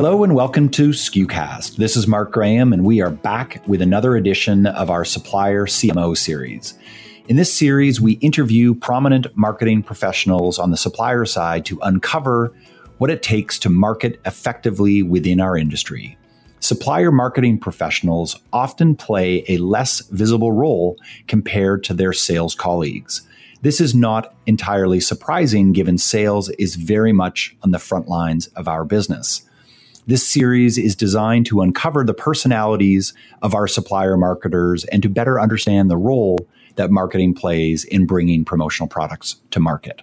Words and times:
Hello 0.00 0.24
and 0.24 0.34
welcome 0.34 0.70
to 0.70 0.92
SKUcast. 0.92 1.76
This 1.76 1.94
is 1.94 2.06
Mark 2.06 2.32
Graham, 2.32 2.72
and 2.72 2.86
we 2.86 3.02
are 3.02 3.10
back 3.10 3.62
with 3.66 3.82
another 3.82 4.16
edition 4.16 4.64
of 4.64 4.88
our 4.88 5.04
Supplier 5.04 5.66
CMO 5.66 6.16
series. 6.16 6.72
In 7.28 7.36
this 7.36 7.52
series, 7.52 8.00
we 8.00 8.12
interview 8.12 8.74
prominent 8.74 9.26
marketing 9.36 9.82
professionals 9.82 10.58
on 10.58 10.70
the 10.70 10.78
supplier 10.78 11.26
side 11.26 11.66
to 11.66 11.78
uncover 11.82 12.54
what 12.96 13.10
it 13.10 13.22
takes 13.22 13.58
to 13.58 13.68
market 13.68 14.18
effectively 14.24 15.02
within 15.02 15.38
our 15.38 15.54
industry. 15.54 16.16
Supplier 16.60 17.12
marketing 17.12 17.58
professionals 17.58 18.40
often 18.54 18.96
play 18.96 19.44
a 19.48 19.58
less 19.58 20.00
visible 20.08 20.52
role 20.52 20.96
compared 21.28 21.84
to 21.84 21.92
their 21.92 22.14
sales 22.14 22.54
colleagues. 22.54 23.20
This 23.60 23.82
is 23.82 23.94
not 23.94 24.34
entirely 24.46 25.00
surprising 25.00 25.72
given 25.72 25.98
sales 25.98 26.48
is 26.58 26.76
very 26.76 27.12
much 27.12 27.54
on 27.62 27.72
the 27.72 27.78
front 27.78 28.08
lines 28.08 28.46
of 28.56 28.66
our 28.66 28.86
business. 28.86 29.46
This 30.10 30.26
series 30.26 30.76
is 30.76 30.96
designed 30.96 31.46
to 31.46 31.60
uncover 31.60 32.02
the 32.02 32.14
personalities 32.14 33.14
of 33.42 33.54
our 33.54 33.68
supplier 33.68 34.16
marketers 34.16 34.84
and 34.86 35.04
to 35.04 35.08
better 35.08 35.40
understand 35.40 35.88
the 35.88 35.96
role 35.96 36.48
that 36.74 36.90
marketing 36.90 37.32
plays 37.32 37.84
in 37.84 38.06
bringing 38.06 38.44
promotional 38.44 38.88
products 38.88 39.36
to 39.52 39.60
market. 39.60 40.02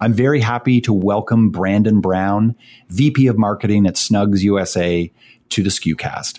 I'm 0.00 0.12
very 0.12 0.38
happy 0.38 0.80
to 0.82 0.92
welcome 0.92 1.50
Brandon 1.50 2.00
Brown, 2.00 2.54
VP 2.90 3.26
of 3.26 3.36
Marketing 3.36 3.84
at 3.84 3.96
Snugz 3.96 4.42
USA, 4.42 5.10
to 5.48 5.62
the 5.64 5.70
SKUcast. 5.70 6.38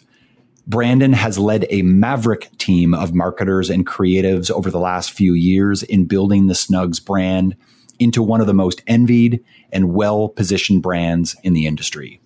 Brandon 0.65 1.11
has 1.11 1.37
led 1.37 1.67
a 1.69 1.81
maverick 1.81 2.57
team 2.57 2.93
of 2.93 3.13
marketers 3.13 3.69
and 3.69 3.85
creatives 3.85 4.49
over 4.49 4.71
the 4.71 4.79
last 4.79 5.11
few 5.11 5.33
years 5.33 5.83
in 5.83 6.05
building 6.05 6.47
the 6.47 6.53
Snugz 6.53 7.03
brand 7.03 7.57
into 7.99 8.23
one 8.23 8.39
of 8.39 8.47
the 8.47 8.53
most 8.53 8.81
envied 8.87 9.43
and 9.73 9.93
well 9.93 10.29
positioned 10.29 10.81
brands 10.81 11.35
in 11.43 11.51
the 11.51 11.67
industry. 11.67 12.18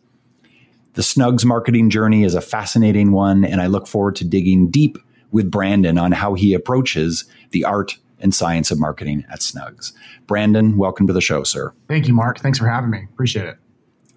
The 0.94 1.02
Snugz 1.02 1.44
marketing 1.44 1.90
journey 1.90 2.24
is 2.24 2.36
a 2.36 2.42
fascinating 2.42 3.12
one, 3.12 3.44
and 3.44 3.62
I 3.62 3.68
look 3.68 3.88
forward 3.88 4.16
to 4.18 4.26
digging 4.26 4.70
deep 4.70 4.98
with 5.32 5.50
Brandon 5.50 5.98
on 5.98 6.12
how 6.12 6.36
he 6.36 6.54
approaches 6.54 7.26
the 7.50 7.66
art 7.66 7.98
and 8.20 8.34
science 8.34 8.70
of 8.70 8.80
marketing 8.80 9.26
at 9.32 9.40
Snugz. 9.40 9.92
Brandon, 10.28 10.78
welcome 10.78 11.08
to 11.08 11.14
the 11.14 11.20
show, 11.20 11.44
sir. 11.44 11.74
Thank 11.88 12.08
you, 12.08 12.14
Mark. 12.14 12.40
Thanks 12.40 12.60
for 12.60 12.68
having 12.68 12.92
me. 12.92 13.08
Appreciate 13.12 13.48
it. 13.48 13.58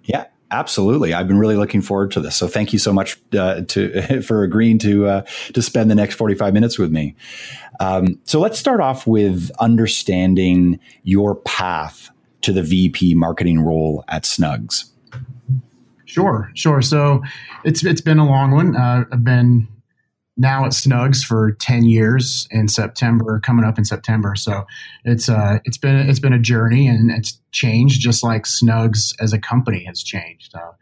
Yeah, 0.04 0.27
absolutely. 0.50 1.14
I've 1.14 1.27
been 1.27 1.38
really 1.38 1.56
looking 1.56 1.80
forward 1.80 2.10
to 2.12 2.20
this. 2.20 2.36
So 2.36 2.47
thank 2.47 2.74
you 2.74 2.78
so 2.78 2.92
much 2.92 3.19
uh, 3.32 3.62
to 3.62 4.20
for 4.27 4.42
agreeing 4.42 4.78
to 4.80 5.06
uh, 5.06 5.22
to 5.54 5.62
spend 5.62 5.91
the 5.91 5.94
next 5.94 6.16
forty 6.16 6.34
five 6.34 6.52
minutes 6.52 6.78
with 6.78 6.92
me. 6.92 7.16
Um, 7.80 8.20
so 8.24 8.38
let's 8.38 8.58
start 8.58 8.80
off 8.80 9.06
with 9.06 9.50
understanding 9.60 10.78
your 11.04 11.34
path 11.34 12.10
to 12.42 12.52
the 12.52 12.62
VP 12.62 13.14
marketing 13.14 13.60
role 13.60 14.04
at 14.08 14.24
Snugz. 14.24 14.91
Sure, 16.06 16.50
sure. 16.55 16.81
So 16.83 17.22
it's 17.65 17.84
it's 17.84 18.00
been 18.00 18.19
a 18.19 18.27
long 18.27 18.53
one. 18.53 18.77
Uh, 18.77 19.05
I've 19.12 19.25
been 19.25 19.69
now 20.37 20.65
at 20.65 20.72
Snugz 20.72 21.25
for 21.25 21.53
ten 21.53 21.84
years 21.84 22.47
in 22.50 22.69
September, 22.69 23.41
coming 23.41 23.65
up 23.65 23.77
in 23.77 23.84
September. 23.84 24.34
So 24.37 24.65
it's 25.05 25.28
uh 25.28 25.59
it's 25.65 25.78
been 25.78 25.97
it's 25.97 26.21
been 26.21 26.33
a 26.33 26.39
journey 26.39 26.87
and 26.89 27.11
it's 27.11 27.41
changed 27.53 28.00
just 28.00 28.22
like 28.22 28.44
Snugz 28.44 29.15
as 29.21 29.33
a 29.33 29.39
company 29.39 29.84
has 29.84 30.03
changed. 30.03 30.55
Uh, 30.55 30.72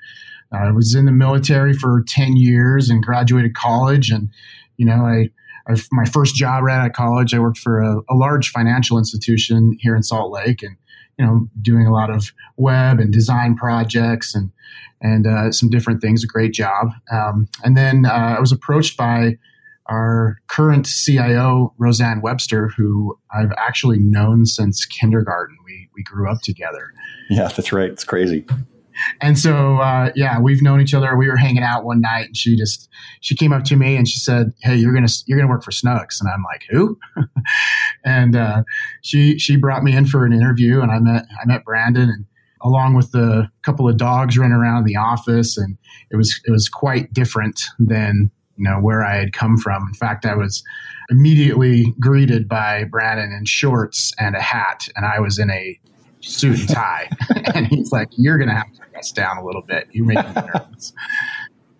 I 0.52 0.70
was 0.70 0.94
in 0.94 1.06
the 1.06 1.12
military 1.12 1.72
for 1.72 2.04
ten 2.06 2.36
years 2.36 2.90
and 2.90 3.02
graduated 3.02 3.54
college, 3.54 4.10
and 4.10 4.28
you 4.76 4.86
know 4.86 5.04
I. 5.06 5.30
I 5.66 5.76
my 5.92 6.04
first 6.04 6.34
job 6.34 6.62
right 6.62 6.78
out 6.78 6.86
of 6.88 6.92
college, 6.92 7.32
I 7.32 7.38
worked 7.38 7.56
for 7.56 7.80
a, 7.80 7.96
a 8.10 8.14
large 8.14 8.50
financial 8.50 8.98
institution 8.98 9.74
here 9.80 9.96
in 9.96 10.02
Salt 10.02 10.30
Lake, 10.30 10.62
and 10.62 10.76
you 11.18 11.24
know, 11.24 11.48
doing 11.62 11.86
a 11.86 11.92
lot 11.92 12.10
of 12.10 12.32
web 12.56 12.98
and 12.98 13.12
design 13.12 13.56
projects 13.56 14.34
and 14.34 14.50
and 15.00 15.26
uh, 15.26 15.52
some 15.52 15.68
different 15.68 16.00
things. 16.00 16.24
A 16.24 16.26
great 16.26 16.52
job. 16.52 16.88
Um, 17.12 17.48
and 17.62 17.76
then 17.76 18.06
uh, 18.06 18.36
I 18.38 18.40
was 18.40 18.52
approached 18.52 18.96
by 18.96 19.36
our 19.86 20.38
current 20.46 20.86
CIO, 20.86 21.74
Roseanne 21.76 22.22
Webster, 22.22 22.68
who 22.68 23.18
I've 23.34 23.52
actually 23.58 23.98
known 23.98 24.46
since 24.46 24.84
kindergarten. 24.86 25.56
We 25.64 25.88
we 25.94 26.02
grew 26.02 26.30
up 26.30 26.40
together. 26.42 26.92
Yeah, 27.30 27.48
that's 27.48 27.72
right. 27.72 27.90
It's 27.90 28.04
crazy 28.04 28.46
and 29.20 29.38
so 29.38 29.78
uh, 29.78 30.10
yeah 30.14 30.38
we've 30.40 30.62
known 30.62 30.80
each 30.80 30.94
other. 30.94 31.16
We 31.16 31.28
were 31.28 31.36
hanging 31.36 31.62
out 31.62 31.84
one 31.84 32.00
night 32.00 32.26
and 32.26 32.36
she 32.36 32.56
just 32.56 32.88
she 33.20 33.34
came 33.34 33.52
up 33.52 33.64
to 33.64 33.76
me 33.76 33.96
and 33.96 34.06
she 34.08 34.18
said 34.18 34.52
hey 34.62 34.76
you're 34.76 34.94
gonna 34.94 35.08
you're 35.26 35.38
gonna 35.38 35.50
work 35.50 35.64
for 35.64 35.70
Snugz 35.70 36.20
and 36.20 36.30
i'm 36.32 36.42
like 36.44 36.64
who? 36.70 36.98
And 38.06 38.36
uh, 38.36 38.64
she 39.02 39.38
she 39.38 39.56
brought 39.56 39.82
me 39.82 39.96
in 39.96 40.06
for 40.06 40.26
an 40.26 40.32
interview 40.32 40.80
and 40.80 40.90
i 40.90 40.98
met 40.98 41.26
i 41.40 41.46
met 41.46 41.64
brandon 41.64 42.10
and 42.10 42.26
along 42.62 42.94
with 42.94 43.12
the 43.12 43.48
couple 43.62 43.88
of 43.88 43.96
dogs 43.96 44.38
running 44.38 44.56
around 44.56 44.84
the 44.84 44.96
office 44.96 45.56
and 45.56 45.76
it 46.10 46.16
was 46.16 46.40
it 46.46 46.50
was 46.50 46.68
quite 46.68 47.12
different 47.12 47.62
than 47.78 48.30
you 48.56 48.64
know 48.64 48.78
where 48.78 49.04
i 49.04 49.16
had 49.16 49.32
come 49.32 49.56
from. 49.56 49.86
In 49.88 49.94
fact 49.94 50.26
i 50.26 50.34
was 50.34 50.62
immediately 51.10 51.94
greeted 52.00 52.48
by 52.48 52.84
brandon 52.84 53.32
in 53.32 53.44
shorts 53.44 54.12
and 54.18 54.34
a 54.34 54.40
hat 54.40 54.88
and 54.96 55.06
i 55.06 55.18
was 55.20 55.38
in 55.38 55.50
a 55.50 55.78
suit 56.24 56.60
and 56.60 56.68
tie. 56.68 57.08
and 57.54 57.66
he's 57.66 57.92
like, 57.92 58.08
You're 58.16 58.38
going 58.38 58.48
to 58.48 58.54
have 58.54 58.72
to 58.72 58.80
dress 58.90 59.12
down 59.12 59.38
a 59.38 59.44
little 59.44 59.62
bit. 59.62 59.88
You're 59.92 60.06
making 60.06 60.34
me 60.34 60.42
nervous. 60.54 60.92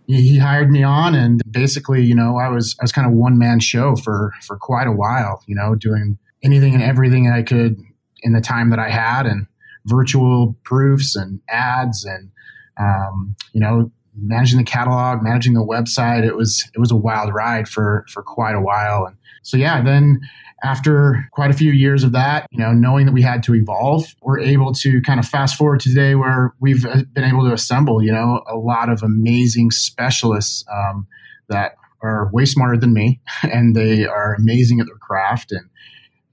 he 0.07 0.39
hired 0.39 0.71
me 0.71 0.83
on 0.83 1.15
and 1.15 1.43
basically, 1.51 2.05
you 2.05 2.15
know, 2.15 2.37
I 2.37 2.49
was, 2.49 2.77
I 2.81 2.85
was 2.85 2.93
kind 2.93 3.07
of 3.07 3.13
one 3.13 3.39
man 3.39 3.61
show 3.61 3.97
for, 3.97 4.33
for 4.43 4.57
quite 4.57 4.87
a 4.87 4.93
while, 4.93 5.43
you 5.47 5.55
know, 5.55 5.75
doing 5.75 6.19
anything 6.43 6.75
and 6.75 6.83
everything 6.83 7.31
I 7.31 7.43
could 7.43 7.81
in 8.23 8.33
the 8.33 8.41
time 8.41 8.71
that 8.71 8.79
I 8.79 8.91
had 8.91 9.27
and 9.27 9.47
virtual 9.87 10.57
proofs 10.65 11.17
and 11.17 11.41
ads 11.49 12.05
and, 12.05 12.31
um, 12.79 13.37
you 13.53 13.61
know, 13.61 13.91
managing 14.17 14.59
the 14.59 14.65
catalog, 14.65 15.23
managing 15.23 15.55
the 15.55 15.65
website. 15.65 16.25
It 16.25 16.37
was, 16.37 16.69
it 16.75 16.79
was 16.79 16.91
a 16.91 16.97
wild 16.97 17.33
ride 17.33 17.69
for, 17.69 18.05
for 18.09 18.23
quite 18.23 18.55
a 18.55 18.61
while. 18.61 19.07
And 19.07 19.17
so, 19.45 19.57
yeah, 19.59 19.83
then 19.83 20.21
after 20.65 21.29
quite 21.33 21.51
a 21.51 21.55
few 21.55 21.71
years 21.71 22.03
of 22.03 22.13
that, 22.13 22.47
you 22.51 22.59
know, 22.59 22.73
knowing 22.73 23.05
that 23.05 23.13
we 23.13 23.21
had 23.21 23.43
to 23.43 23.55
evolve, 23.55 24.15
we're 24.23 24.41
able 24.41 24.73
to 24.73 25.03
kind 25.03 25.21
of 25.21 25.27
fast 25.27 25.57
forward 25.57 25.81
to 25.81 25.91
today 25.91 26.15
where 26.15 26.55
we've 26.61 26.87
uh, 26.87 27.03
been 27.13 27.25
able 27.25 27.47
to 27.47 27.53
assemble, 27.53 28.03
you 28.03 28.11
know, 28.11 28.43
a 28.51 28.57
lot 28.57 28.89
of 28.89 29.03
amazing 29.03 29.71
specialists 29.71 30.65
um, 30.73 31.07
that 31.49 31.77
are 32.03 32.31
way 32.33 32.47
smarter 32.47 32.79
than 32.79 32.95
me, 32.95 33.21
and 33.43 33.77
they 33.77 34.07
are 34.07 34.35
amazing 34.35 34.81
at 34.81 34.87
their 34.87 34.97
craft, 34.97 35.53
and 35.53 35.69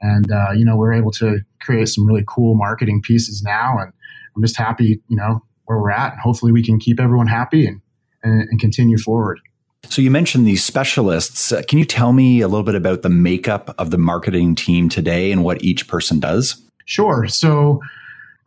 and 0.01 0.31
uh, 0.31 0.51
you 0.55 0.63
know, 0.63 0.77
we're 0.77 0.93
able 0.93 1.11
to 1.11 1.39
create 1.61 1.89
some 1.89 2.07
really 2.07 2.23
cool 2.25 2.55
marketing 2.55 3.01
pieces 3.01 3.43
now, 3.43 3.77
and 3.77 3.91
I'm 4.35 4.41
just 4.41 4.57
happy, 4.57 5.01
you 5.09 5.17
know, 5.17 5.43
where 5.65 5.77
we're 5.77 5.91
at, 5.91 6.13
and 6.13 6.21
hopefully 6.21 6.53
we 6.53 6.63
can 6.63 6.79
keep 6.79 6.99
everyone 6.99 7.27
happy 7.27 7.67
and, 7.67 7.81
and, 8.23 8.47
and 8.49 8.59
continue 8.59 8.97
forward. 8.97 9.41
So 9.89 10.01
you 10.01 10.11
mentioned 10.11 10.47
these 10.47 10.63
specialists. 10.63 11.51
Uh, 11.51 11.61
can 11.67 11.79
you 11.79 11.85
tell 11.85 12.13
me 12.13 12.41
a 12.41 12.47
little 12.47 12.63
bit 12.63 12.75
about 12.75 13.01
the 13.01 13.09
makeup 13.09 13.75
of 13.77 13.91
the 13.91 13.97
marketing 13.97 14.55
team 14.55 14.89
today 14.89 15.31
and 15.31 15.43
what 15.43 15.63
each 15.63 15.87
person 15.87 16.19
does? 16.19 16.61
Sure. 16.85 17.27
So 17.27 17.81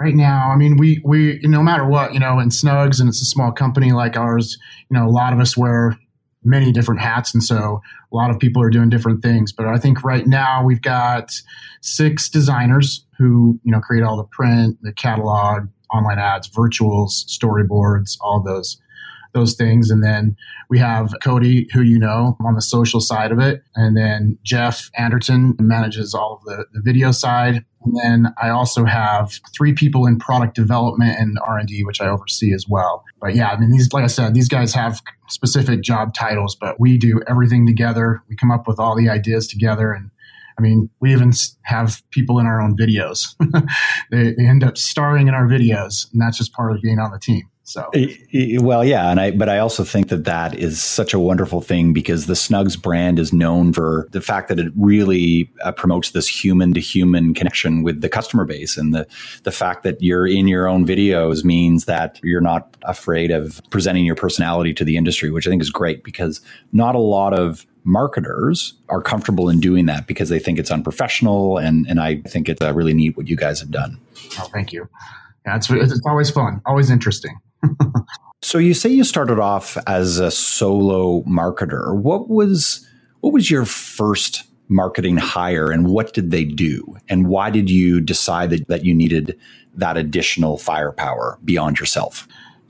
right 0.00 0.14
now, 0.14 0.50
I 0.50 0.56
mean, 0.56 0.76
we 0.76 1.00
we 1.04 1.40
no 1.42 1.62
matter 1.62 1.86
what, 1.86 2.14
you 2.14 2.20
know, 2.20 2.38
in 2.38 2.48
Snugz 2.48 3.00
and 3.00 3.08
it's 3.08 3.20
a 3.20 3.26
small 3.26 3.52
company 3.52 3.92
like 3.92 4.16
ours, 4.16 4.58
you 4.88 4.96
know, 4.96 5.06
a 5.06 5.10
lot 5.10 5.32
of 5.32 5.40
us 5.40 5.56
wear 5.56 5.98
many 6.44 6.72
different 6.72 7.00
hats 7.00 7.32
and 7.34 7.42
so 7.42 7.80
a 8.12 8.16
lot 8.16 8.30
of 8.30 8.38
people 8.38 8.62
are 8.62 8.70
doing 8.70 8.90
different 8.90 9.22
things 9.22 9.52
but 9.52 9.66
i 9.66 9.78
think 9.78 10.04
right 10.04 10.26
now 10.26 10.62
we've 10.64 10.82
got 10.82 11.32
six 11.80 12.28
designers 12.28 13.06
who 13.18 13.58
you 13.64 13.72
know 13.72 13.80
create 13.80 14.04
all 14.04 14.16
the 14.16 14.24
print 14.24 14.76
the 14.82 14.92
catalog 14.92 15.66
online 15.92 16.18
ads 16.18 16.48
virtuals 16.48 17.24
storyboards 17.26 18.16
all 18.20 18.42
those 18.42 18.76
those 19.34 19.54
things. 19.54 19.90
And 19.90 20.02
then 20.02 20.36
we 20.70 20.78
have 20.78 21.12
Cody, 21.22 21.68
who 21.72 21.82
you 21.82 21.98
know 21.98 22.36
on 22.40 22.54
the 22.54 22.62
social 22.62 23.00
side 23.00 23.32
of 23.32 23.38
it. 23.38 23.62
And 23.74 23.96
then 23.96 24.38
Jeff 24.42 24.90
Anderton 24.96 25.56
manages 25.60 26.14
all 26.14 26.34
of 26.38 26.44
the, 26.44 26.64
the 26.72 26.80
video 26.80 27.10
side. 27.10 27.64
And 27.84 27.96
then 27.96 28.34
I 28.40 28.48
also 28.48 28.84
have 28.84 29.38
three 29.54 29.74
people 29.74 30.06
in 30.06 30.18
product 30.18 30.54
development 30.54 31.18
and 31.18 31.38
R&D, 31.44 31.84
which 31.84 32.00
I 32.00 32.08
oversee 32.08 32.54
as 32.54 32.66
well. 32.66 33.04
But 33.20 33.34
yeah, 33.34 33.50
I 33.50 33.60
mean, 33.60 33.70
these, 33.70 33.92
like 33.92 34.04
I 34.04 34.08
said, 34.08 34.32
these 34.32 34.48
guys 34.48 34.72
have 34.72 35.02
specific 35.28 35.82
job 35.82 36.14
titles, 36.14 36.56
but 36.58 36.80
we 36.80 36.96
do 36.96 37.20
everything 37.28 37.66
together. 37.66 38.22
We 38.28 38.36
come 38.36 38.50
up 38.50 38.66
with 38.66 38.78
all 38.78 38.96
the 38.96 39.10
ideas 39.10 39.46
together 39.48 39.92
and 39.92 40.10
I 40.56 40.62
mean, 40.62 40.88
we 41.00 41.12
even 41.12 41.32
have 41.62 42.02
people 42.10 42.38
in 42.38 42.46
our 42.46 42.60
own 42.60 42.76
videos. 42.76 43.34
they, 44.10 44.34
they, 44.34 44.46
end 44.46 44.62
up 44.62 44.78
starring 44.78 45.26
in 45.26 45.34
our 45.34 45.46
videos, 45.46 46.10
and 46.12 46.22
that's 46.22 46.38
just 46.38 46.52
part 46.52 46.72
of 46.72 46.80
being 46.80 46.98
on 46.98 47.10
the 47.10 47.18
team. 47.18 47.48
So, 47.66 47.90
well, 48.60 48.84
yeah, 48.84 49.10
and 49.10 49.18
I, 49.18 49.30
but 49.30 49.48
I 49.48 49.58
also 49.58 49.84
think 49.84 50.08
that 50.08 50.24
that 50.24 50.54
is 50.54 50.82
such 50.82 51.14
a 51.14 51.18
wonderful 51.18 51.62
thing 51.62 51.94
because 51.94 52.26
the 52.26 52.34
Snugz 52.34 52.80
brand 52.80 53.18
is 53.18 53.32
known 53.32 53.72
for 53.72 54.06
the 54.12 54.20
fact 54.20 54.48
that 54.48 54.60
it 54.60 54.70
really 54.76 55.50
uh, 55.64 55.72
promotes 55.72 56.10
this 56.10 56.28
human 56.28 56.74
to 56.74 56.80
human 56.80 57.32
connection 57.32 57.82
with 57.82 58.02
the 58.02 58.10
customer 58.10 58.44
base, 58.44 58.76
and 58.76 58.94
the 58.94 59.06
the 59.44 59.50
fact 59.50 59.82
that 59.82 60.02
you're 60.02 60.26
in 60.26 60.46
your 60.46 60.68
own 60.68 60.86
videos 60.86 61.42
means 61.42 61.86
that 61.86 62.20
you're 62.22 62.42
not 62.42 62.76
afraid 62.82 63.30
of 63.30 63.62
presenting 63.70 64.04
your 64.04 64.14
personality 64.14 64.74
to 64.74 64.84
the 64.84 64.98
industry, 64.98 65.30
which 65.30 65.46
I 65.46 65.50
think 65.50 65.62
is 65.62 65.70
great 65.70 66.04
because 66.04 66.42
not 66.72 66.94
a 66.94 66.98
lot 66.98 67.32
of 67.32 67.64
marketers 67.84 68.74
are 68.90 69.00
comfortable 69.00 69.48
in 69.48 69.58
doing 69.58 69.86
that 69.86 70.06
because 70.06 70.28
they 70.28 70.38
think 70.38 70.58
it's 70.58 70.70
unprofessional, 70.70 71.56
and 71.56 71.86
and 71.88 71.98
I 71.98 72.20
think 72.28 72.50
it's 72.50 72.60
uh, 72.60 72.74
really 72.74 72.92
neat 72.92 73.16
what 73.16 73.26
you 73.26 73.36
guys 73.36 73.58
have 73.60 73.70
done. 73.70 73.98
Oh, 74.38 74.50
thank 74.52 74.70
you. 74.70 74.86
Yeah, 75.46 75.56
it's, 75.56 75.70
it's 75.70 76.06
always 76.06 76.30
fun, 76.30 76.60
always 76.66 76.90
interesting. 76.90 77.38
So 78.42 78.58
you 78.58 78.74
say 78.74 78.88
you 78.90 79.04
started 79.04 79.38
off 79.38 79.76
as 79.86 80.18
a 80.18 80.30
solo 80.30 81.22
marketer. 81.22 81.94
What 81.96 82.28
was 82.28 82.86
what 83.20 83.32
was 83.32 83.50
your 83.50 83.64
first 83.64 84.44
marketing 84.68 85.16
hire 85.16 85.70
and 85.70 85.88
what 85.88 86.12
did 86.12 86.30
they 86.30 86.44
do? 86.44 86.96
And 87.08 87.28
why 87.28 87.50
did 87.50 87.70
you 87.70 88.00
decide 88.00 88.50
that, 88.50 88.68
that 88.68 88.84
you 88.84 88.94
needed 88.94 89.38
that 89.74 89.96
additional 89.96 90.58
firepower 90.58 91.38
beyond 91.44 91.78
yourself? 91.78 92.26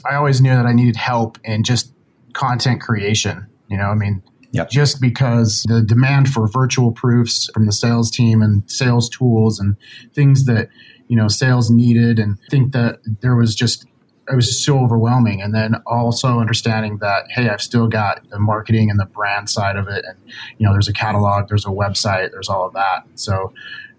I 0.08 0.14
always 0.17 0.41
knew 0.41 0.55
that 0.55 0.67
I 0.67 0.73
needed 0.73 0.97
help 0.97 1.38
in 1.44 1.64
just 1.64 1.93
content 2.35 2.81
creation. 2.81 3.47
You 3.69 3.79
know, 3.79 3.85
I 3.85 3.94
mean, 3.94 4.23
Yep. 4.55 4.70
just 4.70 5.00
because 5.00 5.64
the 5.67 5.82
demand 5.82 6.29
for 6.29 6.47
virtual 6.47 6.93
proofs 6.93 7.50
from 7.52 7.67
the 7.67 7.73
sales 7.73 8.08
team 8.08 8.40
and 8.40 8.62
sales 8.70 9.08
tools 9.08 9.58
and 9.58 9.76
things 10.14 10.44
that 10.44 10.69
you 11.08 11.17
know 11.17 11.26
sales 11.26 11.70
needed 11.73 12.20
and 12.20 12.38
think 12.50 12.73
that 12.73 13.00
there 13.20 13.35
was 13.35 13.56
just 13.56 13.85
it 14.31 14.37
was 14.37 14.62
so 14.62 14.79
overwhelming. 14.79 15.43
And 15.43 15.55
then 15.55 15.75
also 15.87 16.41
understanding 16.41 16.99
that, 16.99 17.25
hey, 17.31 17.49
I've 17.49 17.61
still 17.61 17.88
got 17.88 18.29
the 18.31 18.38
marketing 18.38 18.91
and 18.91 18.99
the 18.99 19.06
brand 19.06 19.50
side 19.50 19.76
of 19.76 19.88
it. 19.88 20.05
And, 20.06 20.19
you 20.59 20.67
know, 20.67 20.73
there's 20.73 20.88
a 20.88 20.93
catalog, 20.93 21.49
there's 21.49 21.67
a 21.67 21.71
website, 21.71 22.31
there's 22.31 22.49
all 22.49 22.67
of 22.67 22.73
that. 22.75 23.05
So, 23.15 23.53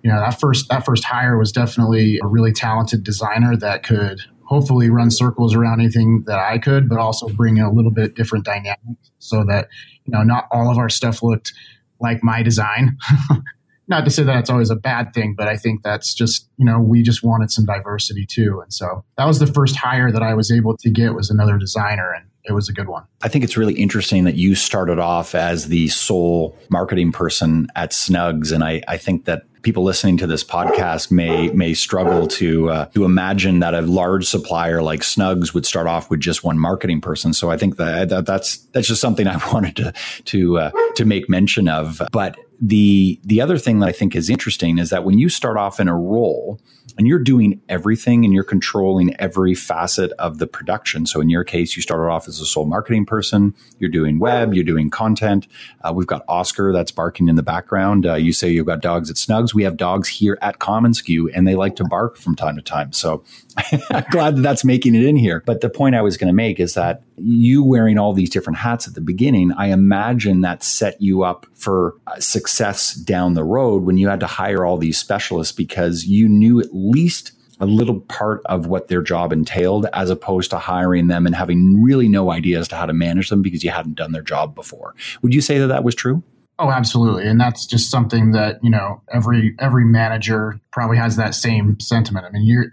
you 0.04 0.12
know, 0.12 0.19
that 0.19 0.39
first, 0.39 0.69
that 0.69 0.86
first 0.86 1.04
hire 1.04 1.38
was 1.38 1.51
definitely 1.51 2.19
a 2.24 2.27
really 2.27 2.51
talented 2.51 3.04
designer 3.04 3.56
that 3.57 3.83
could 3.83 4.19
hopefully 4.44 4.89
run 4.89 5.10
circles 5.10 5.56
around 5.56 5.80
anything 5.80 6.24
that 6.27 6.39
I 6.39 6.60
could, 6.60 6.88
but 6.88 7.00
also 7.00 7.27
bring 7.30 7.60
a 7.60 7.72
little 7.72 7.92
bit 7.92 8.16
different 8.16 8.45
dynamic 8.45 8.98
so 9.19 9.44
that, 9.45 9.69
you 10.06 10.12
know, 10.12 10.24
not 10.24 10.48
all 10.51 10.72
of 10.72 10.77
our 10.77 10.89
stuff 10.89 11.24
looked 11.24 11.54
like 12.00 12.24
my 12.24 12.44
design. 12.44 12.98
not 13.87 14.05
to 14.05 14.11
say 14.11 14.23
that 14.23 14.37
it's 14.37 14.49
always 14.49 14.69
a 14.69 14.75
bad 14.75 15.13
thing, 15.13 15.35
but 15.37 15.47
I 15.47 15.57
think 15.57 15.83
that's 15.83 16.13
just, 16.13 16.49
you 16.57 16.65
know, 16.65 16.79
we 16.79 17.03
just 17.03 17.23
wanted 17.23 17.51
some 17.51 17.65
diversity 17.65 18.25
too. 18.25 18.61
And 18.61 18.73
so 18.73 19.03
that 19.17 19.25
was 19.25 19.39
the 19.39 19.47
first 19.47 19.75
hire 19.75 20.11
that 20.11 20.23
I 20.23 20.33
was 20.33 20.51
able 20.51 20.75
to 20.77 20.89
get 20.89 21.13
was 21.13 21.29
another 21.29 21.57
designer 21.57 22.11
and 22.11 22.25
it 22.43 22.53
was 22.53 22.69
a 22.69 22.73
good 22.73 22.87
one. 22.87 23.03
I 23.23 23.27
think 23.27 23.43
it's 23.43 23.57
really 23.57 23.73
interesting 23.73 24.23
that 24.25 24.35
you 24.35 24.55
started 24.55 24.99
off 24.99 25.33
as 25.33 25.67
the 25.67 25.87
sole 25.87 26.57
marketing 26.69 27.11
person 27.11 27.67
at 27.75 27.91
Snugz. 27.91 28.51
And 28.51 28.63
I, 28.63 28.81
I 28.87 28.97
think 28.97 29.25
that 29.25 29.43
people 29.65 29.83
listening 29.83 30.15
to 30.15 30.27
this 30.27 30.44
podcast 30.44 31.12
may 31.12 31.50
may 31.50 31.73
struggle 31.73 32.27
to 32.27 32.69
uh, 32.69 32.85
to 32.85 33.03
imagine 33.03 33.59
that 33.59 33.73
a 33.73 33.81
large 33.81 34.25
supplier 34.25 34.81
like 34.81 35.01
Snugz 35.01 35.53
would 35.53 35.65
start 35.65 35.88
off 35.88 36.09
with 36.09 36.21
just 36.21 36.44
one 36.44 36.59
marketing 36.59 37.01
person. 37.01 37.33
So 37.33 37.50
I 37.50 37.57
think 37.57 37.77
that, 37.77 38.09
that 38.09 38.25
that's 38.27 38.57
that's 38.57 38.88
just 38.88 39.01
something 39.01 39.27
I 39.35 39.38
wanted 39.51 39.75
to 39.77 39.94
to 40.25 40.59
uh, 40.59 40.71
to 40.95 41.03
make 41.03 41.27
mention 41.27 41.67
of. 41.67 42.01
But 42.12 42.38
the 42.62 43.19
the 43.23 43.41
other 43.41 43.57
thing 43.57 43.79
that 43.79 43.88
I 43.88 43.91
think 43.91 44.15
is 44.15 44.29
interesting 44.29 44.77
is 44.77 44.91
that 44.91 45.03
when 45.03 45.17
you 45.17 45.27
start 45.27 45.57
off 45.57 45.79
in 45.79 45.89
a 45.89 45.97
role 45.97 46.62
and 46.97 47.07
you're 47.07 47.19
doing 47.19 47.62
everything 47.69 48.24
and 48.24 48.33
you're 48.33 48.44
controlling 48.44 49.15
every 49.19 49.53
facet 49.53 50.12
of 50.13 50.38
the 50.38 50.47
production. 50.47 51.06
So 51.06 51.21
in 51.21 51.30
your 51.30 51.44
case, 51.44 51.75
you 51.75 51.81
started 51.81 52.09
off 52.09 52.27
as 52.27 52.39
a 52.39 52.45
sole 52.45 52.65
marketing 52.65 53.06
person. 53.06 53.53
You're 53.80 53.89
doing 53.89 54.19
web, 54.19 54.53
you're 54.53 54.63
doing 54.63 54.89
content. 54.89 55.47
Uh, 55.83 55.94
we've 55.94 56.07
got 56.07 56.24
Oscar 56.27 56.71
that's 56.71 56.92
barking 56.92 57.27
in 57.27 57.36
the 57.36 57.44
background. 57.44 58.06
Uh, 58.06 58.15
you 58.15 58.33
say 58.33 58.50
you've 58.50 58.65
got 58.65 58.81
dogs 58.81 59.09
at 59.09 59.18
Snugz. 59.18 59.53
We 59.53 59.63
have 59.63 59.77
dogs 59.77 60.07
here 60.07 60.38
at 60.42 60.59
commonsku, 60.59 61.30
and 61.33 61.47
they 61.47 61.56
like 61.56 61.75
to 61.77 61.86
bark 61.86 62.18
from 62.18 62.36
time 62.36 62.56
to 62.56 62.62
time. 62.62 62.94
So 62.94 63.24
I'm 63.91 64.06
glad 64.12 64.38
that 64.38 64.41
that's 64.41 64.63
making 64.63 64.95
it 64.95 65.06
in 65.06 65.15
here. 65.15 65.44
But 65.45 65.62
the 65.62 65.69
point 65.69 65.95
I 65.95 66.01
was 66.01 66.18
going 66.18 66.27
to 66.27 66.33
make 66.33 66.59
is 66.59 66.74
that 66.75 67.01
you 67.17 67.63
wearing 67.63 67.97
all 67.97 68.13
these 68.13 68.29
different 68.29 68.57
hats 68.57 68.88
at 68.88 68.94
the 68.94 69.01
beginning, 69.01 69.51
I 69.53 69.67
imagine 69.67 70.41
that 70.41 70.63
set 70.63 71.01
you 71.01 71.23
up 71.23 71.45
for 71.53 71.95
uh, 72.07 72.19
success 72.19 72.94
down 72.94 73.33
the 73.33 73.44
road 73.44 73.83
when 73.83 73.97
you 73.97 74.07
had 74.09 74.19
to 74.19 74.27
hire 74.27 74.65
all 74.65 74.77
these 74.77 74.97
specialists 74.97 75.53
because 75.53 76.06
you 76.06 76.27
knew 76.27 76.59
at 76.59 76.73
least 76.73 77.31
a 77.59 77.65
little 77.65 78.01
part 78.01 78.41
of 78.45 78.67
what 78.67 78.89
their 78.89 79.01
job 79.01 79.31
entailed 79.31 79.85
as 79.94 80.09
opposed 80.09 80.50
to 80.50 80.57
hiring 80.57 81.07
them 81.07 81.25
and 81.25 81.35
having 81.35 81.81
really 81.81 82.07
no 82.07 82.31
idea 82.31 82.59
as 82.59 82.67
to 82.67 82.75
how 82.75 82.85
to 82.85 82.94
manage 82.94 83.29
them 83.29 83.41
because 83.41 83.63
you 83.63 83.71
hadn't 83.71 83.95
done 83.95 84.12
their 84.12 84.21
job 84.21 84.53
before. 84.56 84.94
Would 85.21 85.33
you 85.33 85.41
say 85.41 85.57
that 85.59 85.67
that 85.67 85.83
was 85.83 85.95
true? 85.95 86.21
Oh, 86.57 86.71
absolutely. 86.71 87.27
And 87.27 87.39
that's 87.39 87.65
just 87.65 87.91
something 87.91 88.31
that, 88.31 88.59
you 88.63 88.69
know, 88.69 89.01
every 89.11 89.55
every 89.59 89.83
manager 89.83 90.57
probably 90.71 90.95
has 90.95 91.17
that 91.17 91.35
same 91.35 91.77
sentiment. 91.81 92.25
I 92.25 92.29
mean, 92.31 92.45
you're 92.45 92.67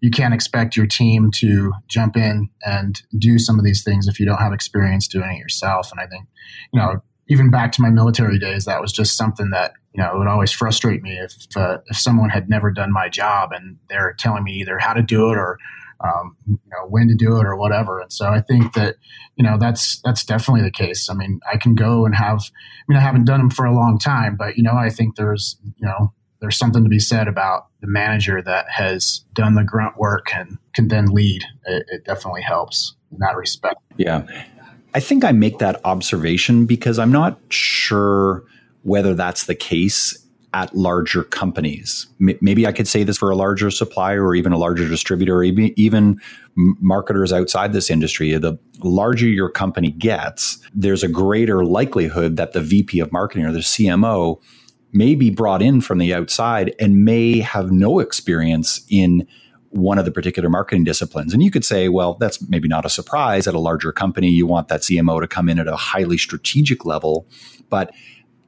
you 0.00 0.10
can't 0.10 0.34
expect 0.34 0.76
your 0.76 0.86
team 0.86 1.30
to 1.36 1.72
jump 1.86 2.16
in 2.16 2.48
and 2.64 3.00
do 3.16 3.38
some 3.38 3.58
of 3.58 3.64
these 3.64 3.84
things 3.84 4.08
if 4.08 4.18
you 4.18 4.26
don't 4.26 4.38
have 4.38 4.52
experience 4.52 5.06
doing 5.06 5.30
it 5.30 5.38
yourself. 5.38 5.92
And 5.92 6.00
I 6.00 6.06
think, 6.06 6.26
you 6.72 6.80
know, 6.80 7.00
even 7.28 7.50
back 7.50 7.70
to 7.72 7.82
my 7.82 7.90
military 7.90 8.38
days, 8.40 8.64
that 8.64 8.80
was 8.80 8.92
just 8.92 9.16
something 9.16 9.50
that, 9.50 9.72
you 9.94 10.02
know, 10.02 10.14
it 10.14 10.18
would 10.18 10.26
always 10.26 10.50
frustrate 10.50 11.02
me 11.02 11.12
if 11.12 11.34
uh, 11.56 11.78
if 11.86 11.96
someone 11.96 12.30
had 12.30 12.48
never 12.48 12.72
done 12.72 12.92
my 12.92 13.08
job 13.08 13.50
and 13.52 13.76
they're 13.88 14.16
telling 14.18 14.42
me 14.42 14.52
either 14.54 14.78
how 14.80 14.94
to 14.94 15.02
do 15.02 15.30
it 15.30 15.36
or 15.36 15.58
um, 16.04 16.36
you 16.46 16.58
know 16.70 16.86
when 16.88 17.08
to 17.08 17.14
do 17.14 17.38
it 17.38 17.46
or 17.46 17.56
whatever. 17.56 18.00
And 18.00 18.12
so 18.12 18.26
I 18.26 18.40
think 18.40 18.74
that 18.74 18.96
you 19.36 19.44
know 19.44 19.58
that's 19.58 20.00
that's 20.02 20.24
definitely 20.24 20.62
the 20.62 20.70
case. 20.70 21.08
I 21.10 21.14
mean, 21.14 21.40
I 21.50 21.56
can 21.56 21.74
go 21.74 22.04
and 22.04 22.14
have. 22.14 22.40
I 22.40 22.84
mean, 22.88 22.98
I 22.98 23.02
haven't 23.02 23.24
done 23.24 23.40
them 23.40 23.50
for 23.50 23.64
a 23.64 23.74
long 23.74 23.98
time, 23.98 24.36
but 24.36 24.56
you 24.56 24.62
know, 24.62 24.74
I 24.74 24.90
think 24.90 25.16
there's 25.16 25.58
you 25.64 25.86
know 25.86 26.12
there's 26.40 26.56
something 26.56 26.84
to 26.84 26.90
be 26.90 27.00
said 27.00 27.28
about 27.28 27.66
the 27.80 27.88
manager 27.88 28.40
that 28.42 28.66
has 28.70 29.24
done 29.34 29.54
the 29.54 29.64
grunt 29.64 29.96
work 29.98 30.34
and 30.34 30.58
can 30.74 30.88
then 30.88 31.06
lead. 31.06 31.42
It, 31.66 31.86
it 31.88 32.04
definitely 32.04 32.42
helps 32.42 32.94
in 33.10 33.18
that 33.18 33.36
respect. 33.36 33.80
Yeah. 33.96 34.26
I 34.94 35.00
think 35.00 35.24
I 35.24 35.32
make 35.32 35.58
that 35.58 35.80
observation 35.84 36.66
because 36.66 36.98
I'm 36.98 37.12
not 37.12 37.38
sure 37.50 38.44
whether 38.82 39.14
that's 39.14 39.44
the 39.44 39.54
case 39.54 40.16
at 40.58 40.74
larger 40.74 41.22
companies. 41.22 42.08
Maybe 42.18 42.66
I 42.66 42.72
could 42.72 42.88
say 42.88 43.04
this 43.04 43.16
for 43.16 43.30
a 43.30 43.36
larger 43.36 43.70
supplier 43.70 44.26
or 44.26 44.34
even 44.34 44.52
a 44.52 44.58
larger 44.58 44.88
distributor, 44.88 45.36
or 45.36 45.44
even 45.44 46.20
marketers 46.56 47.32
outside 47.32 47.72
this 47.72 47.90
industry. 47.90 48.36
The 48.36 48.58
larger 48.82 49.28
your 49.28 49.50
company 49.50 49.92
gets, 49.92 50.58
there's 50.74 51.04
a 51.04 51.08
greater 51.08 51.64
likelihood 51.64 52.36
that 52.38 52.54
the 52.54 52.60
VP 52.60 52.98
of 52.98 53.12
marketing 53.12 53.46
or 53.46 53.52
the 53.52 53.60
CMO 53.60 54.42
may 54.92 55.14
be 55.14 55.30
brought 55.30 55.62
in 55.62 55.80
from 55.80 55.98
the 55.98 56.12
outside 56.12 56.74
and 56.80 57.04
may 57.04 57.38
have 57.38 57.70
no 57.70 58.00
experience 58.00 58.84
in 58.90 59.28
one 59.70 59.98
of 59.98 60.06
the 60.06 60.10
particular 60.10 60.48
marketing 60.48 60.82
disciplines. 60.82 61.32
And 61.32 61.40
you 61.40 61.52
could 61.52 61.64
say, 61.64 61.88
well, 61.88 62.14
that's 62.14 62.42
maybe 62.48 62.66
not 62.66 62.84
a 62.84 62.90
surprise 62.90 63.46
at 63.46 63.54
a 63.54 63.60
larger 63.60 63.92
company. 63.92 64.28
You 64.28 64.46
want 64.46 64.66
that 64.68 64.80
CMO 64.80 65.20
to 65.20 65.28
come 65.28 65.48
in 65.48 65.60
at 65.60 65.68
a 65.68 65.76
highly 65.76 66.18
strategic 66.18 66.84
level. 66.84 67.28
But 67.70 67.92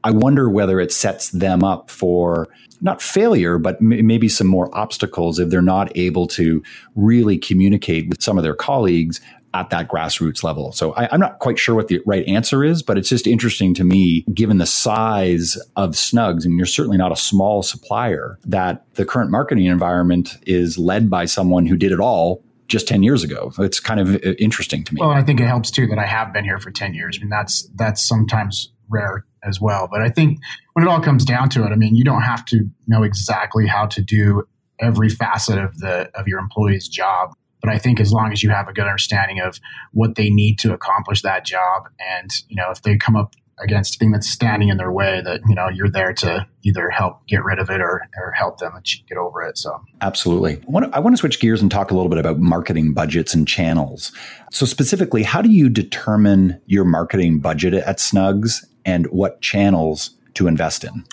I 0.04 0.10
wonder 0.10 0.48
whether 0.48 0.80
it 0.80 0.92
sets 0.92 1.30
them 1.30 1.62
up 1.62 1.90
for 1.90 2.48
not 2.80 3.02
failure, 3.02 3.58
but 3.58 3.76
m- 3.76 4.06
maybe 4.06 4.28
some 4.28 4.46
more 4.46 4.74
obstacles 4.76 5.38
if 5.38 5.50
they're 5.50 5.62
not 5.62 5.94
able 5.96 6.26
to 6.28 6.62
really 6.94 7.38
communicate 7.38 8.08
with 8.08 8.22
some 8.22 8.38
of 8.38 8.44
their 8.44 8.54
colleagues 8.54 9.20
at 9.52 9.70
that 9.70 9.88
grassroots 9.88 10.44
level. 10.44 10.72
So 10.72 10.92
I, 10.92 11.12
am 11.12 11.20
not 11.20 11.40
quite 11.40 11.58
sure 11.58 11.74
what 11.74 11.88
the 11.88 12.00
right 12.06 12.24
answer 12.26 12.62
is, 12.62 12.82
but 12.82 12.96
it's 12.96 13.08
just 13.08 13.26
interesting 13.26 13.74
to 13.74 13.84
me, 13.84 14.24
given 14.32 14.58
the 14.58 14.66
size 14.66 15.58
of 15.76 15.90
Snugz, 15.90 16.44
and 16.44 16.56
you're 16.56 16.66
certainly 16.66 16.96
not 16.96 17.10
a 17.10 17.16
small 17.16 17.62
supplier, 17.62 18.38
that 18.44 18.84
the 18.94 19.04
current 19.04 19.30
marketing 19.30 19.66
environment 19.66 20.38
is 20.46 20.78
led 20.78 21.10
by 21.10 21.24
someone 21.24 21.66
who 21.66 21.76
did 21.76 21.90
it 21.90 21.98
all 21.98 22.44
just 22.68 22.86
10 22.86 23.02
years 23.02 23.24
ago. 23.24 23.52
It's 23.58 23.80
kind 23.80 23.98
of 23.98 24.14
uh, 24.14 24.34
interesting 24.38 24.84
to 24.84 24.94
me. 24.94 25.00
Well, 25.00 25.10
I 25.10 25.24
think 25.24 25.40
it 25.40 25.46
helps 25.46 25.72
too 25.72 25.88
that 25.88 25.98
I 25.98 26.06
have 26.06 26.32
been 26.32 26.44
here 26.44 26.60
for 26.60 26.70
10 26.70 26.94
years. 26.94 27.18
I 27.18 27.24
mean, 27.24 27.30
that's, 27.30 27.68
that's 27.74 28.06
sometimes 28.06 28.72
rare 28.88 29.26
as 29.44 29.60
well. 29.60 29.88
But 29.90 30.02
I 30.02 30.08
think 30.08 30.38
when 30.74 30.86
it 30.86 30.90
all 30.90 31.00
comes 31.00 31.24
down 31.24 31.48
to 31.50 31.64
it, 31.64 31.70
I 31.70 31.76
mean, 31.76 31.94
you 31.94 32.04
don't 32.04 32.22
have 32.22 32.44
to 32.46 32.68
know 32.86 33.02
exactly 33.02 33.66
how 33.66 33.86
to 33.86 34.02
do 34.02 34.44
every 34.80 35.08
facet 35.08 35.58
of 35.58 35.78
the 35.78 36.10
of 36.14 36.26
your 36.26 36.38
employee's 36.38 36.88
job. 36.88 37.34
But 37.62 37.70
I 37.70 37.78
think 37.78 38.00
as 38.00 38.12
long 38.12 38.32
as 38.32 38.42
you 38.42 38.50
have 38.50 38.68
a 38.68 38.72
good 38.72 38.86
understanding 38.86 39.40
of 39.40 39.58
what 39.92 40.14
they 40.14 40.30
need 40.30 40.58
to 40.60 40.72
accomplish 40.72 41.22
that 41.22 41.44
job, 41.44 41.88
and 42.18 42.30
you 42.48 42.56
know, 42.56 42.70
if 42.70 42.82
they 42.82 42.96
come 42.96 43.16
up 43.16 43.34
against 43.62 43.98
thing 43.98 44.10
that's 44.10 44.28
standing 44.28 44.68
in 44.68 44.78
their 44.78 44.90
way, 44.90 45.20
that 45.22 45.40
you 45.48 45.54
know 45.54 45.68
you're 45.68 45.90
there 45.90 46.12
to 46.12 46.46
either 46.62 46.90
help 46.90 47.26
get 47.26 47.44
rid 47.44 47.58
of 47.58 47.70
it 47.70 47.80
or, 47.80 48.02
or 48.18 48.32
help 48.32 48.58
them 48.58 48.72
get 49.08 49.18
over 49.18 49.42
it. 49.42 49.58
So 49.58 49.78
absolutely, 50.00 50.56
I 50.56 50.70
want, 50.70 50.86
to, 50.86 50.96
I 50.96 51.00
want 51.00 51.14
to 51.14 51.20
switch 51.20 51.40
gears 51.40 51.62
and 51.62 51.70
talk 51.70 51.90
a 51.90 51.94
little 51.94 52.08
bit 52.08 52.18
about 52.18 52.38
marketing 52.38 52.94
budgets 52.94 53.34
and 53.34 53.46
channels. 53.46 54.12
So 54.52 54.66
specifically, 54.66 55.22
how 55.22 55.42
do 55.42 55.50
you 55.50 55.68
determine 55.68 56.60
your 56.66 56.84
marketing 56.84 57.40
budget 57.40 57.74
at 57.74 57.98
Snugz 57.98 58.64
and 58.84 59.06
what 59.06 59.40
channels 59.40 60.16
to 60.34 60.46
invest 60.46 60.84
in? 60.84 61.04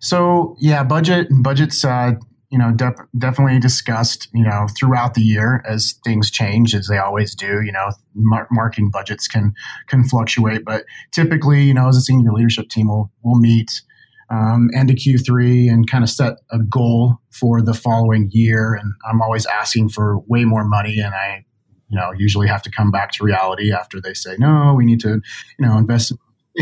So 0.00 0.56
yeah, 0.60 0.84
budget 0.84 1.28
budgets. 1.42 1.84
Uh, 1.84 2.12
you 2.50 2.58
know, 2.58 2.70
def- 2.70 3.00
definitely 3.18 3.58
discussed, 3.58 4.28
you 4.32 4.44
know, 4.44 4.68
throughout 4.78 5.14
the 5.14 5.22
year 5.22 5.60
as 5.66 5.98
things 6.04 6.30
change, 6.30 6.72
as 6.72 6.86
they 6.86 6.98
always 6.98 7.34
do. 7.34 7.62
You 7.62 7.72
know, 7.72 7.90
mar- 8.14 8.46
marketing 8.52 8.90
budgets 8.90 9.26
can 9.26 9.54
can 9.88 10.04
fluctuate, 10.04 10.64
but 10.64 10.84
typically, 11.10 11.64
you 11.64 11.74
know, 11.74 11.88
as 11.88 11.96
a 11.96 12.00
senior 12.00 12.32
leadership 12.32 12.68
team, 12.68 12.86
we'll 12.88 13.10
we'll 13.22 13.40
meet 13.40 13.82
um, 14.30 14.70
end 14.74 14.90
of 14.90 14.96
Q3 14.96 15.70
and 15.70 15.90
kind 15.90 16.04
of 16.04 16.10
set 16.10 16.34
a 16.50 16.58
goal 16.58 17.18
for 17.30 17.62
the 17.62 17.74
following 17.74 18.30
year. 18.32 18.74
And 18.74 18.92
I'm 19.08 19.20
always 19.20 19.46
asking 19.46 19.88
for 19.90 20.20
way 20.28 20.44
more 20.44 20.64
money, 20.64 21.00
and 21.00 21.14
I, 21.14 21.44
you 21.88 21.98
know, 21.98 22.12
usually 22.16 22.46
have 22.48 22.62
to 22.62 22.70
come 22.70 22.90
back 22.90 23.12
to 23.12 23.24
reality 23.24 23.72
after 23.72 24.00
they 24.00 24.14
say, 24.14 24.36
no, 24.38 24.74
we 24.76 24.84
need 24.84 25.00
to, 25.00 25.20
you 25.58 25.66
know, 25.66 25.76
invest 25.76 26.12
in 26.12 26.18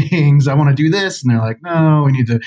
things. 0.08 0.48
I 0.48 0.54
want 0.54 0.70
to 0.70 0.82
do 0.82 0.88
this, 0.88 1.22
and 1.22 1.30
they're 1.30 1.40
like, 1.40 1.62
no, 1.62 2.04
we 2.06 2.12
need 2.12 2.26
to 2.28 2.40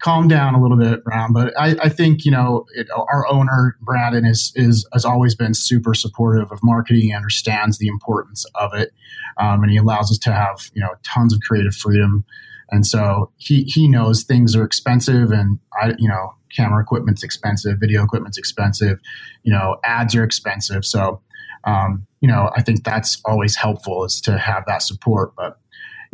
calm 0.00 0.28
down 0.28 0.54
a 0.54 0.60
little 0.60 0.76
bit, 0.76 1.04
Brown. 1.04 1.32
But 1.32 1.52
I, 1.58 1.76
I 1.82 1.88
think 1.88 2.24
you 2.24 2.30
know 2.30 2.66
it, 2.74 2.88
our 2.90 3.26
owner 3.30 3.76
Brandon 3.80 4.24
is 4.24 4.52
is 4.54 4.86
has 4.92 5.04
always 5.04 5.34
been 5.34 5.54
super 5.54 5.94
supportive 5.94 6.50
of 6.52 6.60
marketing. 6.62 7.02
He 7.02 7.14
understands 7.14 7.78
the 7.78 7.88
importance 7.88 8.44
of 8.54 8.74
it, 8.74 8.92
um, 9.38 9.62
and 9.62 9.70
he 9.70 9.78
allows 9.78 10.10
us 10.10 10.18
to 10.18 10.32
have 10.32 10.70
you 10.74 10.80
know 10.80 10.90
tons 11.02 11.32
of 11.32 11.40
creative 11.40 11.74
freedom. 11.74 12.24
And 12.70 12.84
so 12.84 13.30
he 13.36 13.62
he 13.62 13.88
knows 13.88 14.24
things 14.24 14.56
are 14.56 14.64
expensive, 14.64 15.30
and 15.30 15.58
I 15.80 15.94
you 15.98 16.08
know 16.08 16.34
camera 16.54 16.82
equipment's 16.82 17.22
expensive, 17.22 17.78
video 17.80 18.04
equipment's 18.04 18.38
expensive, 18.38 18.98
you 19.42 19.52
know 19.52 19.76
ads 19.84 20.14
are 20.14 20.24
expensive. 20.24 20.84
So 20.84 21.20
um, 21.64 22.06
you 22.20 22.28
know 22.28 22.50
I 22.56 22.62
think 22.62 22.84
that's 22.84 23.20
always 23.24 23.56
helpful 23.56 24.04
is 24.04 24.20
to 24.22 24.36
have 24.36 24.64
that 24.66 24.82
support, 24.82 25.34
but 25.36 25.58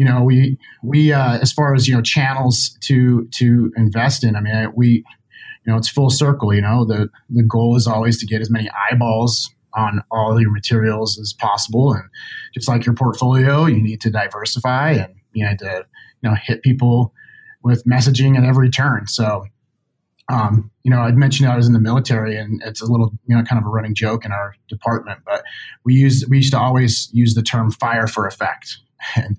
you 0.03 0.09
know, 0.09 0.21
we 0.21 0.59
we 0.83 1.13
uh, 1.13 1.39
as 1.39 1.53
far 1.53 1.77
as 1.77 1.87
you 1.87 1.95
know 1.95 2.03
channels 2.03 2.77
to 2.81 3.29
to 3.35 3.73
invest 3.77 4.25
in. 4.25 4.35
I 4.35 4.41
mean, 4.41 4.73
we 4.75 4.89
you 4.89 5.73
know 5.73 5.77
it's 5.77 5.89
full 5.89 6.11
circle. 6.11 6.53
You 6.53 6.61
know, 6.61 6.85
the 6.85 7.09
the 7.31 7.45
goal 7.45 7.77
is 7.77 7.87
always 7.87 8.19
to 8.19 8.27
get 8.27 8.41
as 8.41 8.51
many 8.51 8.69
eyeballs 8.91 9.49
on 9.75 10.03
all 10.11 10.41
your 10.41 10.51
materials 10.51 11.21
as 11.21 11.33
possible, 11.33 11.93
and 11.93 12.03
just 12.53 12.67
like 12.67 12.85
your 12.85 12.97
portfolio, 12.97 13.67
you 13.67 13.81
need 13.81 14.01
to 14.01 14.11
diversify 14.11 14.91
and 14.91 15.15
you 15.35 15.49
need 15.49 15.61
to 15.61 15.87
you 16.21 16.29
know 16.29 16.35
hit 16.35 16.65
people 16.65 17.15
with 17.63 17.85
messaging 17.85 18.37
at 18.37 18.45
every 18.45 18.69
turn. 18.69 19.07
So. 19.07 19.45
Um, 20.29 20.71
you 20.83 20.91
know, 20.91 21.01
I'd 21.01 21.17
mentioned 21.17 21.51
I 21.51 21.57
was 21.57 21.67
in 21.67 21.73
the 21.75 21.81
military, 21.81 22.37
and 22.37 22.63
it's 22.65 22.81
a 22.81 22.87
little, 22.87 23.13
you 23.27 23.37
know, 23.37 23.43
kind 23.43 23.61
of 23.61 23.67
a 23.67 23.69
running 23.69 23.93
joke 23.93 24.25
in 24.25 24.31
our 24.33 24.55
department. 24.69 25.19
But 25.27 25.43
we 25.85 25.95
use 25.95 26.25
we 26.29 26.39
used 26.39 26.53
to 26.53 26.59
always 26.59 27.11
use 27.13 27.35
the 27.35 27.43
term 27.43 27.71
"fire 27.73 28.07
for 28.07 28.27
effect," 28.27 28.79
and 29.17 29.37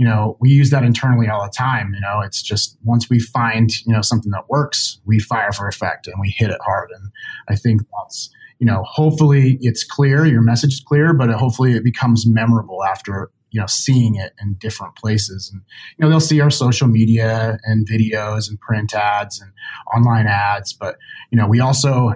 you 0.00 0.06
know, 0.06 0.38
we 0.40 0.48
use 0.48 0.70
that 0.70 0.82
internally 0.82 1.28
all 1.28 1.44
the 1.44 1.52
time. 1.54 1.92
You 1.92 2.00
know, 2.00 2.22
it's 2.22 2.40
just 2.40 2.78
once 2.84 3.10
we 3.10 3.20
find, 3.20 3.70
you 3.84 3.92
know, 3.92 4.00
something 4.00 4.32
that 4.32 4.48
works, 4.48 4.98
we 5.04 5.18
fire 5.18 5.52
for 5.52 5.68
effect 5.68 6.06
and 6.06 6.16
we 6.18 6.30
hit 6.30 6.48
it 6.48 6.56
hard. 6.64 6.88
And 6.94 7.10
I 7.50 7.54
think 7.54 7.82
that's, 7.82 8.30
you 8.60 8.66
know, 8.66 8.82
hopefully 8.84 9.58
it's 9.60 9.84
clear, 9.84 10.24
your 10.24 10.40
message 10.40 10.72
is 10.72 10.80
clear, 10.80 11.12
but 11.12 11.28
hopefully 11.32 11.74
it 11.74 11.84
becomes 11.84 12.26
memorable 12.26 12.82
after, 12.82 13.30
you 13.50 13.60
know, 13.60 13.66
seeing 13.66 14.14
it 14.16 14.32
in 14.40 14.54
different 14.54 14.96
places. 14.96 15.50
And, 15.52 15.60
you 15.98 16.02
know, 16.02 16.08
they'll 16.08 16.18
see 16.18 16.40
our 16.40 16.50
social 16.50 16.88
media 16.88 17.58
and 17.64 17.86
videos 17.86 18.48
and 18.48 18.58
print 18.58 18.94
ads 18.94 19.38
and 19.38 19.52
online 19.94 20.28
ads. 20.28 20.72
But, 20.72 20.96
you 21.30 21.36
know, 21.36 21.46
we 21.46 21.60
also, 21.60 22.14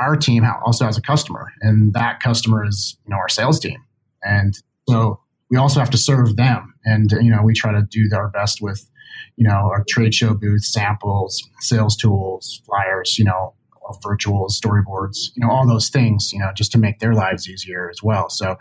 our 0.00 0.16
team 0.16 0.44
also 0.64 0.86
has 0.86 0.96
a 0.96 1.02
customer 1.02 1.52
and 1.60 1.92
that 1.92 2.20
customer 2.20 2.64
is, 2.64 2.96
you 3.04 3.10
know, 3.10 3.18
our 3.18 3.28
sales 3.28 3.60
team. 3.60 3.84
And 4.24 4.54
so 4.88 5.20
we 5.50 5.56
also 5.56 5.80
have 5.80 5.90
to 5.90 5.98
serve 5.98 6.36
them. 6.36 6.74
And, 6.84 7.10
you 7.12 7.30
know, 7.30 7.42
we 7.42 7.54
try 7.54 7.72
to 7.72 7.82
do 7.82 8.08
our 8.14 8.28
best 8.28 8.60
with, 8.60 8.88
you 9.36 9.46
know, 9.46 9.54
our 9.54 9.84
trade 9.88 10.14
show 10.14 10.34
booth, 10.34 10.64
samples, 10.64 11.42
sales 11.60 11.96
tools, 11.96 12.62
flyers, 12.66 13.18
you 13.18 13.24
know, 13.24 13.54
virtual 14.02 14.48
storyboards, 14.48 15.30
you 15.34 15.40
know, 15.44 15.50
all 15.50 15.66
those 15.66 15.88
things, 15.88 16.30
you 16.32 16.38
know, 16.38 16.50
just 16.54 16.70
to 16.72 16.78
make 16.78 16.98
their 16.98 17.14
lives 17.14 17.48
easier 17.48 17.88
as 17.88 18.02
well. 18.02 18.28
So 18.28 18.56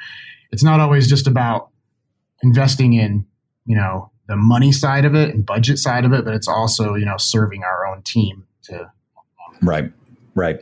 it's 0.51 0.63
not 0.63 0.79
always 0.79 1.07
just 1.07 1.27
about 1.27 1.69
investing 2.41 2.93
in, 2.93 3.25
you 3.65 3.75
know, 3.75 4.11
the 4.27 4.37
money 4.37 4.71
side 4.71 5.05
of 5.05 5.15
it 5.15 5.33
and 5.33 5.45
budget 5.45 5.79
side 5.79 6.05
of 6.05 6.13
it, 6.13 6.23
but 6.23 6.33
it's 6.33 6.47
also, 6.47 6.95
you 6.95 7.05
know, 7.05 7.17
serving 7.17 7.63
our 7.63 7.85
own 7.87 8.03
team 8.03 8.45
to. 8.63 8.89
Right. 9.61 9.91
Right. 10.35 10.59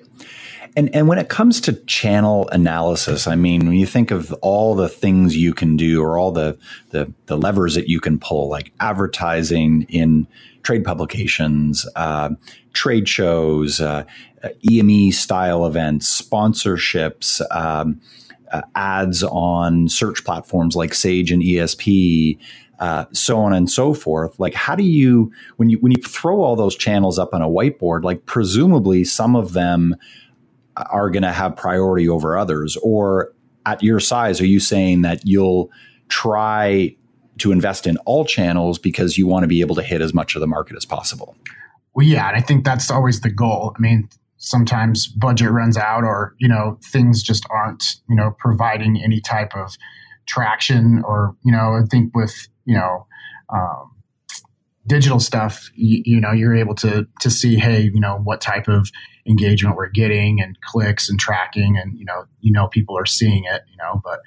And 0.78 0.94
and 0.94 1.08
when 1.08 1.18
it 1.18 1.30
comes 1.30 1.62
to 1.62 1.74
channel 1.74 2.50
analysis, 2.50 3.28
I 3.28 3.36
mean, 3.36 3.66
when 3.66 3.78
you 3.78 3.86
think 3.86 4.12
of 4.12 4.34
all 4.42 4.76
the 4.76 4.90
things 4.90 5.38
you 5.38 5.54
can 5.54 5.78
do 5.78 6.04
or 6.04 6.18
all 6.18 6.32
the 6.32 6.58
the, 6.90 7.12
the 7.28 7.38
levers 7.38 7.76
that 7.76 7.88
you 7.88 8.00
can 8.00 8.20
pull, 8.20 8.50
like 8.50 8.72
advertising 8.80 9.84
in 9.90 10.28
trade 10.64 10.84
publications, 10.84 11.88
uh, 11.96 12.32
trade 12.74 13.08
shows, 13.08 13.80
uh, 13.80 14.04
EME 14.70 15.12
style 15.12 15.66
events, 15.66 16.22
sponsorships. 16.22 17.42
Um, 17.56 18.02
uh, 18.52 18.62
ads 18.76 19.24
on 19.24 19.90
search 19.90 20.24
platforms 20.24 20.76
like 20.76 20.94
Sage 20.94 21.32
and 21.32 21.42
ESP, 21.42 22.38
uh, 22.80 23.06
so 23.12 23.40
on 23.40 23.54
and 23.54 23.70
so 23.70 23.94
forth. 23.94 24.40
Like, 24.40 24.54
how 24.54 24.76
do 24.76 24.84
you 24.84 25.32
when 25.58 25.70
you 25.70 25.78
when 25.80 25.92
you 25.92 26.02
throw 26.02 26.42
all 26.42 26.56
those 26.56 26.76
channels 26.76 27.18
up 27.18 27.34
on 27.34 27.42
a 27.42 27.50
whiteboard? 27.50 28.04
Like, 28.04 28.26
presumably 28.26 29.04
some 29.04 29.36
of 29.36 29.54
them 29.54 29.96
are 30.78 31.10
going 31.10 31.24
to 31.24 31.32
have 31.32 31.56
priority 31.56 32.08
over 32.08 32.38
others? 32.38 32.78
Or 32.78 33.34
at 33.66 33.82
your 33.82 34.00
size, 34.00 34.40
are 34.42 34.46
you 34.46 34.60
saying 34.60 35.02
that 35.02 35.26
you'll 35.26 35.70
try 36.10 36.96
to 37.38 37.52
invest 37.52 37.88
in 37.88 37.98
all 38.06 38.26
channels 38.26 38.78
because 38.80 39.18
you 39.18 39.28
want 39.28 39.44
to 39.44 39.48
be 39.48 39.62
able 39.62 39.76
to 39.76 39.84
hit 39.84 40.02
as 40.02 40.14
much 40.14 40.36
of 40.36 40.42
the 40.42 40.48
market 40.48 40.78
as 40.78 40.86
possible? 40.86 41.36
Well, 41.94 42.06
yeah, 42.06 42.28
and 42.28 42.38
I 42.38 42.42
think 42.42 42.66
that's 42.66 42.92
always 42.92 43.22
the 43.22 43.30
goal. 43.30 43.74
I 43.78 43.82
mean, 43.82 44.10
sometimes 44.38 45.08
budget 45.08 45.50
runs 45.50 45.78
out 45.78 46.04
or, 46.04 46.36
you 46.40 46.48
know, 46.48 46.78
things 46.84 47.24
just 47.24 47.46
aren't, 47.50 47.96
you 48.10 48.16
know, 48.16 48.36
providing 48.38 49.02
any 49.04 49.20
type 49.22 49.56
of 49.56 49.76
traction 50.28 51.02
or, 51.06 51.36
you 51.44 51.52
know, 51.52 51.80
I 51.82 51.86
think 51.90 52.16
with, 52.16 52.48
you 52.66 52.76
know, 52.76 53.08
um, 53.54 53.92
digital 54.88 55.20
stuff, 55.20 55.70
you, 55.76 56.02
you, 56.06 56.22
know, 56.22 56.32
you're 56.32 56.56
able 56.56 56.76
to 56.76 57.08
to 57.22 57.30
see, 57.30 57.56
hey, 57.56 57.82
you 57.82 58.00
know, 58.00 58.18
what 58.24 58.42
type 58.42 58.68
of 58.68 58.92
engagement 59.28 59.76
we're 59.76 59.90
getting 59.90 60.42
and 60.42 60.60
clicks 60.62 61.10
and 61.10 61.20
tracking, 61.20 61.78
and 61.78 61.98
you 61.98 62.06
know, 62.06 62.26
you 62.42 62.52
know, 62.52 62.68
people 62.68 62.98
are 62.98 63.06
seeing 63.06 63.44
it, 63.46 63.64
you 63.70 63.78
know, 63.78 64.02
but 64.04 64.20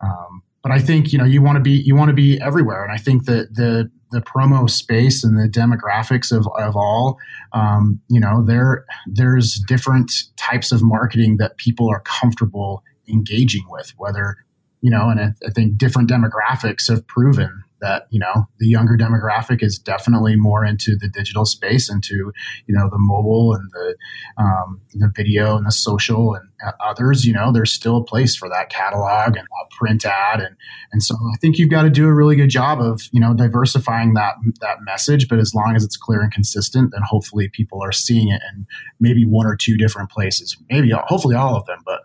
um, 0.00 0.42
but 0.62 0.72
I 0.72 0.78
think 0.80 1.12
you 1.12 1.18
know 1.18 1.24
you 1.24 1.42
want 1.42 1.56
to 1.56 1.62
be 1.62 1.72
you 1.72 1.94
want 1.94 2.08
to 2.08 2.14
be 2.14 2.40
everywhere, 2.40 2.82
and 2.82 2.92
I 2.92 2.98
think 2.98 3.24
that 3.26 3.54
the 3.54 3.90
the 4.12 4.20
promo 4.20 4.68
space 4.70 5.24
and 5.24 5.36
the 5.36 5.48
demographics 5.48 6.30
of, 6.30 6.46
of 6.58 6.76
all, 6.76 7.18
um, 7.52 8.00
you 8.08 8.20
know, 8.20 8.44
there 8.44 8.84
there's 9.06 9.54
different 9.66 10.12
types 10.36 10.72
of 10.72 10.82
marketing 10.82 11.36
that 11.38 11.56
people 11.56 11.88
are 11.88 12.00
comfortable 12.00 12.82
engaging 13.08 13.64
with, 13.68 13.92
whether 13.96 14.36
you 14.80 14.90
know, 14.90 15.08
and 15.08 15.20
I, 15.20 15.32
I 15.46 15.50
think 15.50 15.78
different 15.78 16.10
demographics 16.10 16.88
have 16.88 17.06
proven 17.06 17.64
that 17.86 18.06
you 18.10 18.18
know 18.18 18.46
the 18.58 18.66
younger 18.66 18.96
demographic 18.96 19.62
is 19.62 19.78
definitely 19.78 20.34
more 20.34 20.64
into 20.64 20.96
the 20.96 21.08
digital 21.08 21.44
space, 21.44 21.90
into 21.90 22.32
you 22.66 22.74
know 22.74 22.88
the 22.90 22.98
mobile 22.98 23.54
and 23.54 23.70
the 23.72 23.96
um, 24.42 24.80
the 24.94 25.10
video 25.14 25.56
and 25.56 25.66
the 25.66 25.72
social 25.72 26.34
and 26.34 26.48
others. 26.80 27.24
You 27.24 27.32
know, 27.32 27.52
there's 27.52 27.72
still 27.72 27.98
a 27.98 28.04
place 28.04 28.34
for 28.34 28.48
that 28.48 28.70
catalog 28.70 29.36
and 29.36 29.46
that 29.46 29.70
print 29.78 30.04
ad, 30.04 30.40
and 30.40 30.56
and 30.92 31.02
so 31.02 31.14
I 31.14 31.36
think 31.40 31.58
you've 31.58 31.70
got 31.70 31.82
to 31.82 31.90
do 31.90 32.06
a 32.06 32.14
really 32.14 32.36
good 32.36 32.50
job 32.50 32.80
of 32.80 33.02
you 33.12 33.20
know 33.20 33.34
diversifying 33.34 34.14
that 34.14 34.34
that 34.60 34.78
message. 34.84 35.28
But 35.28 35.38
as 35.38 35.54
long 35.54 35.74
as 35.76 35.84
it's 35.84 35.96
clear 35.96 36.20
and 36.20 36.32
consistent, 36.32 36.90
then 36.92 37.02
hopefully 37.04 37.48
people 37.52 37.82
are 37.82 37.92
seeing 37.92 38.28
it 38.28 38.42
in 38.52 38.66
maybe 38.98 39.24
one 39.24 39.46
or 39.46 39.56
two 39.56 39.76
different 39.76 40.10
places, 40.10 40.56
maybe 40.70 40.90
hopefully 40.90 41.36
all 41.36 41.56
of 41.56 41.64
them, 41.66 41.78
but 41.84 42.00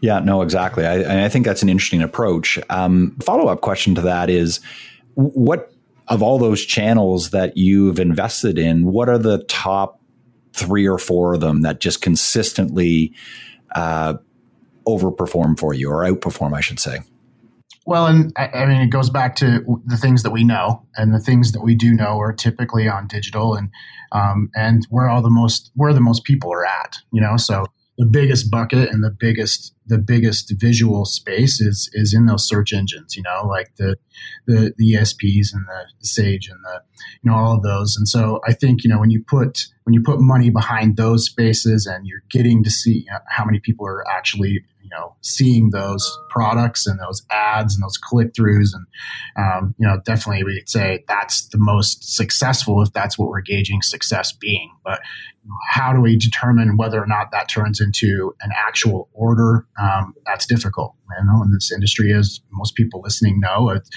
yeah, 0.00 0.20
no, 0.20 0.42
exactly. 0.42 0.86
I, 0.86 1.24
I 1.24 1.28
think 1.28 1.46
that's 1.46 1.62
an 1.62 1.68
interesting 1.68 2.02
approach. 2.02 2.58
Um, 2.68 3.16
Follow 3.22 3.48
up 3.48 3.60
question 3.60 3.94
to 3.96 4.00
that 4.02 4.30
is 4.30 4.60
what 5.14 5.72
of 6.08 6.22
all 6.22 6.38
those 6.38 6.64
channels 6.64 7.30
that 7.30 7.56
you've 7.56 8.00
invested 8.00 8.58
in, 8.58 8.84
what 8.84 9.08
are 9.08 9.18
the 9.18 9.44
top 9.44 10.00
three 10.52 10.86
or 10.86 10.98
four 10.98 11.34
of 11.34 11.40
them 11.40 11.62
that 11.62 11.80
just 11.80 12.02
consistently 12.02 13.14
uh, 13.76 14.14
overperform 14.86 15.58
for 15.58 15.72
you 15.72 15.88
or 15.88 16.04
outperform, 16.04 16.52
I 16.52 16.60
should 16.60 16.80
say? 16.80 16.98
Well, 17.86 18.06
and 18.06 18.32
I, 18.36 18.66
mean, 18.66 18.80
it 18.82 18.90
goes 18.90 19.08
back 19.08 19.36
to 19.36 19.80
the 19.86 19.96
things 19.96 20.22
that 20.22 20.30
we 20.30 20.44
know, 20.44 20.86
and 20.96 21.14
the 21.14 21.18
things 21.18 21.52
that 21.52 21.62
we 21.62 21.74
do 21.74 21.92
know 21.92 22.20
are 22.20 22.32
typically 22.32 22.88
on 22.88 23.06
digital, 23.06 23.54
and 23.54 23.70
um, 24.12 24.50
and 24.54 24.86
where 24.90 25.08
all 25.08 25.22
the 25.22 25.30
most 25.30 25.72
where 25.74 25.92
the 25.94 26.00
most 26.00 26.24
people 26.24 26.52
are 26.52 26.66
at, 26.66 26.98
you 27.10 27.20
know. 27.20 27.36
So 27.36 27.64
the 28.00 28.06
biggest 28.06 28.50
bucket 28.50 28.88
and 28.88 29.04
the 29.04 29.10
biggest 29.10 29.74
the 29.86 29.98
biggest 29.98 30.54
visual 30.56 31.04
space 31.04 31.60
is 31.60 31.90
is 31.92 32.14
in 32.14 32.24
those 32.24 32.48
search 32.48 32.72
engines 32.72 33.14
you 33.14 33.22
know 33.22 33.46
like 33.46 33.76
the 33.76 33.94
the, 34.46 34.72
the 34.78 34.94
esps 34.94 35.52
and 35.52 35.66
the, 35.66 35.84
sage 36.00 36.48
and 36.48 36.58
the 36.64 36.80
you 37.22 37.30
know 37.30 37.36
all 37.36 37.56
of 37.56 37.62
those. 37.62 37.96
And 37.98 38.08
so 38.08 38.40
i 38.48 38.54
think 38.54 38.84
you 38.84 38.88
know 38.88 38.98
when 38.98 39.10
you 39.10 39.22
put 39.22 39.66
when 39.84 39.92
you 39.92 40.02
put 40.02 40.18
money 40.18 40.48
behind 40.48 40.96
those 40.96 41.26
spaces 41.26 41.86
and 41.86 42.06
you're 42.06 42.22
getting 42.30 42.64
to 42.64 42.70
see 42.70 43.00
you 43.00 43.12
know, 43.12 43.18
how 43.28 43.44
many 43.44 43.60
people 43.60 43.86
are 43.86 44.02
actually 44.08 44.64
you 44.90 44.96
know 44.96 45.14
seeing 45.22 45.70
those 45.70 46.18
products 46.28 46.86
and 46.86 46.98
those 47.00 47.22
ads 47.30 47.74
and 47.74 47.82
those 47.82 47.96
click 47.96 48.32
throughs 48.32 48.70
and 48.74 48.86
um, 49.36 49.74
you 49.78 49.86
know 49.86 50.00
definitely 50.04 50.44
we'd 50.44 50.68
say 50.68 51.04
that's 51.08 51.48
the 51.48 51.58
most 51.58 52.16
successful 52.16 52.82
if 52.82 52.92
that's 52.92 53.18
what 53.18 53.28
we're 53.28 53.40
gauging 53.40 53.82
success 53.82 54.32
being. 54.32 54.70
But 54.84 55.00
how 55.70 55.92
do 55.92 56.00
we 56.00 56.16
determine 56.16 56.76
whether 56.76 57.02
or 57.02 57.06
not 57.06 57.30
that 57.32 57.48
turns 57.48 57.80
into 57.80 58.34
an 58.42 58.50
actual 58.56 59.08
order? 59.12 59.66
Um, 59.80 60.14
that's 60.26 60.46
difficult 60.46 60.94
you 61.18 61.26
know 61.26 61.42
in 61.42 61.52
this 61.52 61.72
industry 61.72 62.12
as 62.12 62.40
most 62.52 62.74
people 62.74 63.00
listening 63.02 63.40
know. 63.40 63.70
It, 63.70 63.88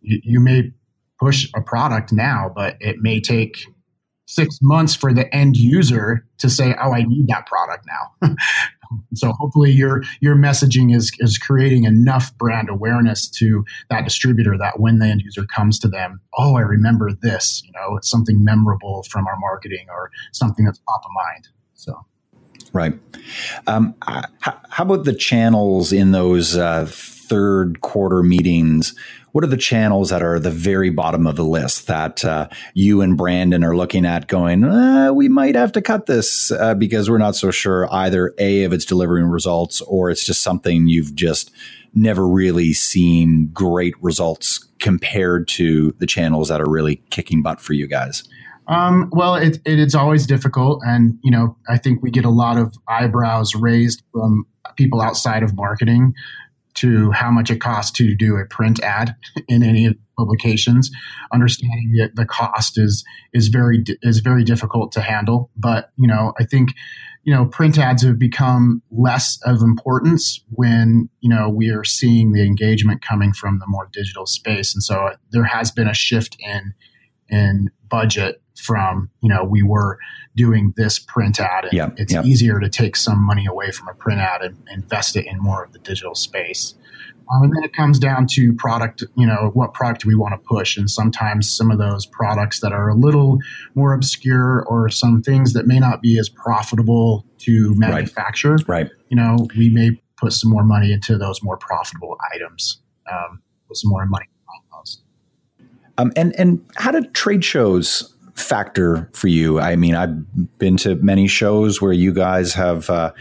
you, 0.00 0.20
you 0.22 0.40
may 0.40 0.72
push 1.18 1.50
a 1.54 1.60
product 1.60 2.12
now 2.12 2.50
but 2.54 2.76
it 2.80 2.96
may 3.00 3.20
take 3.20 3.66
six 4.26 4.58
months 4.62 4.94
for 4.94 5.12
the 5.12 5.32
end 5.34 5.56
user 5.56 6.24
to 6.38 6.48
say, 6.48 6.74
"Oh, 6.80 6.92
I 6.92 7.02
need 7.02 7.26
that 7.28 7.46
product 7.46 7.86
now." 7.86 8.34
so 9.14 9.32
hopefully 9.32 9.70
your 9.70 10.02
your 10.20 10.36
messaging 10.36 10.94
is 10.94 11.12
is 11.18 11.38
creating 11.38 11.84
enough 11.84 12.36
brand 12.38 12.68
awareness 12.68 13.28
to 13.28 13.64
that 13.88 14.04
distributor 14.04 14.56
that 14.58 14.80
when 14.80 14.98
the 14.98 15.06
end 15.06 15.22
user 15.22 15.46
comes 15.46 15.78
to 15.80 15.88
them, 15.88 16.20
"Oh, 16.38 16.56
I 16.56 16.60
remember 16.60 17.10
this." 17.12 17.62
You 17.64 17.72
know, 17.72 17.96
it's 17.96 18.10
something 18.10 18.42
memorable 18.42 19.04
from 19.04 19.26
our 19.26 19.36
marketing 19.38 19.86
or 19.90 20.10
something 20.32 20.64
that's 20.64 20.78
top 20.80 21.02
of 21.04 21.10
mind. 21.14 21.48
So. 21.74 22.04
Right. 22.72 22.94
Um, 23.66 23.94
how, 24.00 24.84
about 24.84 25.04
the 25.04 25.14
channels 25.14 25.92
in 25.92 26.12
those 26.12 26.56
uh, 26.56 26.86
third 26.88 27.80
quarter 27.80 28.22
meetings? 28.22 28.94
what 29.32 29.44
are 29.44 29.48
the 29.48 29.56
channels 29.56 30.10
that 30.10 30.22
are 30.22 30.38
the 30.38 30.50
very 30.50 30.90
bottom 30.90 31.26
of 31.26 31.36
the 31.36 31.44
list 31.44 31.86
that 31.86 32.24
uh, 32.24 32.48
you 32.74 33.00
and 33.00 33.16
Brandon 33.16 33.62
are 33.64 33.76
looking 33.76 34.04
at 34.04 34.26
going, 34.26 34.64
uh, 34.64 35.12
we 35.12 35.28
might 35.28 35.54
have 35.54 35.72
to 35.72 35.82
cut 35.82 36.06
this 36.06 36.50
uh, 36.52 36.74
because 36.74 37.08
we're 37.08 37.18
not 37.18 37.36
so 37.36 37.50
sure 37.50 37.92
either 37.92 38.34
A, 38.38 38.64
if 38.64 38.72
it's 38.72 38.84
delivering 38.84 39.26
results 39.26 39.80
or 39.82 40.10
it's 40.10 40.26
just 40.26 40.42
something 40.42 40.88
you've 40.88 41.14
just 41.14 41.50
never 41.94 42.26
really 42.26 42.72
seen 42.72 43.50
great 43.52 43.94
results 44.02 44.66
compared 44.78 45.46
to 45.48 45.94
the 45.98 46.06
channels 46.06 46.48
that 46.48 46.60
are 46.60 46.70
really 46.70 46.96
kicking 47.10 47.42
butt 47.42 47.60
for 47.60 47.72
you 47.72 47.86
guys? 47.86 48.24
Um, 48.70 49.10
well, 49.12 49.34
it, 49.34 49.56
it, 49.66 49.80
it's 49.80 49.96
always 49.96 50.26
difficult. 50.26 50.80
And, 50.86 51.18
you 51.24 51.30
know, 51.30 51.56
I 51.68 51.76
think 51.76 52.02
we 52.02 52.10
get 52.10 52.24
a 52.24 52.30
lot 52.30 52.56
of 52.56 52.74
eyebrows 52.88 53.54
raised 53.54 54.02
from 54.12 54.46
people 54.76 55.00
outside 55.00 55.42
of 55.42 55.56
marketing 55.56 56.14
to 56.74 57.10
how 57.10 57.32
much 57.32 57.50
it 57.50 57.60
costs 57.60 57.90
to 57.98 58.14
do 58.14 58.36
a 58.36 58.46
print 58.46 58.80
ad 58.80 59.16
in 59.48 59.64
any 59.64 59.86
of 59.86 59.96
publications. 60.16 60.88
Understanding 61.32 61.94
that 61.98 62.14
the 62.14 62.24
cost 62.24 62.78
is 62.78 63.04
is 63.32 63.48
very 63.48 63.82
is 64.02 64.20
very 64.20 64.44
difficult 64.44 64.92
to 64.92 65.00
handle. 65.00 65.50
But 65.56 65.90
you 65.96 66.06
know, 66.06 66.32
I 66.38 66.44
think 66.44 66.70
you 67.24 67.34
know 67.34 67.46
print 67.46 67.76
ads 67.76 68.04
have 68.04 68.20
become 68.20 68.82
less 68.92 69.38
of 69.44 69.62
importance 69.62 70.40
when 70.50 71.08
you 71.20 71.28
know 71.28 71.48
we 71.48 71.70
are 71.70 71.84
seeing 71.84 72.32
the 72.32 72.46
engagement 72.46 73.02
coming 73.02 73.32
from 73.32 73.58
the 73.58 73.66
more 73.66 73.88
digital 73.92 74.26
space, 74.26 74.72
and 74.72 74.82
so 74.82 75.10
there 75.32 75.44
has 75.44 75.72
been 75.72 75.88
a 75.88 75.94
shift 75.94 76.36
in 76.38 76.72
in 77.28 77.70
budget 77.88 78.40
from 78.60 79.10
you 79.20 79.28
know 79.28 79.44
we 79.44 79.62
were 79.62 79.98
doing 80.36 80.72
this 80.76 80.98
print 80.98 81.40
ad. 81.40 81.64
And 81.64 81.72
yeah, 81.72 81.90
it's 81.96 82.12
yeah. 82.12 82.22
easier 82.22 82.60
to 82.60 82.68
take 82.68 82.96
some 82.96 83.24
money 83.24 83.46
away 83.46 83.70
from 83.70 83.88
a 83.88 83.94
print 83.94 84.20
ad 84.20 84.42
and 84.42 84.56
invest 84.72 85.16
it 85.16 85.26
in 85.26 85.38
more 85.38 85.64
of 85.64 85.72
the 85.72 85.78
digital 85.80 86.14
space. 86.14 86.74
Um, 87.32 87.44
and 87.44 87.52
then 87.54 87.62
it 87.62 87.72
comes 87.72 87.98
down 87.98 88.26
to 88.28 88.52
product 88.54 89.04
you 89.16 89.26
know 89.26 89.50
what 89.54 89.74
product 89.74 90.02
do 90.02 90.08
we 90.08 90.14
want 90.14 90.34
to 90.34 90.48
push. 90.48 90.76
And 90.76 90.90
sometimes 90.90 91.50
some 91.54 91.70
of 91.70 91.78
those 91.78 92.06
products 92.06 92.60
that 92.60 92.72
are 92.72 92.88
a 92.88 92.94
little 92.94 93.38
more 93.74 93.92
obscure 93.92 94.64
or 94.66 94.88
some 94.88 95.22
things 95.22 95.52
that 95.54 95.66
may 95.66 95.78
not 95.78 96.02
be 96.02 96.18
as 96.18 96.28
profitable 96.28 97.24
to 97.38 97.74
manufacture 97.76 98.54
right, 98.66 98.68
right. 98.68 98.90
you 99.08 99.16
know 99.16 99.48
we 99.56 99.70
may 99.70 99.90
put 100.16 100.32
some 100.32 100.50
more 100.50 100.64
money 100.64 100.92
into 100.92 101.16
those 101.16 101.42
more 101.42 101.56
profitable 101.56 102.16
items 102.34 102.82
um, 103.10 103.40
put 103.66 103.76
some 103.76 103.90
more 103.90 104.04
money 104.06 104.26
um, 106.00 106.12
and 106.16 106.34
and 106.38 106.64
how 106.76 106.90
do 106.90 107.02
trade 107.10 107.44
shows 107.44 108.14
factor 108.40 109.10
for 109.12 109.28
you? 109.28 109.60
I 109.60 109.76
mean, 109.76 109.94
I've 109.94 110.58
been 110.58 110.76
to 110.78 110.96
many 110.96 111.26
shows 111.26 111.80
where 111.80 111.92
you 111.92 112.12
guys 112.12 112.54
have 112.54 112.90
uh, 112.90 113.12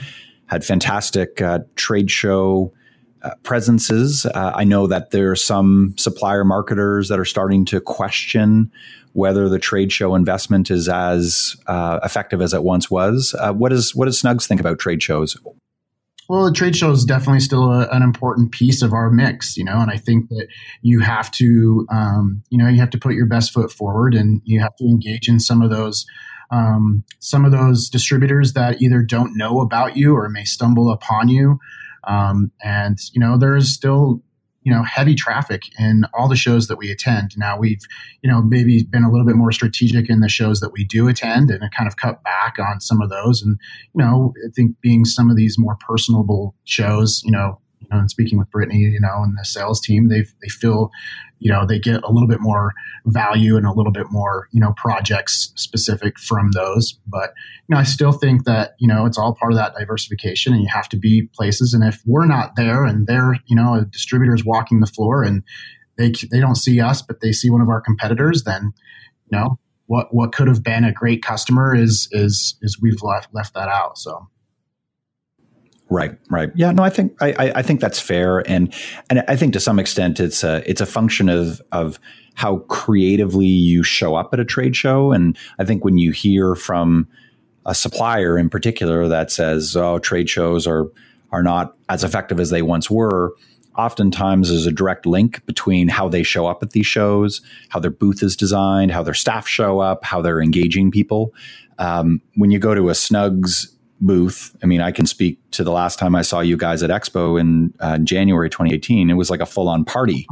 had 0.48 0.66
fantastic 0.66 1.42
uh, 1.42 1.60
trade 1.76 2.10
show 2.10 2.74
uh, 3.22 3.32
presences. 3.44 4.26
Uh, 4.26 4.54
I 4.56 4.64
know 4.64 4.88
that 4.88 5.12
there 5.12 5.32
are 5.32 5.36
some 5.36 5.94
supplier 5.98 6.46
marketers 6.46 7.10
that 7.10 7.20
are 7.20 7.26
starting 7.26 7.66
to 7.66 7.82
question 7.82 8.72
whether 9.14 9.50
the 9.50 9.60
trade 9.60 9.92
show 9.92 10.16
investment 10.16 10.72
is 10.72 10.88
as 10.88 11.56
uh, 11.68 12.00
effective 12.04 12.42
as 12.42 12.54
it 12.54 12.64
once 12.64 12.90
was. 12.90 13.36
Uh, 13.38 13.52
what 13.54 13.70
does 13.70 13.94
what 13.94 14.06
does 14.06 14.22
Snugz 14.22 14.48
think 14.48 14.62
about 14.62 14.80
trade 14.80 15.04
shows? 15.04 15.38
Well, 16.30 16.46
the 16.46 16.52
trade 16.52 16.76
show 16.76 16.92
is 16.92 17.06
definitely 17.06 17.40
still 17.40 17.72
a, 17.72 17.88
an 17.90 18.04
important 18.04 18.52
piece 18.52 18.84
of 18.84 18.94
our 18.94 19.10
mix, 19.10 19.58
you 19.58 19.64
know, 19.64 19.80
and 19.80 19.90
I 19.90 19.98
think 19.98 20.30
that 20.30 20.48
you 20.84 21.00
have 21.00 21.32
to, 21.32 21.88
um, 21.92 22.44
you 22.52 22.58
know, 22.60 22.68
you 22.70 22.80
have 22.80 22.92
to 22.92 23.00
put 23.00 23.16
your 23.16 23.26
best 23.26 23.52
foot 23.52 23.72
forward, 23.72 24.14
and 24.14 24.40
you 24.46 24.60
have 24.60 24.76
to 24.76 24.86
engage 24.86 25.28
in 25.28 25.40
some 25.40 25.64
of 25.64 25.72
those, 25.72 26.06
um, 26.52 27.04
some 27.18 27.46
of 27.46 27.52
those 27.52 27.90
distributors 27.90 28.54
that 28.54 28.80
either 28.80 29.02
don't 29.02 29.36
know 29.36 29.60
about 29.60 29.98
you 29.98 30.16
or 30.16 30.30
may 30.30 30.44
stumble 30.44 30.92
upon 30.92 31.30
you, 31.30 31.60
um, 32.04 32.52
and 32.64 33.00
you 33.12 33.20
know, 33.20 33.36
there's 33.36 33.74
still 33.74 34.22
you 34.64 34.74
know 34.74 34.84
heavy 34.84 35.16
traffic 35.16 35.64
in 35.78 36.04
all 36.14 36.28
the 36.28 36.36
shows 36.36 36.68
that 36.68 36.78
we 36.78 36.92
attend. 36.92 37.38
Now 37.38 37.58
we've 37.58 37.82
you 38.22 38.30
know 38.30 38.42
maybe 38.42 38.84
been 38.84 39.04
a 39.04 39.12
little 39.12 39.26
bit 39.26 39.36
more 39.36 39.52
strategic 39.52 40.10
in 40.10 40.20
the 40.20 40.30
shows 40.30 40.60
that 40.60 40.72
we 40.72 40.84
do 40.84 41.08
attend 41.08 41.50
and 41.50 41.62
kind 41.72 41.88
of 41.88 41.98
cut 41.98 42.24
back 42.24 42.58
on 42.60 42.82
some 42.82 43.02
of 43.02 43.10
those. 43.10 43.42
And 43.42 43.58
you 43.94 44.04
know 44.04 44.34
i 44.46 44.50
think 44.56 44.80
being 44.82 45.06
some 45.06 45.30
of 45.30 45.38
these 45.38 45.58
more 45.58 45.78
personable 45.88 46.56
shows 46.66 47.22
you 47.24 47.32
know 47.32 47.60
you 47.80 47.88
know, 47.92 48.00
and 48.00 48.12
speaking 48.12 48.38
with 48.38 48.52
Brittany, 48.52 48.80
you 48.80 49.00
know, 49.00 49.24
and 49.24 49.38
the 49.38 49.46
sales 49.46 49.82
team, 49.82 50.10
they 50.10 50.26
they 50.42 50.50
feel, 50.50 50.92
you 51.40 51.52
know, 51.52 51.66
they 51.66 51.80
get 51.80 52.04
a 52.04 52.12
little 52.12 52.28
bit 52.28 52.42
more 52.42 52.74
value 53.06 53.58
and 53.58 53.66
a 53.66 53.72
little 53.72 53.92
bit 53.92 54.08
more, 54.12 54.48
you 54.52 54.60
know, 54.60 54.74
projects 54.78 55.52
specific 55.56 56.20
from 56.20 56.52
those. 56.52 57.00
But 57.08 57.34
you 57.68 57.76
know, 57.76 57.80
I 57.80 57.84
still 57.84 58.12
think 58.12 58.46
that 58.46 58.76
you 58.80 58.88
know 58.88 59.06
it's 59.06 59.18
all 59.18 59.34
part 59.34 59.52
of 59.52 59.58
that 59.58 59.74
diversification, 59.78 60.54
and 60.54 60.62
you 60.62 60.70
have 60.74 60.90
to 60.90 60.98
be 60.98 61.30
places. 61.34 61.74
And 61.74 61.84
if 61.84 62.02
we're 62.06 62.28
not 62.28 62.56
there, 62.56 62.86
and 62.86 63.08
they're, 63.08 63.36
you 63.48 63.56
know, 63.56 63.76
a 63.76 63.86
distributor 63.86 64.36
is 64.36 64.46
walking 64.46 64.80
the 64.80 64.88
floor, 64.88 65.24
and 65.24 65.44
they 65.98 66.14
they 66.32 66.40
don't 66.40 66.56
see 66.56 66.80
us, 66.80 67.02
but 67.02 67.22
they 67.22 67.32
see 67.32 67.50
one 67.50 67.62
of 67.62 67.70
our 67.70 67.82
competitors, 67.82 68.44
then 68.44 68.74
you 69.32 69.38
know 69.38 69.60
what 69.88 70.14
what 70.14 70.34
could 70.34 70.48
have 70.48 70.64
been 70.64 70.84
a 70.84 70.92
great 70.92 71.24
customer 71.24 71.76
is 71.76 72.08
is 72.12 72.58
is 72.62 72.80
we've 72.82 73.02
left 73.02 73.34
left 73.34 73.54
that 73.54 73.70
out. 73.70 73.98
So. 73.98 74.28
Right, 75.90 76.18
right. 76.30 76.52
Yeah, 76.54 76.72
no, 76.72 76.84
I 76.84 76.92
think 76.92 77.16
I, 77.20 77.52
I 77.56 77.62
think 77.64 77.80
that's 77.80 78.00
fair, 78.00 78.48
and 78.48 78.72
and 79.10 79.24
I 79.28 79.36
think 79.36 79.54
to 79.54 79.60
some 79.60 79.80
extent 79.80 80.20
it's 80.20 80.44
a 80.44 80.62
it's 80.70 80.82
a 80.82 80.86
function 80.86 81.30
of 81.30 81.62
of 81.72 82.00
how 82.36 82.58
creatively 82.68 83.48
you 83.48 83.82
show 83.82 84.16
up 84.16 84.32
at 84.32 84.40
a 84.40 84.46
trade 84.46 84.76
show, 84.76 85.12
and 85.12 85.36
I 85.58 85.66
think 85.66 85.84
when 85.84 85.98
you 85.98 86.12
hear 86.12 86.54
from 86.54 87.08
a 87.66 87.74
supplier 87.74 88.38
in 88.38 88.50
particular 88.50 89.08
that 89.08 89.32
says, 89.32 89.76
"Oh, 89.76 89.98
trade 89.98 90.30
shows 90.30 90.68
are 90.68 90.86
are 91.32 91.42
not 91.42 91.76
as 91.90 92.04
effective 92.04 92.40
as 92.40 92.52
they 92.52 92.62
once 92.62 92.92
were," 92.92 93.34
oftentimes 93.76 94.50
there's 94.50 94.68
a 94.68 94.72
direct 94.72 95.08
link 95.08 95.44
between 95.48 95.88
how 95.88 96.08
they 96.08 96.22
show 96.22 96.46
up 96.46 96.62
at 96.62 96.70
these 96.72 96.86
shows, 96.86 97.42
how 97.70 97.80
their 97.80 97.90
booth 97.90 98.22
is 98.22 98.36
designed, 98.36 98.92
how 98.92 99.02
their 99.02 99.16
staff 99.16 99.48
show 99.48 99.80
up, 99.80 100.06
how 100.06 100.22
they're 100.22 100.42
engaging 100.42 100.92
people. 100.92 101.34
Um, 101.80 102.22
when 102.36 102.52
you 102.52 102.60
go 102.60 102.76
to 102.76 102.90
a 102.90 102.94
Snugz 102.94 103.70
booth. 104.02 104.56
I 104.64 104.66
mean, 104.66 104.82
I 104.82 104.92
can 104.92 105.06
speak 105.06 105.40
to 105.52 105.64
the 105.64 105.72
last 105.72 106.00
time 106.00 106.16
I 106.16 106.22
saw 106.22 106.40
you 106.40 106.56
guys 106.56 106.84
at 106.84 106.90
Expo 106.90 107.40
in 107.40 107.74
uh, 107.80 107.98
January 108.00 108.50
2018. 108.50 109.10
It 109.10 109.14
was 109.14 109.30
like 109.30 109.40
a 109.40 109.46
full 109.46 109.68
on 109.68 109.84
party, 109.84 110.28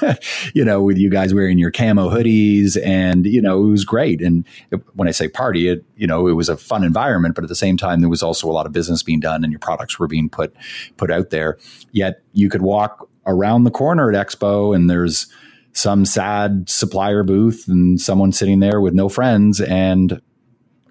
you 0.54 0.64
know, 0.64 0.82
with 0.82 0.96
you 0.96 1.10
guys 1.10 1.34
wearing 1.34 1.58
your 1.58 1.70
camo 1.70 2.08
hoodies, 2.08 2.80
and 2.82 3.26
you 3.26 3.42
know, 3.42 3.62
it 3.62 3.68
was 3.68 3.84
great. 3.84 4.22
And 4.22 4.46
it, 4.70 4.80
when 4.94 5.08
I 5.08 5.10
say 5.10 5.28
party, 5.28 5.68
it 5.68 5.84
you 5.96 6.06
know, 6.06 6.26
it 6.26 6.32
was 6.32 6.48
a 6.48 6.56
fun 6.56 6.84
environment, 6.84 7.34
but 7.34 7.44
at 7.44 7.48
the 7.48 7.56
same 7.56 7.76
time, 7.76 8.00
there 8.00 8.08
was 8.08 8.22
also 8.22 8.48
a 8.48 8.52
lot 8.52 8.66
of 8.66 8.72
business 8.72 9.02
being 9.02 9.20
done, 9.20 9.44
and 9.44 9.52
your 9.52 9.60
products 9.60 9.98
were 9.98 10.08
being 10.08 10.28
put 10.28 10.54
put 10.96 11.10
out 11.10 11.30
there. 11.30 11.58
Yet 11.92 12.22
you 12.32 12.48
could 12.48 12.62
walk 12.62 13.08
around 13.26 13.64
the 13.64 13.70
corner 13.70 14.10
at 14.10 14.26
Expo, 14.26 14.74
and 14.74 14.88
there's 14.88 15.26
some 15.72 16.04
sad 16.04 16.68
supplier 16.68 17.22
booth 17.22 17.68
and 17.68 18.00
someone 18.00 18.32
sitting 18.32 18.60
there 18.60 18.80
with 18.80 18.92
no 18.92 19.08
friends 19.08 19.60
and 19.60 20.20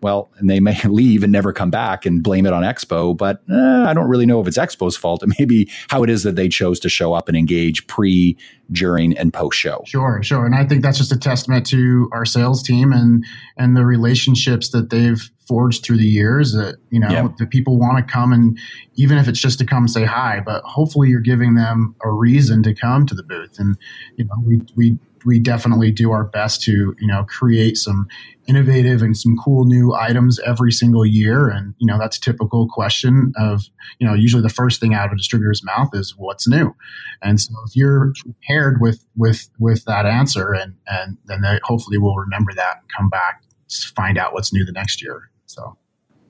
well, 0.01 0.29
and 0.37 0.49
they 0.49 0.59
may 0.59 0.79
leave 0.85 1.23
and 1.23 1.31
never 1.31 1.53
come 1.53 1.69
back 1.69 2.05
and 2.05 2.23
blame 2.23 2.45
it 2.45 2.53
on 2.53 2.63
Expo, 2.63 3.15
but 3.15 3.41
eh, 3.49 3.83
I 3.85 3.93
don't 3.93 4.07
really 4.07 4.25
know 4.25 4.39
if 4.39 4.47
it's 4.47 4.57
Expo's 4.57 4.97
fault. 4.97 5.23
It 5.29 5.35
may 5.37 5.45
be 5.45 5.69
how 5.89 6.01
it 6.03 6.09
is 6.09 6.23
that 6.23 6.35
they 6.35 6.49
chose 6.49 6.79
to 6.79 6.89
show 6.89 7.13
up 7.13 7.27
and 7.27 7.37
engage 7.37 7.85
pre, 7.87 8.37
during, 8.71 9.17
and 9.17 9.33
post 9.33 9.59
show. 9.59 9.83
Sure, 9.85 10.23
sure, 10.23 10.45
and 10.45 10.55
I 10.55 10.65
think 10.65 10.81
that's 10.81 10.97
just 10.97 11.11
a 11.11 11.17
testament 11.17 11.65
to 11.67 12.09
our 12.11 12.25
sales 12.25 12.63
team 12.63 12.91
and 12.91 13.23
and 13.57 13.75
the 13.75 13.85
relationships 13.85 14.69
that 14.69 14.89
they've 14.89 15.29
forged 15.47 15.83
through 15.83 15.97
the 15.97 16.07
years. 16.07 16.53
That 16.53 16.75
you 16.89 16.99
know, 16.99 17.09
yep. 17.09 17.37
the 17.37 17.45
people 17.45 17.77
want 17.77 17.97
to 17.97 18.11
come 18.11 18.31
and 18.31 18.57
even 18.95 19.17
if 19.17 19.27
it's 19.27 19.39
just 19.39 19.59
to 19.59 19.65
come 19.65 19.87
say 19.87 20.03
hi, 20.03 20.41
but 20.45 20.63
hopefully 20.63 21.09
you're 21.09 21.21
giving 21.21 21.55
them 21.55 21.95
a 22.03 22.11
reason 22.11 22.61
to 22.63 22.73
come 22.73 23.05
to 23.05 23.15
the 23.15 23.23
booth. 23.23 23.57
And 23.59 23.77
you 24.17 24.25
know, 24.25 24.35
we 24.45 24.61
we 24.75 24.97
we 25.25 25.39
definitely 25.39 25.91
do 25.91 26.11
our 26.11 26.25
best 26.25 26.61
to 26.63 26.95
you 26.99 27.07
know 27.07 27.25
create 27.25 27.77
some 27.77 28.07
innovative 28.47 29.01
and 29.01 29.15
some 29.15 29.35
cool 29.37 29.65
new 29.65 29.93
items 29.93 30.39
every 30.39 30.71
single 30.71 31.05
year. 31.05 31.49
And 31.49 31.75
you 31.77 31.87
know 31.87 31.97
that's 31.99 32.17
a 32.17 32.21
typical 32.21 32.67
question 32.67 33.33
of 33.37 33.63
you 33.99 34.07
know 34.07 34.13
usually 34.13 34.41
the 34.41 34.49
first 34.49 34.79
thing 34.79 34.93
out 34.93 35.07
of 35.07 35.13
a 35.13 35.17
distributor's 35.17 35.63
mouth 35.63 35.89
is 35.93 36.15
what's 36.17 36.47
new? 36.47 36.75
And 37.21 37.39
so 37.39 37.53
if 37.65 37.75
you're 37.75 38.13
prepared 38.19 38.81
with 38.81 39.03
with 39.15 39.49
with 39.59 39.85
that 39.85 40.05
answer 40.05 40.53
and 40.53 40.75
and 40.87 41.17
then 41.25 41.41
they 41.41 41.59
hopefully 41.63 41.97
will 41.97 42.15
remember 42.15 42.53
that 42.53 42.77
and 42.81 42.89
come 42.95 43.09
back 43.09 43.43
to 43.69 43.87
find 43.95 44.17
out 44.17 44.33
what's 44.33 44.53
new 44.53 44.65
the 44.65 44.71
next 44.71 45.01
year. 45.01 45.29
So. 45.45 45.77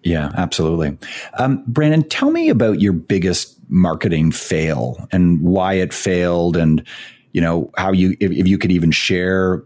Yeah, 0.04 0.32
absolutely. 0.36 0.97
Um, 1.38 1.63
Brandon, 1.67 2.08
tell 2.08 2.32
me 2.32 2.49
about 2.49 2.80
your 2.80 2.93
biggest 2.93 3.58
marketing 3.67 4.32
fail 4.32 5.08
and 5.12 5.41
why 5.41 5.73
it 5.73 5.93
failed, 5.93 6.56
and 6.56 6.86
you 7.32 7.42
know 7.42 7.72
how 7.78 7.92
you 7.92 8.15
if, 8.20 8.32
if, 8.32 8.48
you 8.48 8.58
could 8.58 8.72
even 8.72 8.92
share 8.92 9.63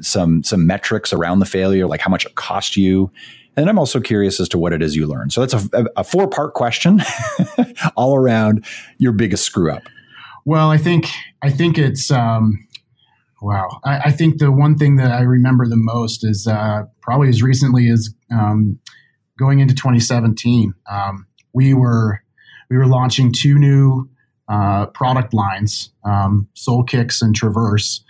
some 0.00 0.42
some 0.42 0.66
metrics 0.66 1.12
around 1.12 1.38
the 1.38 1.46
failure 1.46 1.86
like 1.86 2.00
how 2.00 2.10
much 2.10 2.24
it 2.26 2.34
cost 2.34 2.76
you. 2.76 3.10
And 3.56 3.68
i'm 3.68 3.78
also 3.78 4.00
curious 4.00 4.40
as 4.40 4.48
to 4.50 4.58
what 4.58 4.72
it 4.72 4.82
is 4.82 4.96
you 4.96 5.06
learned. 5.06 5.32
So 5.32 5.44
that's 5.44 5.68
a, 5.72 5.86
a 5.96 6.04
four 6.04 6.28
part 6.28 6.54
question 6.54 7.02
all 7.96 8.16
around 8.16 8.64
your 8.98 9.12
biggest 9.12 9.44
screw 9.44 9.72
up. 9.72 9.82
Well 10.44 10.70
i 10.70 10.78
think 10.78 11.06
i 11.42 11.50
think 11.50 11.78
it's 11.78 12.10
um 12.10 12.66
wow. 13.40 13.68
I, 13.84 13.98
I, 14.06 14.10
think 14.10 14.38
the 14.38 14.50
one 14.50 14.76
thing 14.78 14.96
that 14.96 15.10
i 15.10 15.20
remember 15.20 15.66
the 15.66 15.76
most 15.76 16.24
is 16.24 16.46
uh, 16.46 16.84
probably 17.02 17.28
as 17.28 17.42
recently 17.42 17.90
as 17.90 18.08
um, 18.30 18.78
going 19.38 19.60
into 19.60 19.74
2017 19.74 20.72
um, 20.90 21.26
we 21.52 21.74
were 21.74 22.22
we 22.70 22.76
were 22.76 22.86
launching 22.86 23.32
two 23.32 23.58
new 23.58 24.08
uh, 24.48 24.86
product 24.86 25.32
lines, 25.32 25.90
um, 26.04 26.48
Soul 26.54 26.84
Kicks 26.84 27.22
and 27.22 27.34
Traverse. 27.34 28.02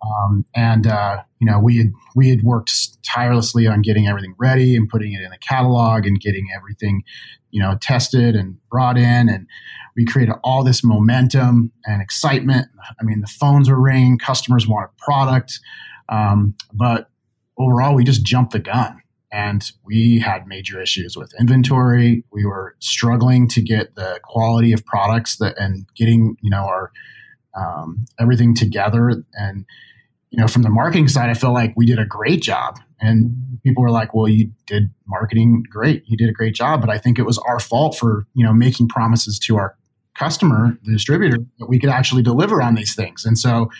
Um, 0.00 0.44
and 0.54 0.86
uh, 0.86 1.22
you 1.40 1.46
know 1.50 1.58
we 1.58 1.78
had 1.78 1.88
we 2.14 2.28
had 2.28 2.42
worked 2.42 2.72
tirelessly 3.04 3.66
on 3.66 3.82
getting 3.82 4.06
everything 4.06 4.34
ready 4.38 4.76
and 4.76 4.88
putting 4.88 5.12
it 5.12 5.22
in 5.22 5.30
the 5.30 5.38
catalog 5.38 6.06
and 6.06 6.20
getting 6.20 6.46
everything 6.56 7.02
you 7.50 7.60
know 7.60 7.76
tested 7.80 8.36
and 8.36 8.56
brought 8.70 8.96
in. 8.96 9.28
And 9.28 9.46
we 9.96 10.04
created 10.04 10.36
all 10.44 10.62
this 10.62 10.84
momentum 10.84 11.72
and 11.84 12.00
excitement. 12.00 12.68
I 13.00 13.04
mean 13.04 13.20
the 13.20 13.26
phones 13.26 13.68
were 13.68 13.80
ringing 13.80 14.18
customers 14.18 14.68
wanted 14.68 14.96
product 14.98 15.58
um, 16.08 16.54
but 16.72 17.10
overall 17.58 17.94
we 17.94 18.04
just 18.04 18.24
jumped 18.24 18.52
the 18.52 18.58
gun 18.58 19.00
and 19.30 19.70
we 19.84 20.18
had 20.18 20.46
major 20.46 20.80
issues 20.80 21.16
with 21.16 21.32
inventory. 21.38 22.24
We 22.32 22.44
were 22.44 22.76
struggling 22.78 23.48
to 23.48 23.62
get 23.62 23.94
the 23.94 24.20
quality 24.22 24.72
of 24.72 24.84
products 24.84 25.36
that 25.36 25.58
and 25.58 25.86
getting 25.94 26.36
you 26.40 26.50
know 26.50 26.64
our 26.64 26.92
um, 27.56 28.06
everything 28.20 28.54
together. 28.54 29.10
And 29.34 29.64
you 30.30 30.40
know, 30.40 30.48
from 30.48 30.62
the 30.62 30.70
marketing 30.70 31.08
side, 31.08 31.30
I 31.30 31.34
feel 31.34 31.52
like 31.52 31.72
we 31.76 31.86
did 31.86 31.98
a 31.98 32.04
great 32.04 32.42
job. 32.42 32.78
And 33.00 33.58
people 33.64 33.82
were 33.82 33.90
like, 33.90 34.14
"Well, 34.14 34.28
you 34.28 34.50
did 34.66 34.90
marketing 35.06 35.64
great. 35.70 36.04
You 36.06 36.16
did 36.16 36.28
a 36.28 36.32
great 36.32 36.54
job." 36.54 36.80
But 36.80 36.90
I 36.90 36.98
think 36.98 37.18
it 37.18 37.24
was 37.24 37.38
our 37.38 37.60
fault 37.60 37.96
for 37.96 38.26
you 38.34 38.44
know 38.44 38.52
making 38.52 38.88
promises 38.88 39.38
to 39.40 39.56
our 39.56 39.76
customer, 40.14 40.76
the 40.82 40.92
distributor, 40.92 41.38
that 41.58 41.68
we 41.68 41.78
could 41.78 41.90
actually 41.90 42.22
deliver 42.22 42.60
on 42.60 42.74
these 42.74 42.94
things. 42.94 43.24
And 43.24 43.38
so 43.38 43.70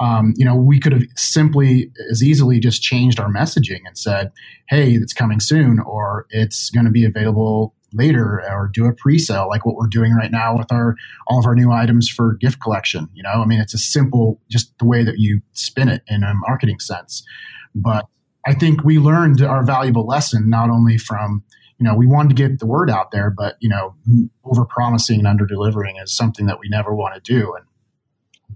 um, 0.00 0.32
you 0.36 0.44
know, 0.44 0.54
we 0.54 0.78
could 0.78 0.92
have 0.92 1.02
simply 1.16 1.90
as 2.10 2.22
easily 2.22 2.60
just 2.60 2.82
changed 2.82 3.18
our 3.18 3.32
messaging 3.32 3.80
and 3.84 3.98
said, 3.98 4.30
"Hey, 4.68 4.92
it's 4.92 5.12
coming 5.12 5.40
soon," 5.40 5.80
or 5.80 6.26
"It's 6.30 6.70
going 6.70 6.86
to 6.86 6.92
be 6.92 7.04
available 7.04 7.74
later," 7.92 8.40
or 8.48 8.70
do 8.72 8.86
a 8.86 8.92
pre-sale 8.92 9.48
like 9.48 9.66
what 9.66 9.74
we're 9.74 9.88
doing 9.88 10.12
right 10.12 10.30
now 10.30 10.56
with 10.56 10.70
our 10.70 10.94
all 11.26 11.40
of 11.40 11.46
our 11.46 11.54
new 11.54 11.72
items 11.72 12.08
for 12.08 12.34
gift 12.34 12.60
collection. 12.60 13.08
You 13.14 13.24
know, 13.24 13.42
I 13.42 13.44
mean, 13.44 13.60
it's 13.60 13.74
a 13.74 13.78
simple, 13.78 14.40
just 14.48 14.76
the 14.78 14.86
way 14.86 15.02
that 15.02 15.18
you 15.18 15.40
spin 15.52 15.88
it 15.88 16.02
in 16.06 16.22
a 16.22 16.32
marketing 16.34 16.78
sense. 16.78 17.24
But 17.74 18.06
I 18.46 18.54
think 18.54 18.84
we 18.84 18.98
learned 18.98 19.42
our 19.42 19.64
valuable 19.64 20.06
lesson 20.06 20.48
not 20.48 20.70
only 20.70 20.96
from 20.96 21.42
you 21.78 21.84
know 21.84 21.94
we 21.94 22.06
wanted 22.06 22.36
to 22.36 22.48
get 22.48 22.60
the 22.60 22.66
word 22.66 22.88
out 22.88 23.10
there, 23.10 23.30
but 23.30 23.56
you 23.58 23.68
know, 23.68 23.96
over 24.44 24.64
promising 24.64 25.18
and 25.18 25.26
under 25.26 25.44
delivering 25.44 25.96
is 25.96 26.12
something 26.12 26.46
that 26.46 26.60
we 26.60 26.68
never 26.68 26.94
want 26.94 27.16
to 27.16 27.32
do. 27.32 27.52
And 27.56 27.64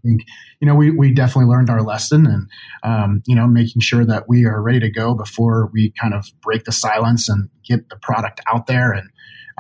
think 0.03 0.23
you 0.61 0.67
know 0.67 0.75
we, 0.75 0.91
we 0.91 1.13
definitely 1.13 1.51
learned 1.51 1.71
our 1.71 1.83
lesson 1.83 2.27
and 2.27 2.49
um, 2.83 3.23
you 3.27 3.35
know 3.35 3.47
making 3.47 3.81
sure 3.81 4.05
that 4.05 4.29
we 4.29 4.45
are 4.45 4.61
ready 4.61 4.81
to 4.81 4.91
go 4.91 5.15
before 5.15 5.71
we 5.73 5.93
kind 6.01 6.15
of 6.15 6.27
break 6.43 6.65
the 6.65 6.73
silence 6.73 7.29
and 7.29 7.49
get 7.65 7.89
the 7.89 7.97
product 7.97 8.41
out 8.53 8.67
there 8.67 8.93
and 8.93 9.09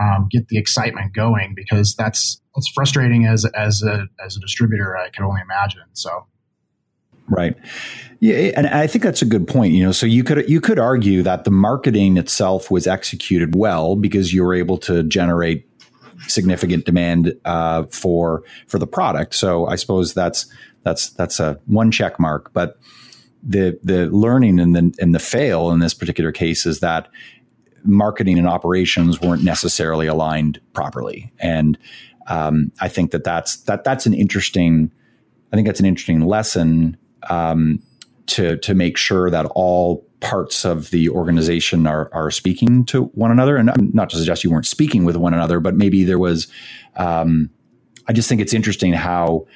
um, 0.01 0.27
get 0.31 0.49
the 0.49 0.59
excitement 0.59 1.15
going 1.15 1.55
because 1.55 1.95
that's 1.95 2.41
that's 2.55 2.69
frustrating 2.69 3.27
as 3.27 3.45
as 3.57 3.83
a 3.83 4.07
as 4.25 4.37
a 4.37 4.41
distributor 4.41 4.97
I 4.97 5.11
can 5.11 5.25
only 5.25 5.41
imagine 5.41 5.83
so. 5.93 6.27
Right. 7.29 7.57
Yeah 8.21 8.53
and 8.57 8.67
I 8.67 8.87
think 8.87 9.05
that's 9.05 9.23
a 9.23 9.27
good 9.27 9.47
point 9.47 9.73
you 9.73 9.85
know 9.85 9.93
so 9.93 10.07
you 10.07 10.25
could 10.25 10.49
you 10.49 10.61
could 10.61 10.79
argue 10.79 11.23
that 11.23 11.45
the 11.45 11.51
marketing 11.51 12.17
itself 12.17 12.71
was 12.71 12.87
executed 12.87 13.55
well 13.55 13.97
because 13.97 14.35
you 14.35 14.43
were 14.43 14.55
able 14.55 14.79
to 14.79 15.03
generate 15.05 15.67
significant 16.27 16.85
demand 16.85 17.35
uh, 17.45 17.85
for 17.85 18.43
for 18.67 18.79
the 18.79 18.87
product. 18.87 19.35
So 19.35 19.67
I 19.67 19.77
suppose 19.77 20.15
that's 20.15 20.47
that's 20.83 21.11
that's 21.11 21.41
a 21.41 21.59
one 21.67 21.91
check 21.91 22.19
mark. 22.19 22.53
But 22.53 22.79
the 23.43 23.79
the 23.83 24.07
learning 24.07 24.61
and 24.61 24.75
the 24.75 24.95
and 24.99 25.15
the 25.15 25.19
fail 25.19 25.71
in 25.71 25.81
this 25.81 25.95
particular 25.95 26.33
case 26.33 26.67
is 26.67 26.81
that 26.81 27.09
marketing 27.85 28.39
and 28.39 28.47
operations 28.47 29.21
weren't 29.21 29.43
necessarily 29.43 30.07
aligned 30.07 30.61
properly. 30.73 31.33
And 31.39 31.77
um, 32.29 32.73
I 32.81 32.89
think 32.89 33.11
that 33.11 33.25
that's 33.25 33.57
that 33.63 33.85
that's 33.85 34.07
an 34.07 34.15
interesting. 34.15 34.93
I 35.53 35.57
think 35.57 35.67
that's 35.67 35.81
an 35.81 35.87
interesting 35.87 36.21
lesson 36.21 36.97
um, 37.29 37.83
to 38.27 38.57
to 38.59 38.75
make 38.75 38.97
sure 38.97 39.31
that 39.31 39.47
all 39.55 40.07
parts 40.23 40.65
of 40.65 40.91
the 40.91 41.11
organization 41.11 41.87
are, 41.87 42.09
are 42.13 42.31
speaking 42.31 42.85
to 42.87 43.05
one 43.07 43.31
another. 43.31 43.57
And 43.57 43.93
not 43.93 44.09
to 44.11 44.17
suggest 44.17 44.45
you 44.45 44.51
weren't 44.51 44.67
speaking 44.67 45.05
with 45.05 45.17
one 45.17 45.35
another, 45.35 45.61
but 45.61 45.75
maybe 45.75 46.05
there 46.05 46.19
was. 46.19 46.47
Um, 46.97 47.51
I 48.09 48.13
just 48.13 48.29
think 48.29 48.41
it's 48.41 48.55
interesting 48.55 48.93
how 48.93 49.47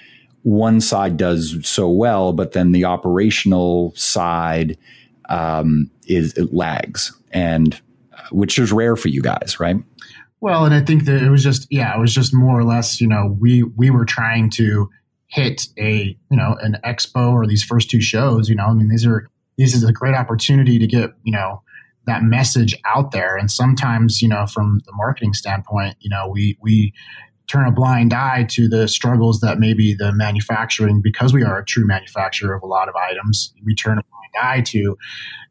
one 0.43 0.81
side 0.81 1.17
does 1.17 1.57
so 1.67 1.91
well, 1.91 2.33
but 2.33 2.53
then 2.53 2.73
the 2.73 2.85
operational 2.85 3.93
side 3.97 4.79
um, 5.29 5.91
is 6.07 6.35
it 6.35 6.55
lags, 6.55 7.13
and 7.33 7.81
uh, 8.13 8.23
which 8.31 8.59
is 8.59 8.71
rare 8.71 8.95
for 8.95 9.09
you 9.09 9.21
guys, 9.21 9.59
right? 9.59 9.77
Well, 10.41 10.65
and 10.65 10.75
I 10.75 10.81
think 10.83 11.07
that 11.07 11.23
it 11.23 11.31
was 11.31 11.43
just 11.43 11.67
yeah, 11.71 11.97
it 11.97 12.01
was 12.01 12.15
just 12.15 12.33
more 12.33 12.59
or 12.59 12.65
less 12.65 13.01
you 13.01 13.09
know 13.09 13.37
we 13.41 13.65
we 13.65 13.91
were 13.91 14.05
trying 14.05 14.51
to 14.51 14.89
hit 15.27 15.67
a 15.79 16.17
you 16.31 16.37
know 16.37 16.57
an 16.61 16.77
expo 16.85 17.33
or 17.33 17.47
these 17.47 17.65
first 17.65 17.91
two 17.91 18.01
shows. 18.01 18.49
You 18.49 18.55
know, 18.55 18.67
I 18.67 18.73
mean 18.73 18.89
these 18.89 19.05
are 19.05 19.29
this 19.59 19.75
is 19.75 19.85
a 19.85 19.92
great 19.92 20.14
opportunity 20.14 20.79
to 20.79 20.87
get 20.87 21.11
you 21.23 21.33
know 21.33 21.62
that 22.07 22.23
message 22.23 22.75
out 22.85 23.11
there. 23.11 23.37
And 23.37 23.51
sometimes 23.51 24.23
you 24.23 24.29
know 24.29 24.47
from 24.47 24.81
the 24.87 24.92
marketing 24.95 25.35
standpoint 25.35 25.97
you 26.01 26.11
know 26.11 26.29
we 26.29 26.57
we 26.61 26.92
turn 27.49 27.66
a 27.66 27.73
blind 27.73 28.12
eye 28.12 28.45
to 28.51 28.69
the 28.69 28.88
struggles 28.88 29.40
that 29.40 29.59
maybe 29.59 29.95
the 29.95 30.12
manufacturing 30.12 31.01
because 31.01 31.33
we 31.33 31.45
are 31.45 31.61
a 31.61 31.64
true 31.64 31.87
manufacturer 31.87 32.55
of 32.55 32.62
a 32.62 32.66
lot 32.66 32.88
of 32.88 32.97
items 32.97 33.55
we 33.64 33.73
turn 33.73 33.99
a 33.99 34.03
blind 34.03 34.51
eye 34.51 34.61
to 34.61 34.97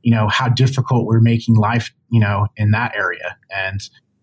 you 0.02 0.12
know 0.12 0.28
how 0.28 0.50
difficult 0.50 1.06
we're 1.06 1.22
making 1.22 1.56
life 1.56 1.92
you 2.10 2.20
know 2.20 2.48
in 2.58 2.72
that 2.72 2.94
area. 2.96 3.38
And 3.50 3.82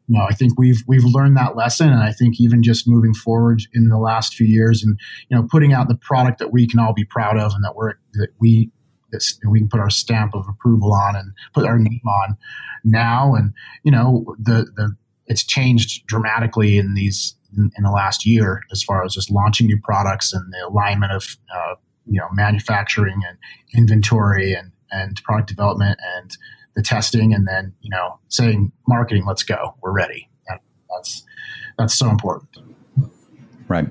you 0.09 0.19
know 0.19 0.25
i 0.29 0.35
think 0.35 0.59
we've 0.59 0.83
we've 0.87 1.05
learned 1.05 1.37
that 1.37 1.57
lesson. 1.57 1.89
And 1.89 2.03
i 2.03 2.13
think 2.13 2.41
even 2.41 2.63
just 2.63 2.89
moving 2.89 3.15
forward 3.15 3.63
in 3.73 3.89
the 3.89 3.99
last 3.99 4.35
few 4.35 4.47
years 4.47 4.83
and 4.83 4.99
you 5.29 5.37
know 5.37 5.47
putting 5.51 5.73
out 5.73 5.89
the 5.89 5.97
product 5.97 6.39
that 6.39 6.53
we 6.53 6.67
can 6.67 6.79
all 6.79 6.93
be 6.93 7.05
proud 7.05 7.39
of 7.39 7.53
and 7.55 7.65
that 7.65 7.75
we're 7.77 7.95
that 8.15 8.29
we 8.39 8.71
this 9.13 9.39
we 9.49 9.61
can 9.61 9.69
put 9.69 9.81
our 9.81 9.91
stamp 9.91 10.35
of 10.35 10.47
approval 10.49 10.93
on 10.93 11.15
and 11.15 11.33
put 11.55 11.67
our 11.67 11.79
name 11.79 12.01
on 12.07 12.37
now. 12.85 13.35
And 13.35 13.53
you 13.85 13.93
know 13.93 14.35
the 14.39 14.67
the 14.77 14.97
it's 15.27 15.45
changed 15.45 16.07
dramatically 16.07 16.79
in 16.79 16.95
these 16.95 17.37
in, 17.57 17.71
in 17.77 17.85
the 17.85 17.91
last 17.91 18.27
year 18.27 18.63
as 18.73 18.83
far 18.83 19.05
as 19.05 19.15
just 19.15 19.31
launching 19.31 19.67
new 19.67 19.79
products 19.81 20.33
and 20.33 20.53
the 20.53 20.67
alignment 20.67 21.13
of 21.13 21.37
uh, 21.55 21.75
you 22.07 22.19
know 22.19 22.29
manufacturing 22.33 23.21
and 23.29 23.39
inventory 23.75 24.55
and 24.55 24.73
and 24.91 25.23
product 25.25 25.49
development 25.49 25.99
and 26.17 26.37
the 26.75 26.83
testing 26.83 27.33
and 27.35 27.47
then 27.47 27.73
you 27.81 27.91
know 27.91 28.19
saying 28.29 28.73
marketing 28.89 29.25
let's 29.27 29.43
go 29.43 29.75
we're 29.83 29.93
ready. 29.93 30.29
That, 30.49 30.61
that's 30.91 31.25
that's 31.79 31.95
so 31.95 32.09
important. 32.09 32.59
Right. 33.69 33.89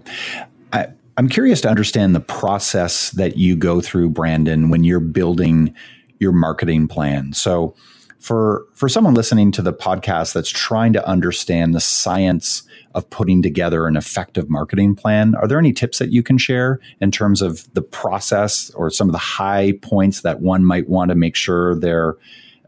I, 0.74 0.90
I'm 1.18 1.28
curious 1.30 1.62
to 1.62 1.70
understand 1.70 2.16
the 2.16 2.22
process 2.22 3.12
that 3.12 3.38
you 3.38 3.56
go 3.56 3.82
through, 3.82 4.10
Brandon, 4.10 4.70
when 4.70 4.84
you're 4.84 5.00
building 5.00 5.74
your 6.20 6.32
marketing 6.32 6.88
plan. 6.88 7.34
So, 7.34 7.76
for 8.20 8.68
for 8.76 8.88
someone 8.88 9.16
listening 9.16 9.52
to 9.54 9.64
the 9.64 9.74
podcast 9.74 10.34
that's 10.34 10.50
trying 10.50 10.94
to 10.94 11.08
understand 11.08 11.74
the 11.74 11.80
science 11.80 12.62
of 12.94 13.10
putting 13.10 13.42
together 13.42 13.88
an 13.88 13.98
effective 13.98 14.50
marketing 14.50 14.96
plan, 14.96 15.34
are 15.36 15.48
there 15.48 15.58
any 15.58 15.74
tips 15.74 15.98
that 15.98 16.12
you 16.12 16.22
can 16.22 16.38
share 16.38 16.80
in 17.00 17.10
terms 17.10 17.42
of 17.42 17.72
the 17.74 17.82
process 17.82 18.70
or 18.72 18.92
some 18.92 19.08
of 19.08 19.14
the 19.14 19.18
high 19.18 19.74
points 19.82 20.22
that 20.22 20.40
one 20.40 20.64
might 20.64 20.88
want 20.88 21.10
to 21.10 21.16
make 21.16 21.36
sure 21.36 21.76
they're 21.80 22.16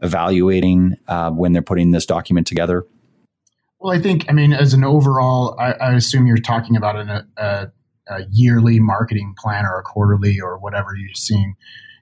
evaluating 0.02 0.96
uh, 1.08 1.30
when 1.30 1.52
they're 1.52 1.62
putting 1.62 1.92
this 1.92 2.06
document 2.06 2.46
together? 2.46 2.84
Well, 3.78 3.92
I 3.92 4.00
think, 4.00 4.26
I 4.28 4.32
mean, 4.32 4.52
as 4.52 4.72
an 4.72 4.82
overall, 4.82 5.58
I, 5.58 5.72
I 5.72 5.94
assume 5.94 6.26
you're 6.26 6.38
talking 6.38 6.76
about 6.76 6.96
an, 6.96 7.28
a, 7.36 7.70
a 8.08 8.22
yearly 8.30 8.80
marketing 8.80 9.34
plan 9.38 9.64
or 9.64 9.78
a 9.78 9.82
quarterly 9.82 10.40
or 10.40 10.58
whatever 10.58 10.90
you're 10.96 11.14
seeing, 11.14 11.54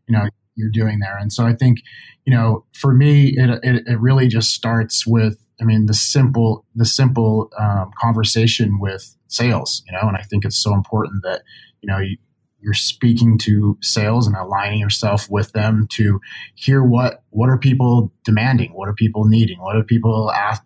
you 0.09 0.17
know, 0.17 0.27
you're 0.57 0.71
doing 0.71 0.99
there. 1.01 1.17
And 1.17 1.33
so 1.33 1.47
I 1.47 1.55
think, 1.55 1.79
you 2.27 2.35
know, 2.35 2.65
for 2.75 2.93
me, 2.93 3.35
it, 3.37 3.61
it, 3.63 3.87
it 3.87 4.01
really 4.01 4.29
just 4.29 4.53
starts 4.53 5.07
with, 5.07 5.39
I 5.61 5.65
mean, 5.65 5.87
the 5.87 5.95
simple, 5.95 6.65
the 6.75 6.85
simple 6.85 7.51
um, 7.59 7.91
conversation 8.01 8.79
with 8.81 9.17
sales, 9.29 9.83
you 9.87 9.93
know, 9.93 10.09
and 10.09 10.17
I 10.17 10.23
think 10.23 10.45
it's 10.45 10.59
so 10.59 10.75
important 10.75 11.23
that, 11.23 11.43
you 11.81 11.91
know, 11.91 11.99
you, 11.99 12.17
you're 12.63 12.75
speaking 12.75 13.39
to 13.39 13.77
sales 13.83 14.27
and 14.27 14.37
aligning 14.37 14.79
yourself 14.79 15.29
with 15.29 15.53
them 15.53 15.89
to 15.91 16.21
hear 16.55 16.83
what 16.83 17.25
what 17.31 17.49
are 17.49 17.59
people 17.59 18.13
demanding? 18.25 18.73
What 18.73 18.89
are 18.89 18.95
people 18.95 19.25
needing? 19.25 19.61
What 19.61 19.77
are 19.77 19.83
people 19.83 20.31
ask 20.31 20.63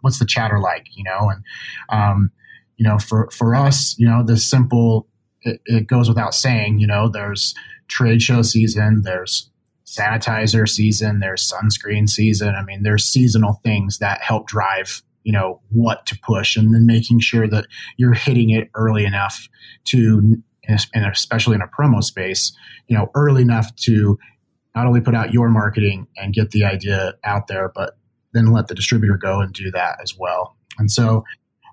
what's 0.00 0.18
the 0.18 0.24
chatter 0.24 0.58
like 0.58 0.86
you 0.96 1.04
know? 1.04 1.30
And 1.30 1.44
um, 1.90 2.30
you 2.76 2.86
know 2.86 2.98
for 2.98 3.28
for 3.30 3.54
us 3.54 3.94
you 3.98 4.06
know 4.08 4.22
the 4.22 4.36
simple 4.36 5.06
it, 5.42 5.60
it 5.66 5.86
goes 5.86 6.08
without 6.08 6.34
saying 6.34 6.78
you 6.78 6.86
know 6.86 7.08
there's 7.08 7.54
trade 7.88 8.22
show 8.22 8.42
season 8.42 9.02
there's 9.02 9.50
sanitizer 9.86 10.68
season 10.68 11.20
there's 11.20 11.50
sunscreen 11.50 12.08
season 12.08 12.54
i 12.54 12.62
mean 12.64 12.82
there's 12.82 13.04
seasonal 13.04 13.60
things 13.62 13.98
that 13.98 14.20
help 14.22 14.46
drive 14.46 15.02
you 15.22 15.32
know 15.32 15.60
what 15.70 16.04
to 16.06 16.18
push 16.20 16.56
and 16.56 16.74
then 16.74 16.86
making 16.86 17.20
sure 17.20 17.46
that 17.46 17.66
you're 17.96 18.14
hitting 18.14 18.50
it 18.50 18.70
early 18.74 19.04
enough 19.04 19.48
to 19.84 20.36
and 20.68 21.04
especially 21.04 21.54
in 21.54 21.62
a 21.62 21.68
promo 21.68 22.02
space, 22.02 22.52
you 22.88 22.96
know, 22.96 23.10
early 23.14 23.42
enough 23.42 23.74
to 23.76 24.18
not 24.74 24.86
only 24.86 25.00
put 25.00 25.14
out 25.14 25.32
your 25.32 25.48
marketing 25.48 26.06
and 26.16 26.34
get 26.34 26.50
the 26.50 26.64
idea 26.64 27.14
out 27.24 27.46
there, 27.46 27.70
but 27.74 27.96
then 28.32 28.46
let 28.46 28.68
the 28.68 28.74
distributor 28.74 29.16
go 29.16 29.40
and 29.40 29.52
do 29.52 29.70
that 29.70 29.98
as 30.02 30.16
well. 30.16 30.56
And 30.78 30.90
so, 30.90 31.24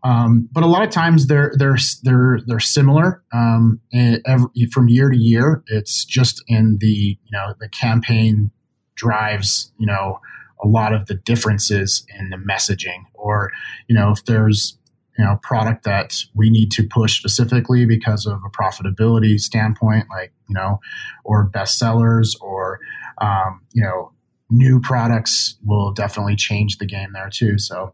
um, 0.03 0.49
but 0.51 0.63
a 0.63 0.67
lot 0.67 0.83
of 0.83 0.89
times 0.89 1.27
they're 1.27 1.53
they're 1.57 1.77
they're 2.03 2.39
they're 2.47 2.59
similar 2.59 3.23
um, 3.33 3.79
every, 3.93 4.49
from 4.71 4.89
year 4.89 5.09
to 5.09 5.17
year. 5.17 5.63
It's 5.67 6.05
just 6.05 6.43
in 6.47 6.77
the 6.79 7.17
you 7.23 7.31
know 7.31 7.53
the 7.59 7.69
campaign 7.69 8.51
drives 8.95 9.71
you 9.77 9.85
know 9.85 10.19
a 10.63 10.67
lot 10.67 10.93
of 10.93 11.07
the 11.07 11.15
differences 11.15 12.05
in 12.19 12.29
the 12.29 12.37
messaging, 12.37 13.03
or 13.13 13.51
you 13.87 13.95
know 13.95 14.11
if 14.11 14.25
there's 14.25 14.77
you 15.19 15.25
know 15.25 15.39
product 15.43 15.83
that 15.83 16.17
we 16.33 16.49
need 16.49 16.71
to 16.71 16.87
push 16.87 17.17
specifically 17.17 17.85
because 17.85 18.25
of 18.25 18.39
a 18.43 18.49
profitability 18.49 19.39
standpoint 19.39 20.05
like 20.09 20.33
you 20.47 20.55
know 20.55 20.79
or 21.23 21.49
bestsellers 21.49 22.35
or 22.41 22.79
um, 23.19 23.61
you 23.73 23.83
know 23.83 24.11
new 24.49 24.79
products 24.79 25.57
will 25.63 25.91
definitely 25.91 26.35
change 26.35 26.77
the 26.77 26.85
game 26.85 27.09
there 27.13 27.29
too 27.29 27.57
so 27.57 27.93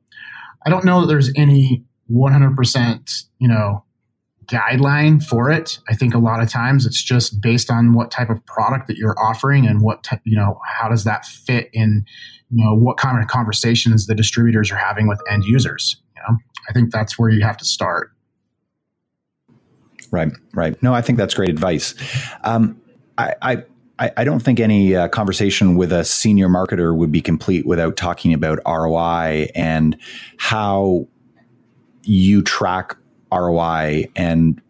i 0.65 0.69
don't 0.69 0.85
know 0.85 1.01
that 1.01 1.07
there's 1.07 1.31
any 1.35 1.83
100% 2.11 3.23
you 3.39 3.47
know 3.47 3.83
guideline 4.45 5.21
for 5.21 5.51
it 5.51 5.77
i 5.89 5.93
think 5.93 6.13
a 6.13 6.17
lot 6.17 6.41
of 6.41 6.49
times 6.49 6.85
it's 6.85 7.03
just 7.03 7.41
based 7.41 7.69
on 7.69 7.93
what 7.93 8.11
type 8.11 8.29
of 8.29 8.45
product 8.45 8.87
that 8.87 8.95
you're 8.95 9.19
offering 9.19 9.67
and 9.67 9.81
what 9.81 10.03
ty- 10.03 10.21
you 10.23 10.37
know 10.37 10.57
how 10.65 10.87
does 10.87 11.03
that 11.03 11.25
fit 11.25 11.69
in 11.73 12.05
you 12.49 12.63
know 12.63 12.73
what 12.73 12.95
kind 12.95 13.21
of 13.21 13.27
conversations 13.27 14.07
the 14.07 14.15
distributors 14.15 14.71
are 14.71 14.77
having 14.77 15.05
with 15.05 15.19
end 15.29 15.43
users 15.43 15.97
you 16.15 16.21
know 16.21 16.37
I 16.67 16.73
think 16.73 16.91
that's 16.91 17.17
where 17.17 17.29
you 17.29 17.43
have 17.43 17.57
to 17.57 17.65
start. 17.65 18.11
Right, 20.11 20.31
right. 20.53 20.81
No, 20.81 20.93
I 20.93 21.01
think 21.01 21.17
that's 21.17 21.33
great 21.33 21.49
advice. 21.49 21.93
Um, 22.43 22.81
I, 23.17 23.33
I 23.41 23.63
I, 23.99 24.25
don't 24.25 24.41
think 24.41 24.59
any 24.59 24.95
uh, 24.95 25.07
conversation 25.07 25.75
with 25.75 25.91
a 25.91 26.05
senior 26.05 26.47
marketer 26.49 26.95
would 26.95 27.11
be 27.11 27.19
complete 27.19 27.65
without 27.65 27.97
talking 27.97 28.31
about 28.31 28.59
ROI 28.63 29.47
and 29.55 29.97
how 30.37 31.07
you 32.07 32.41
track 32.41 32.95
ROI. 33.31 34.09
And 34.15 34.61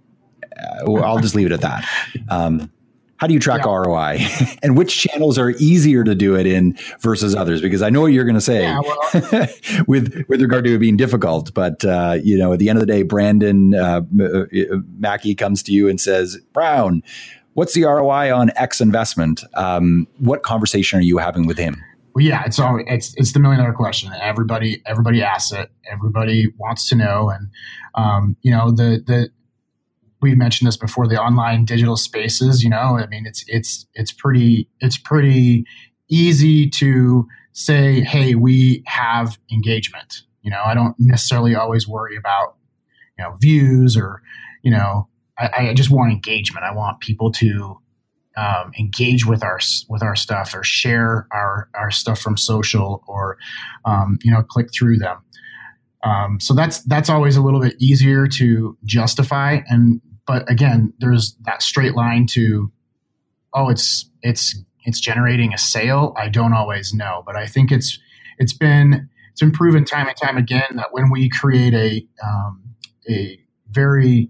uh, 0.57 0.91
I'll 0.93 1.19
just 1.19 1.35
leave 1.35 1.47
it 1.47 1.51
at 1.51 1.61
that. 1.61 1.87
Um, 2.29 2.71
how 3.17 3.25
do 3.25 3.33
you 3.33 3.39
track 3.39 3.61
yeah. 3.65 3.71
ROI 3.71 4.19
and 4.63 4.77
which 4.77 4.97
channels 4.97 5.37
are 5.37 5.49
easier 5.51 6.03
to 6.03 6.13
do 6.15 6.35
it 6.35 6.45
in 6.45 6.77
versus 6.99 7.35
others? 7.35 7.61
Because 7.61 7.81
I 7.81 7.89
know 7.89 8.01
what 8.01 8.07
you're 8.07 8.25
going 8.25 8.35
to 8.35 8.41
say 8.41 8.61
yeah, 8.61 8.79
well, 8.79 9.47
with 9.87 10.23
with 10.27 10.41
regard 10.41 10.65
to 10.65 10.75
it 10.75 10.77
being 10.77 10.97
difficult, 10.97 11.53
but 11.53 11.83
uh, 11.83 12.17
you 12.23 12.37
know, 12.37 12.53
at 12.53 12.59
the 12.59 12.69
end 12.69 12.77
of 12.77 12.81
the 12.81 12.91
day, 12.91 13.01
Brandon 13.01 13.73
uh, 13.73 14.01
uh, 14.21 14.45
Mackey 14.99 15.33
comes 15.33 15.63
to 15.63 15.71
you 15.71 15.89
and 15.89 15.99
says, 15.99 16.37
"Brown, 16.53 17.01
what's 17.53 17.73
the 17.73 17.85
ROI 17.85 18.31
on 18.35 18.51
X 18.55 18.81
investment?" 18.81 19.43
Um, 19.55 20.07
what 20.19 20.43
conversation 20.43 20.99
are 20.99 21.03
you 21.03 21.17
having 21.17 21.47
with 21.47 21.57
him? 21.57 21.83
Well, 22.17 22.25
yeah, 22.25 22.41
it's 22.47 22.57
all 22.57 22.83
it's 22.87 23.13
it's 23.13 23.33
the 23.33 23.39
million 23.39 23.59
dollar 23.59 23.73
question. 23.73 24.11
Everybody 24.19 24.81
everybody 24.87 25.21
asks 25.21 25.51
it. 25.51 25.69
Everybody 25.87 26.47
wants 26.57 26.89
to 26.89 26.95
know, 26.95 27.29
and 27.29 27.47
um, 27.93 28.35
you 28.41 28.49
know 28.49 28.71
the 28.71 29.03
the 29.05 29.29
we 30.23 30.33
mentioned 30.33 30.67
this 30.67 30.77
before 30.77 31.07
the 31.07 31.21
online 31.21 31.63
digital 31.63 31.95
spaces 31.95 32.63
you 32.63 32.71
know 32.71 32.97
i 32.97 33.05
mean 33.05 33.27
it's 33.27 33.45
it's 33.47 33.85
it's 33.93 34.11
pretty 34.11 34.67
it's 34.79 34.97
pretty 34.97 35.63
easy 36.09 36.67
to 36.67 37.27
say 37.53 38.01
hey 38.01 38.33
we 38.33 38.81
have 38.87 39.37
engagement 39.51 40.23
you 40.41 40.49
know 40.49 40.63
i 40.65 40.73
don't 40.73 40.95
necessarily 40.97 41.53
always 41.53 41.87
worry 41.87 42.17
about 42.17 42.55
you 43.19 43.23
know 43.23 43.35
views 43.39 43.95
or 43.95 44.23
you 44.63 44.71
know 44.71 45.07
i, 45.37 45.67
I 45.69 45.73
just 45.75 45.91
want 45.91 46.11
engagement 46.11 46.65
i 46.65 46.73
want 46.73 46.99
people 46.99 47.31
to 47.33 47.79
um, 48.37 48.71
engage 48.79 49.25
with 49.25 49.43
our 49.43 49.59
with 49.89 50.03
our 50.03 50.15
stuff 50.15 50.53
or 50.53 50.63
share 50.63 51.27
our 51.31 51.69
our 51.75 51.91
stuff 51.91 52.19
from 52.19 52.37
social 52.37 53.03
or 53.07 53.37
um, 53.85 54.17
you 54.23 54.31
know 54.31 54.43
click 54.43 54.67
through 54.73 54.97
them 54.97 55.17
um, 56.03 56.39
so 56.39 56.53
that's 56.53 56.81
that's 56.83 57.09
always 57.09 57.35
a 57.35 57.41
little 57.41 57.59
bit 57.59 57.75
easier 57.79 58.27
to 58.27 58.77
justify 58.85 59.59
and 59.67 59.99
but 60.27 60.49
again, 60.51 60.93
there's 60.99 61.35
that 61.45 61.63
straight 61.63 61.95
line 61.95 62.27
to, 62.27 62.71
oh, 63.53 63.69
it's 63.69 64.07
it's 64.21 64.55
it's 64.85 64.99
generating 64.99 65.53
a 65.53 65.57
sale. 65.57 66.13
I 66.17 66.29
don't 66.29 66.53
always 66.53 66.93
know, 66.93 67.23
but 67.25 67.35
I 67.35 67.47
think 67.47 67.71
it's 67.71 67.97
it's 68.37 68.53
been 68.53 69.09
it's 69.31 69.39
been 69.39 69.53
proven 69.53 69.85
time 69.85 70.07
and 70.07 70.17
time 70.17 70.37
again 70.37 70.75
that 70.75 70.89
when 70.91 71.09
we 71.09 71.29
create 71.29 71.73
a 71.73 72.05
um, 72.23 72.61
a 73.09 73.39
very 73.71 74.29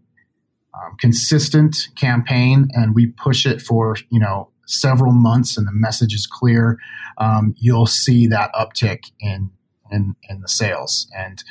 um, 0.84 0.96
consistent 1.00 1.76
campaign 1.96 2.68
and 2.74 2.96
we 2.96 3.08
push 3.08 3.46
it 3.46 3.62
for 3.62 3.98
you 4.10 4.20
know 4.20 4.50
several 4.66 5.14
months 5.14 5.58
and 5.58 5.66
the 5.66 5.72
message 5.74 6.14
is 6.14 6.28
clear, 6.28 6.78
um, 7.18 7.56
you'll 7.58 7.86
see 7.86 8.28
that 8.28 8.52
uptick 8.54 9.12
in 9.20 9.50
in, 9.92 10.16
in 10.30 10.42
the 10.42 10.50
sales 10.50 11.08
and 11.18 11.44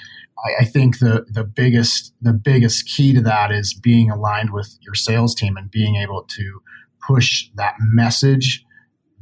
I, 0.45 0.63
I 0.63 0.65
think 0.65 0.99
the 0.99 1.27
the 1.29 1.45
biggest 1.45 2.13
the 2.21 2.33
biggest 2.33 2.87
key 2.89 3.13
to 3.15 3.21
that 3.23 3.51
is 3.51 3.75
being 3.75 4.11
aligned 4.11 4.53
with 4.53 4.77
your 4.81 4.95
sales 4.95 5.35
team 5.35 5.57
and 5.57 5.71
being 5.71 5.97
able 5.97 6.23
to 6.23 6.63
push 7.07 7.49
that 7.55 7.77
message 7.81 8.65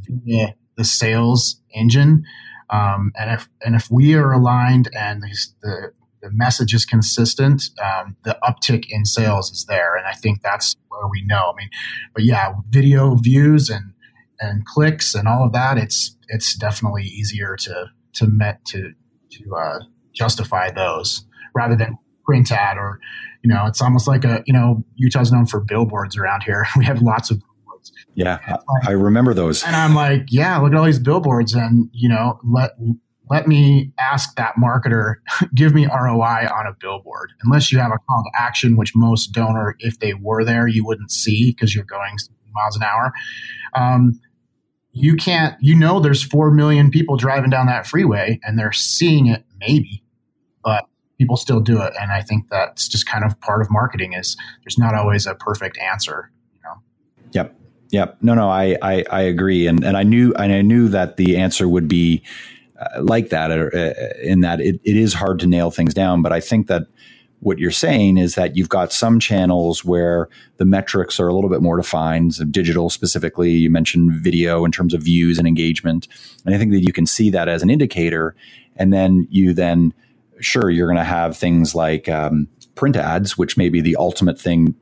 via 0.00 0.54
the 0.76 0.84
sales 0.84 1.60
engine. 1.72 2.24
Um, 2.70 3.12
and 3.16 3.30
if 3.30 3.48
and 3.64 3.74
if 3.74 3.90
we 3.90 4.14
are 4.14 4.32
aligned 4.32 4.88
and 4.94 5.22
the 5.22 5.36
the, 5.62 5.92
the 6.24 6.30
message 6.32 6.72
is 6.72 6.86
consistent, 6.86 7.64
um, 7.82 8.16
the 8.24 8.36
uptick 8.42 8.86
in 8.88 9.04
sales 9.04 9.50
is 9.50 9.66
there, 9.66 9.94
and 9.94 10.06
I 10.06 10.12
think 10.12 10.40
that's 10.42 10.74
where 10.88 11.06
we 11.08 11.22
know. 11.26 11.52
I 11.52 11.56
mean, 11.56 11.68
but 12.14 12.24
yeah, 12.24 12.54
video 12.70 13.14
views 13.16 13.68
and 13.68 13.92
and 14.40 14.64
clicks 14.64 15.14
and 15.14 15.28
all 15.28 15.44
of 15.44 15.52
that, 15.52 15.76
it's 15.76 16.16
it's 16.28 16.56
definitely 16.56 17.04
easier 17.04 17.56
to 17.56 17.86
to 18.14 18.26
met 18.26 18.64
to 18.66 18.92
to 19.32 19.54
uh, 19.54 19.78
justify 20.14 20.70
those 20.70 21.26
rather 21.54 21.76
than 21.76 21.98
print 22.24 22.50
ad 22.50 22.78
or 22.78 22.98
you 23.42 23.52
know 23.52 23.66
it's 23.66 23.82
almost 23.82 24.08
like 24.08 24.24
a 24.24 24.42
you 24.46 24.52
know 24.52 24.82
utah's 24.96 25.30
known 25.30 25.44
for 25.46 25.60
billboards 25.60 26.16
around 26.16 26.42
here. 26.42 26.66
We 26.76 26.86
have 26.86 27.02
lots 27.02 27.30
of 27.30 27.38
billboards. 27.38 27.92
Yeah 28.14 28.38
like, 28.48 28.88
i 28.88 28.92
remember 28.92 29.34
those. 29.34 29.62
And 29.62 29.76
i'm 29.76 29.94
like 29.94 30.22
yeah 30.28 30.56
look 30.56 30.72
at 30.72 30.78
all 30.78 30.86
these 30.86 30.98
billboards 30.98 31.52
and 31.52 31.90
you 31.92 32.08
know 32.08 32.40
let 32.42 32.70
let 33.30 33.46
me 33.46 33.92
ask 33.98 34.36
that 34.36 34.54
marketer 34.56 35.16
give 35.54 35.74
me 35.74 35.86
roi 35.86 36.46
on 36.46 36.66
a 36.66 36.72
billboard. 36.78 37.32
Unless 37.42 37.72
you 37.72 37.78
have 37.78 37.92
a 37.92 37.98
call 38.08 38.22
to 38.22 38.40
action 38.40 38.76
which 38.76 38.94
most 38.94 39.32
don't 39.32 39.56
or 39.56 39.76
if 39.78 39.98
they 39.98 40.14
were 40.14 40.44
there 40.44 40.66
you 40.66 40.84
wouldn't 40.84 41.10
see 41.10 41.52
because 41.52 41.74
you're 41.74 41.84
going 41.84 42.16
miles 42.54 42.76
an 42.76 42.82
hour. 42.82 43.12
Um, 43.74 44.20
you 44.92 45.16
can't 45.16 45.56
you 45.60 45.74
know 45.74 45.98
there's 46.00 46.22
4 46.22 46.52
million 46.52 46.90
people 46.90 47.16
driving 47.16 47.50
down 47.50 47.66
that 47.66 47.86
freeway 47.86 48.38
and 48.44 48.58
they're 48.58 48.72
seeing 48.72 49.26
it 49.26 49.44
maybe 49.58 50.02
but 50.62 50.86
people 51.18 51.36
still 51.36 51.60
do 51.60 51.80
it. 51.82 51.92
And 52.00 52.12
i 52.12 52.22
think 52.22 52.48
that's 52.48 52.86
just 52.88 53.06
kind 53.06 53.24
of 53.24 53.38
part 53.40 53.60
of 53.60 53.70
marketing 53.70 54.12
is 54.12 54.36
there's 54.64 54.78
not 54.78 54.94
always 54.94 55.26
a 55.26 55.34
perfect 55.34 55.78
answer 55.78 56.30
you 56.54 56.60
know? 56.62 56.74
Yep. 57.32 57.56
Yep. 57.90 58.18
No 58.22 58.34
no 58.34 58.48
i 58.48 58.76
i, 58.82 59.04
I 59.10 59.22
agree. 59.22 59.66
And 59.66 59.82
and 59.82 59.96
i 59.96 60.04
knew 60.04 60.32
and 60.34 60.52
i 60.52 60.62
knew 60.62 60.88
that 60.88 61.16
the 61.16 61.36
answer 61.38 61.68
would 61.68 61.88
be 61.88 62.22
like 63.00 63.28
that 63.30 63.50
uh, 63.50 63.90
in 64.22 64.40
that 64.40 64.60
it, 64.60 64.80
it 64.84 64.96
is 64.96 65.14
hard 65.14 65.38
to 65.38 65.46
nail 65.46 65.70
things 65.70 65.94
down 65.94 66.22
but 66.22 66.32
i 66.32 66.40
think 66.40 66.66
that 66.66 66.86
what 67.44 67.58
you're 67.58 67.70
saying 67.70 68.16
is 68.16 68.36
that 68.36 68.56
you've 68.56 68.70
got 68.70 68.90
some 68.90 69.20
channels 69.20 69.84
where 69.84 70.28
the 70.56 70.64
metrics 70.64 71.20
are 71.20 71.28
a 71.28 71.34
little 71.34 71.50
bit 71.50 71.60
more 71.60 71.76
defined, 71.76 72.34
so 72.34 72.44
digital 72.44 72.88
specifically. 72.88 73.50
You 73.50 73.68
mentioned 73.68 74.12
video 74.12 74.64
in 74.64 74.72
terms 74.72 74.94
of 74.94 75.02
views 75.02 75.38
and 75.38 75.46
engagement. 75.46 76.08
And 76.46 76.54
I 76.54 76.58
think 76.58 76.72
that 76.72 76.80
you 76.80 76.92
can 76.92 77.04
see 77.04 77.28
that 77.30 77.46
as 77.46 77.62
an 77.62 77.68
indicator. 77.68 78.34
And 78.76 78.94
then 78.94 79.28
you 79.30 79.52
then 79.52 79.92
sure 80.40 80.70
you're 80.70 80.86
going 80.86 80.96
to 80.96 81.04
have 81.04 81.36
things 81.36 81.74
like 81.74 82.08
um, 82.08 82.48
print 82.76 82.96
ads, 82.96 83.36
which 83.36 83.58
may 83.58 83.68
be 83.68 83.82
the 83.82 83.96
ultimate 83.96 84.40
thing 84.40 84.74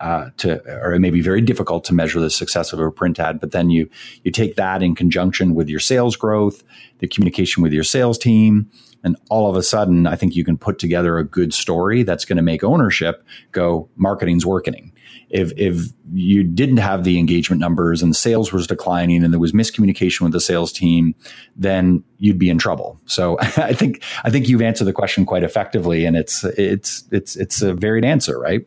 uh, 0.00 0.30
to, 0.38 0.62
or 0.82 0.94
it 0.94 1.00
may 1.00 1.10
be 1.10 1.20
very 1.20 1.40
difficult 1.40 1.84
to 1.84 1.94
measure 1.94 2.20
the 2.20 2.30
success 2.30 2.72
of 2.72 2.80
a 2.80 2.90
print 2.90 3.18
ad. 3.18 3.40
But 3.40 3.52
then 3.52 3.70
you 3.70 3.88
you 4.24 4.30
take 4.30 4.56
that 4.56 4.82
in 4.82 4.94
conjunction 4.94 5.54
with 5.54 5.68
your 5.68 5.80
sales 5.80 6.16
growth, 6.16 6.62
the 6.98 7.08
communication 7.08 7.62
with 7.62 7.72
your 7.72 7.84
sales 7.84 8.18
team, 8.18 8.70
and 9.02 9.16
all 9.30 9.48
of 9.48 9.56
a 9.56 9.62
sudden, 9.62 10.06
I 10.06 10.16
think 10.16 10.36
you 10.36 10.44
can 10.44 10.56
put 10.56 10.78
together 10.78 11.18
a 11.18 11.24
good 11.24 11.54
story 11.54 12.02
that's 12.02 12.24
going 12.24 12.36
to 12.36 12.42
make 12.42 12.62
ownership 12.62 13.24
go, 13.52 13.88
marketing's 13.96 14.44
working. 14.44 14.92
If, 15.30 15.52
if 15.56 15.86
you 16.12 16.42
didn't 16.42 16.78
have 16.78 17.04
the 17.04 17.18
engagement 17.18 17.60
numbers 17.60 18.02
and 18.02 18.14
sales 18.14 18.52
was 18.52 18.66
declining 18.66 19.22
and 19.24 19.32
there 19.32 19.40
was 19.40 19.52
miscommunication 19.52 20.22
with 20.22 20.32
the 20.32 20.40
sales 20.40 20.72
team, 20.72 21.14
then 21.56 22.02
you'd 22.18 22.38
be 22.38 22.50
in 22.50 22.58
trouble. 22.58 23.00
So 23.06 23.38
I 23.40 23.72
think 23.72 24.02
I 24.24 24.30
think 24.30 24.48
you've 24.48 24.62
answered 24.62 24.86
the 24.86 24.92
question 24.92 25.24
quite 25.24 25.44
effectively, 25.44 26.04
and 26.04 26.16
it's 26.16 26.44
it's 26.44 27.04
it's 27.10 27.36
it's 27.36 27.62
a 27.62 27.74
varied 27.74 28.04
answer, 28.04 28.38
right? 28.38 28.66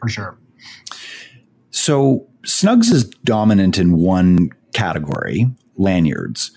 For 0.00 0.08
sure. 0.08 0.38
So 1.70 2.26
Snugz 2.42 2.90
is 2.92 3.04
dominant 3.24 3.78
in 3.78 3.98
one 3.98 4.50
category, 4.72 5.46
lanyards 5.76 6.52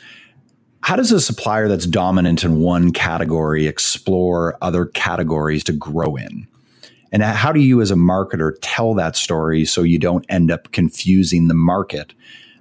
how 0.84 0.97
does 0.97 1.13
a 1.13 1.21
supplier 1.21 1.69
that's 1.69 1.88
dominant 1.88 2.43
in 2.43 2.60
one 2.60 2.91
category 2.91 3.67
explore 3.67 4.58
other 4.62 4.86
categories 4.86 5.63
to 5.63 5.71
grow 5.71 6.17
in? 6.17 6.45
And 7.13 7.23
how 7.23 7.53
do 7.53 7.62
you, 7.62 7.79
as 7.79 7.89
a 7.89 7.95
marketer, 7.95 8.53
tell 8.62 8.93
that 8.95 9.15
story 9.15 9.63
so 9.63 9.82
you 9.82 9.97
don't 9.97 10.25
end 10.27 10.51
up 10.51 10.71
confusing 10.73 11.47
the 11.47 11.53
market 11.53 12.13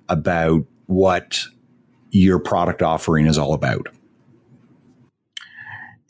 about 0.09 0.65
what 0.87 1.43
your 2.11 2.39
product 2.39 2.81
offering 2.81 3.27
is 3.27 3.39
all 3.39 3.55
about? 3.55 3.89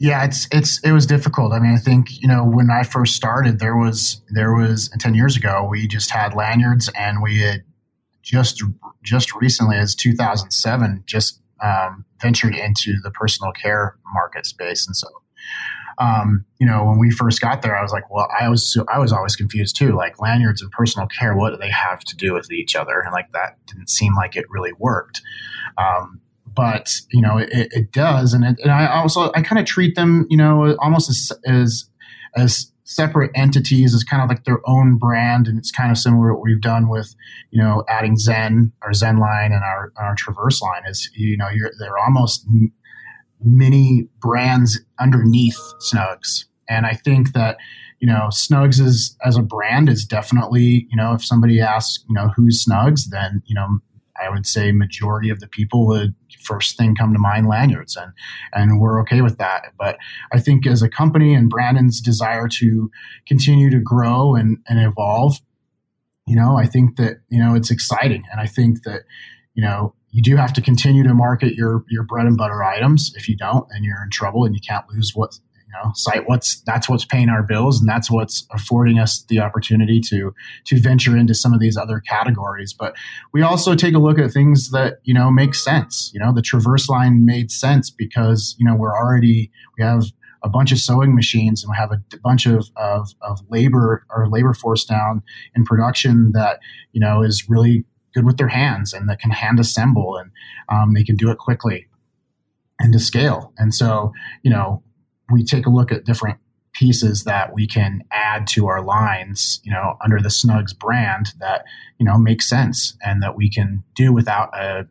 Yeah, 0.03 0.25
it's 0.25 0.49
it's 0.51 0.81
it 0.81 0.91
was 0.91 1.07
difficult. 1.07 1.53
I 1.53 1.61
mean, 1.61 1.75
I 1.75 1.79
think 1.79 2.21
you 2.21 2.27
know 2.27 2.45
when 2.45 2.71
I 2.73 2.83
first 2.83 3.15
started, 3.15 3.61
there 3.61 3.77
was 3.77 4.21
there 4.31 4.53
was 4.53 4.91
ten 4.99 5.15
years 5.15 5.37
ago 5.37 5.65
we 5.71 5.87
just 5.87 6.11
had 6.11 6.35
lanyards, 6.35 6.91
and 6.99 7.23
we 7.23 7.39
had 7.39 7.63
just 8.21 8.65
just 9.05 9.33
recently, 9.37 9.77
as 9.77 9.95
2007, 9.95 11.05
just 11.07 11.41
um, 11.63 12.05
ventured 12.21 12.57
into 12.57 12.95
the 13.05 13.13
personal 13.13 13.53
care 13.53 13.97
market 14.13 14.45
space, 14.45 14.89
and 14.89 14.97
so 14.97 15.07
um, 15.99 16.45
you 16.59 16.67
know 16.67 16.85
when 16.85 16.99
we 16.99 17.13
first 17.13 17.41
got 17.41 17.63
there, 17.63 17.79
I 17.79 17.83
was 17.83 17.93
like, 17.93 18.11
well, 18.11 18.27
I 18.41 18.49
was 18.49 18.77
I 18.93 18.99
was 18.99 19.13
always 19.13 19.37
confused 19.37 19.77
too. 19.77 19.93
Like 19.93 20.21
lanyards 20.21 20.63
and 20.63 20.71
personal 20.73 21.07
care, 21.07 21.37
what 21.37 21.51
do 21.51 21.59
they 21.59 21.71
have 21.71 22.01
to 22.01 22.17
do 22.17 22.35
with 22.35 22.51
each 22.51 22.75
other? 22.75 22.99
And 22.99 23.13
like 23.13 23.31
that 23.35 23.57
didn't 23.69 23.89
seem 23.89 24.17
like 24.17 24.35
it 24.35 24.47
really 24.51 24.73
worked. 24.81 25.23
Um, 25.79 26.21
but 26.55 26.95
you 27.11 27.21
know 27.21 27.39
it, 27.39 27.49
it 27.51 27.93
does, 27.93 28.33
and, 28.35 28.45
it, 28.45 28.59
and 28.63 28.71
I 28.71 28.87
also 28.87 29.31
I 29.35 29.43
kind 29.43 29.59
of 29.59 29.67
treat 29.67 29.95
them 29.95 30.27
you 30.31 30.37
know 30.37 30.77
almost 30.81 31.11
as 31.11 31.33
as 31.47 31.89
as 32.37 32.73
separate 32.85 33.31
entities 33.35 33.95
as 33.95 34.05
kind 34.05 34.23
of 34.23 34.29
like 34.29 34.45
their 34.45 34.61
own 34.69 34.97
brand, 34.97 35.47
and 35.47 35.59
it's 35.59 35.71
kind 35.71 35.91
of 35.91 35.99
similar 35.99 36.29
to 36.29 36.35
what 36.35 36.43
we've 36.43 36.61
done 36.61 36.89
with, 36.89 37.15
you 37.51 37.63
know, 37.63 37.85
adding 37.89 38.17
Zen, 38.17 38.73
our 38.83 38.93
Zen 38.93 39.19
line, 39.19 39.53
and 39.53 39.63
our 39.63 39.93
our 39.97 40.15
Traverse 40.15 40.61
line. 40.63 40.83
Is 40.89 41.11
you 41.15 41.37
know, 41.37 41.49
you're 41.49 41.73
they're 41.79 41.99
almost 41.99 42.47
mini 43.41 44.09
brands 44.21 44.81
underneath 45.01 45.59
Snugz, 45.81 46.45
and 46.69 46.87
I 46.87 46.95
think 46.95 47.33
that 47.33 47.57
you 48.01 48.07
know 48.07 48.29
Snugz 48.31 48.81
is 48.81 49.17
as 49.25 49.37
a 49.37 49.43
brand 49.43 49.89
is 49.89 50.05
definitely 50.05 50.87
you 50.91 50.97
know 50.97 51.15
if 51.15 51.25
somebody 51.25 51.61
asks 51.61 52.05
you 52.09 52.15
know 52.15 52.31
who's 52.37 52.65
Snugz, 52.65 53.09
then 53.11 53.43
you 53.47 53.55
know 53.55 53.79
I 54.21 54.29
would 54.29 54.47
say 54.47 54.73
majority 54.73 55.31
of 55.31 55.41
the 55.41 55.49
people 55.49 55.87
would 55.87 56.15
first 56.43 56.77
thing 56.77 56.95
come 56.95 57.13
to 57.13 57.19
mind 57.19 57.49
lanyards 57.49 57.97
and 57.97 58.13
and 58.53 58.81
we're 58.81 59.01
okay 59.03 59.21
with 59.21 59.39
that. 59.39 59.73
But 59.79 59.99
i 60.33 60.41
think 60.41 60.67
as 60.67 60.83
a 60.83 60.89
company 60.89 61.35
and 61.35 61.49
brandon's 61.49 62.01
desire 62.01 62.49
to 62.49 62.91
continue 63.27 63.71
to 63.71 63.81
grow 63.81 64.35
and, 64.35 64.59
and 64.69 64.81
evolve 64.81 65.41
you 66.27 66.37
know 66.37 66.57
i 66.57 66.67
think 66.67 66.97
that 66.97 67.21
you 67.29 67.39
know 67.39 67.55
it's 67.55 67.71
exciting. 67.71 68.25
And 68.31 68.41
i 68.41 68.47
think 68.47 68.83
that 68.85 69.03
you 69.55 69.63
know 69.63 69.95
you 70.11 70.23
do 70.23 70.37
have 70.37 70.53
to 70.53 70.61
continue 70.61 71.03
to 71.03 71.15
market 71.15 71.55
your 71.55 71.85
your 71.89 72.05
bread 72.05 72.27
and 72.27 72.37
butter 72.37 72.63
items 72.63 73.13
if 73.17 73.29
you 73.29 73.37
don't 73.37 73.67
and 73.71 73.85
you're 73.85 74.03
in 74.03 74.11
trouble 74.11 74.45
and 74.45 74.55
you 74.55 74.61
can't 74.67 74.89
lose 74.91 75.13
what 75.15 75.39
know, 75.73 75.91
site 75.95 76.29
what's 76.29 76.61
that's 76.63 76.89
what's 76.89 77.05
paying 77.05 77.29
our 77.29 77.43
bills, 77.43 77.81
and 77.81 77.89
that's 77.89 78.11
what's 78.11 78.47
affording 78.53 78.99
us 78.99 79.23
the 79.29 79.41
opportunity 79.41 80.01
to 80.09 80.35
to 80.67 80.81
venture 80.81 81.17
into 81.17 81.35
some 81.35 81.53
of 81.53 81.61
these 81.61 81.77
other 81.77 82.01
categories. 82.01 82.73
But 82.73 82.95
we 83.33 83.43
also 83.43 83.75
take 83.75 83.95
a 83.95 83.99
look 83.99 84.19
at 84.19 84.31
things 84.31 84.71
that 84.71 84.99
you 85.05 85.15
know 85.15 85.31
make 85.31 85.55
sense. 85.55 86.11
You 86.13 86.21
know, 86.21 86.33
the 86.33 86.43
Traverse 86.43 86.89
line 86.89 87.25
made 87.25 87.51
sense 87.51 87.91
because 87.91 88.55
you 88.59 88.67
know 88.67 88.75
we're 88.75 88.97
already 88.97 89.51
we 89.79 89.85
have 89.85 90.05
a 90.45 90.49
bunch 90.49 90.73
of 90.73 90.79
sewing 90.79 91.15
machines 91.15 91.63
and 91.63 91.71
we 91.71 91.77
have 91.77 91.93
a 91.93 92.03
bunch 92.19 92.47
of, 92.47 92.69
of, 92.75 93.11
of 93.23 93.39
labor 93.49 94.05
or 94.11 94.29
labor 94.29 94.53
force 94.53 94.85
down 94.85 95.23
in 95.55 95.65
production 95.65 96.33
that 96.33 96.59
you 96.93 97.01
know 97.01 97.23
is 97.23 97.49
really 97.49 97.85
good 98.15 98.27
with 98.27 98.37
their 98.37 98.49
hands 98.49 98.93
and 98.93 99.09
that 99.09 99.21
can 99.21 99.31
hand 99.31 99.59
assemble 99.59 100.17
and 100.17 100.31
um, 100.69 100.95
they 100.95 101.05
can 101.05 101.17
do 101.17 101.31
it 101.31 101.39
quickly 101.39 101.87
and 102.83 102.93
to 102.93 102.99
scale. 102.99 103.53
And 103.57 103.75
so, 103.75 104.13
you 104.43 104.51
know, 104.51 104.83
we 105.33 105.45
take 105.45 105.67
a 105.67 105.71
look 105.71 105.91
at 105.91 106.05
different 106.05 106.39
pieces 106.73 107.25
that 107.25 107.55
we 107.55 107.67
can 107.67 108.03
add 108.11 108.47
to 108.47 108.67
our 108.67 108.83
lines, 108.83 109.61
you 109.63 109.73
know, 109.73 109.97
under 110.03 110.21
the 110.21 110.29
Snugz 110.29 110.77
brand 110.77 111.29
that, 111.39 111.65
you 111.99 112.07
know, 112.07 112.17
make 112.17 112.43
sense 112.43 112.97
and 113.05 113.23
that 113.23 113.37
we 113.37 113.51
can 113.51 113.85
do 113.95 114.13
without 114.13 114.57
a, 114.57 114.87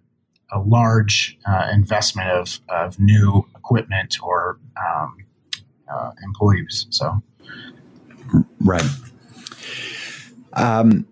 a 0.51 0.59
large 0.59 1.37
uh, 1.47 1.69
investment 1.73 2.29
of, 2.29 2.59
of 2.69 2.99
new 2.99 3.45
equipment 3.55 4.17
or 4.21 4.59
um, 4.77 5.25
uh, 5.91 6.11
employees. 6.23 6.85
So, 6.89 7.21
right. 8.59 8.85
Um, 10.53 11.07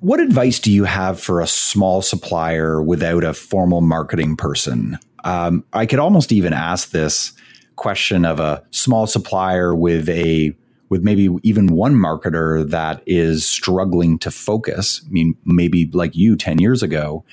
what 0.00 0.18
advice 0.18 0.58
do 0.58 0.72
you 0.72 0.84
have 0.84 1.20
for 1.20 1.40
a 1.40 1.46
small 1.46 2.02
supplier 2.02 2.82
without 2.82 3.22
a 3.22 3.34
formal 3.34 3.82
marketing 3.82 4.36
person? 4.36 4.98
Um, 5.24 5.64
I 5.72 5.84
could 5.84 5.98
almost 5.98 6.32
even 6.32 6.52
ask 6.52 6.90
this 6.90 7.32
question 7.80 8.26
of 8.26 8.38
a 8.38 8.62
small 8.70 9.06
supplier 9.06 9.74
with 9.74 10.06
a 10.10 10.54
with 10.90 11.02
maybe 11.02 11.30
even 11.42 11.68
one 11.68 11.94
marketer 11.94 12.68
that 12.68 13.02
is 13.06 13.48
struggling 13.48 14.18
to 14.18 14.30
focus. 14.30 15.00
I 15.06 15.10
mean, 15.10 15.34
maybe 15.46 15.88
like 15.92 16.14
you 16.14 16.36
10 16.36 16.58
years 16.58 16.82
ago, 16.82 17.24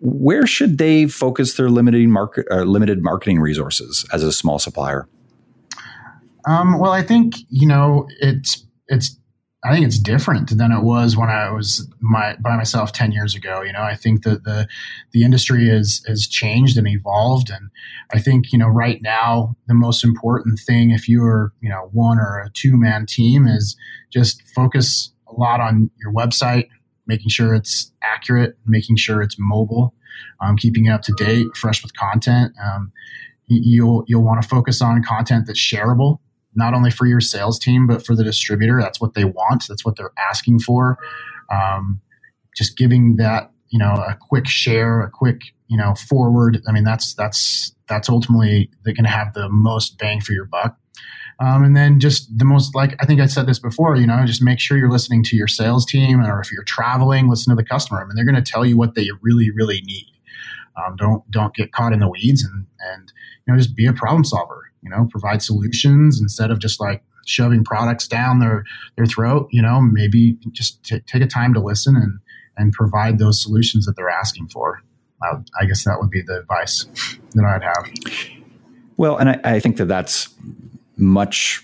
where 0.00 0.46
should 0.46 0.78
they 0.78 1.06
focus 1.06 1.54
their 1.54 1.68
limited 1.68 2.08
market 2.08 2.46
or 2.50 2.64
limited 2.64 3.02
marketing 3.02 3.40
resources 3.40 4.06
as 4.10 4.22
a 4.22 4.32
small 4.32 4.58
supplier? 4.58 5.06
Um, 6.46 6.78
well, 6.78 6.92
I 6.92 7.02
think 7.02 7.34
you 7.50 7.68
know 7.68 8.08
it's 8.20 8.64
it's 8.88 9.18
I 9.62 9.74
think 9.74 9.84
it's 9.84 9.98
different 9.98 10.56
than 10.56 10.72
it 10.72 10.82
was 10.82 11.18
when 11.18 11.28
I 11.28 11.50
was 11.50 11.86
my, 12.00 12.34
by 12.36 12.56
myself 12.56 12.92
10 12.92 13.12
years 13.12 13.34
ago. 13.34 13.60
You 13.60 13.72
know, 13.72 13.82
I 13.82 13.94
think 13.94 14.22
that 14.22 14.44
the, 14.44 14.66
the 15.12 15.22
industry 15.22 15.68
has, 15.68 16.02
has 16.06 16.26
changed 16.26 16.78
and 16.78 16.88
evolved. 16.88 17.50
And 17.50 17.68
I 18.10 18.20
think, 18.20 18.52
you 18.52 18.58
know, 18.58 18.68
right 18.68 19.02
now, 19.02 19.54
the 19.66 19.74
most 19.74 20.02
important 20.02 20.60
thing, 20.60 20.90
if 20.90 21.08
you're, 21.08 21.52
you 21.60 21.68
know, 21.68 21.90
one 21.92 22.18
or 22.18 22.40
a 22.40 22.50
two 22.50 22.78
man 22.78 23.04
team 23.04 23.46
is 23.46 23.76
just 24.10 24.42
focus 24.48 25.12
a 25.28 25.34
lot 25.34 25.60
on 25.60 25.90
your 26.00 26.12
website, 26.12 26.68
making 27.06 27.28
sure 27.28 27.54
it's 27.54 27.92
accurate, 28.02 28.56
making 28.64 28.96
sure 28.96 29.20
it's 29.20 29.36
mobile, 29.38 29.94
um, 30.40 30.56
keeping 30.56 30.86
it 30.86 30.90
up 30.90 31.02
to 31.02 31.12
date, 31.18 31.46
fresh 31.54 31.82
with 31.82 31.94
content. 31.96 32.54
Um, 32.64 32.92
you'll, 33.46 34.04
you'll 34.06 34.24
want 34.24 34.40
to 34.40 34.48
focus 34.48 34.80
on 34.80 35.02
content 35.02 35.46
that's 35.46 35.60
shareable 35.60 36.18
not 36.54 36.74
only 36.74 36.90
for 36.90 37.06
your 37.06 37.20
sales 37.20 37.58
team 37.58 37.86
but 37.86 38.04
for 38.04 38.14
the 38.14 38.24
distributor. 38.24 38.80
That's 38.80 39.00
what 39.00 39.14
they 39.14 39.24
want. 39.24 39.64
That's 39.68 39.84
what 39.84 39.96
they're 39.96 40.12
asking 40.18 40.60
for. 40.60 40.98
Um, 41.50 42.00
just 42.56 42.76
giving 42.76 43.16
that 43.16 43.50
you 43.68 43.78
know 43.78 43.92
a 43.92 44.16
quick 44.20 44.46
share, 44.46 45.00
a 45.00 45.10
quick 45.10 45.40
you 45.68 45.76
know 45.76 45.94
forward. 45.94 46.60
I 46.68 46.72
mean 46.72 46.84
that's 46.84 47.14
that's 47.14 47.74
that's 47.88 48.08
ultimately 48.08 48.70
they're 48.84 48.94
to 48.94 49.10
have 49.10 49.34
the 49.34 49.48
most 49.48 49.98
bang 49.98 50.20
for 50.20 50.32
your 50.32 50.46
buck. 50.46 50.76
Um, 51.40 51.64
and 51.64 51.74
then 51.74 52.00
just 52.00 52.38
the 52.38 52.44
most 52.44 52.74
like 52.74 52.94
I 53.00 53.06
think 53.06 53.20
I 53.20 53.26
said 53.26 53.46
this 53.46 53.58
before, 53.58 53.96
you 53.96 54.06
know, 54.06 54.24
just 54.26 54.42
make 54.42 54.60
sure 54.60 54.76
you're 54.76 54.90
listening 54.90 55.22
to 55.24 55.36
your 55.36 55.48
sales 55.48 55.86
team, 55.86 56.20
or 56.20 56.40
if 56.40 56.52
you're 56.52 56.64
traveling, 56.64 57.28
listen 57.28 57.50
to 57.50 57.56
the 57.56 57.66
customer. 57.66 58.00
I 58.00 58.04
mean, 58.04 58.14
they're 58.14 58.26
going 58.26 58.42
to 58.42 58.52
tell 58.52 58.66
you 58.66 58.76
what 58.76 58.94
they 58.94 59.08
really, 59.22 59.50
really 59.50 59.80
need. 59.86 60.06
Um, 60.76 60.96
don't 60.96 61.30
don't 61.30 61.54
get 61.54 61.72
caught 61.72 61.92
in 61.92 62.00
the 62.00 62.08
weeds, 62.08 62.44
and 62.44 62.66
and 62.92 63.12
you 63.46 63.52
know, 63.52 63.58
just 63.58 63.74
be 63.76 63.86
a 63.86 63.92
problem 63.92 64.24
solver 64.24 64.70
you 64.82 64.90
know, 64.90 65.06
provide 65.10 65.42
solutions 65.42 66.20
instead 66.20 66.50
of 66.50 66.58
just 66.58 66.80
like 66.80 67.02
shoving 67.26 67.64
products 67.64 68.08
down 68.08 68.38
their 68.38 68.64
their 68.96 69.06
throat. 69.06 69.48
You 69.50 69.62
know, 69.62 69.80
maybe 69.80 70.38
just 70.52 70.82
t- 70.84 71.00
take 71.00 71.22
a 71.22 71.26
time 71.26 71.54
to 71.54 71.60
listen 71.60 71.96
and 71.96 72.18
and 72.56 72.72
provide 72.72 73.18
those 73.18 73.42
solutions 73.42 73.86
that 73.86 73.96
they're 73.96 74.10
asking 74.10 74.48
for. 74.48 74.82
Uh, 75.22 75.38
I 75.60 75.66
guess 75.66 75.84
that 75.84 75.98
would 76.00 76.10
be 76.10 76.22
the 76.22 76.38
advice 76.40 76.86
that 77.34 77.44
I'd 77.44 77.62
have. 77.62 78.30
Well, 78.96 79.16
and 79.16 79.30
I, 79.30 79.40
I 79.44 79.60
think 79.60 79.76
that 79.76 79.86
that's 79.86 80.28
much 80.96 81.62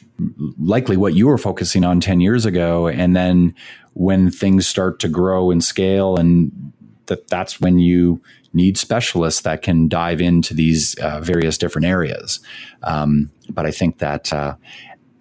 likely 0.58 0.96
what 0.96 1.14
you 1.14 1.26
were 1.26 1.38
focusing 1.38 1.84
on 1.84 2.00
10 2.00 2.20
years 2.20 2.46
ago. 2.46 2.86
And 2.86 3.14
then 3.16 3.54
when 3.92 4.30
things 4.30 4.66
start 4.66 4.98
to 5.00 5.08
grow 5.08 5.50
and 5.50 5.62
scale 5.64 6.16
and 6.16 6.72
that 7.06 7.28
that's 7.28 7.60
when 7.60 7.78
you 7.78 8.20
need 8.52 8.78
specialists 8.78 9.42
that 9.42 9.62
can 9.62 9.88
dive 9.88 10.20
into 10.20 10.54
these 10.54 10.94
uh, 10.96 11.20
various 11.20 11.58
different 11.58 11.86
areas. 11.86 12.40
Um, 12.82 13.30
but 13.50 13.66
I 13.66 13.70
think 13.70 13.98
that 13.98 14.32
uh, 14.32 14.56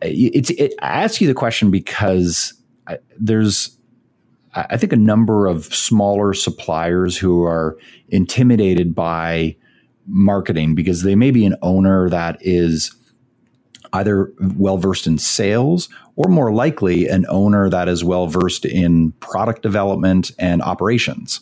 it's. 0.01 0.49
It, 0.51 0.73
I 0.81 1.03
ask 1.03 1.21
you 1.21 1.27
the 1.27 1.33
question 1.33 1.71
because 1.71 2.53
I, 2.87 2.97
there's 3.19 3.75
I 4.55 4.77
think 4.77 4.93
a 4.93 4.97
number 4.97 5.47
of 5.47 5.65
smaller 5.65 6.33
suppliers 6.33 7.17
who 7.17 7.43
are 7.43 7.77
intimidated 8.07 8.95
by 8.95 9.57
marketing 10.07 10.75
because 10.75 11.03
they 11.03 11.15
may 11.15 11.31
be 11.31 11.45
an 11.45 11.55
owner 11.61 12.09
that 12.09 12.37
is 12.39 12.95
either 13.91 14.31
well 14.55 14.77
versed 14.77 15.07
in 15.07 15.17
sales 15.17 15.89
or 16.15 16.29
more 16.29 16.53
likely 16.53 17.07
an 17.07 17.25
owner 17.27 17.69
that 17.69 17.89
is 17.89 18.03
well 18.03 18.27
versed 18.27 18.65
in 18.65 19.11
product 19.13 19.61
development 19.61 20.31
and 20.39 20.61
operations. 20.61 21.41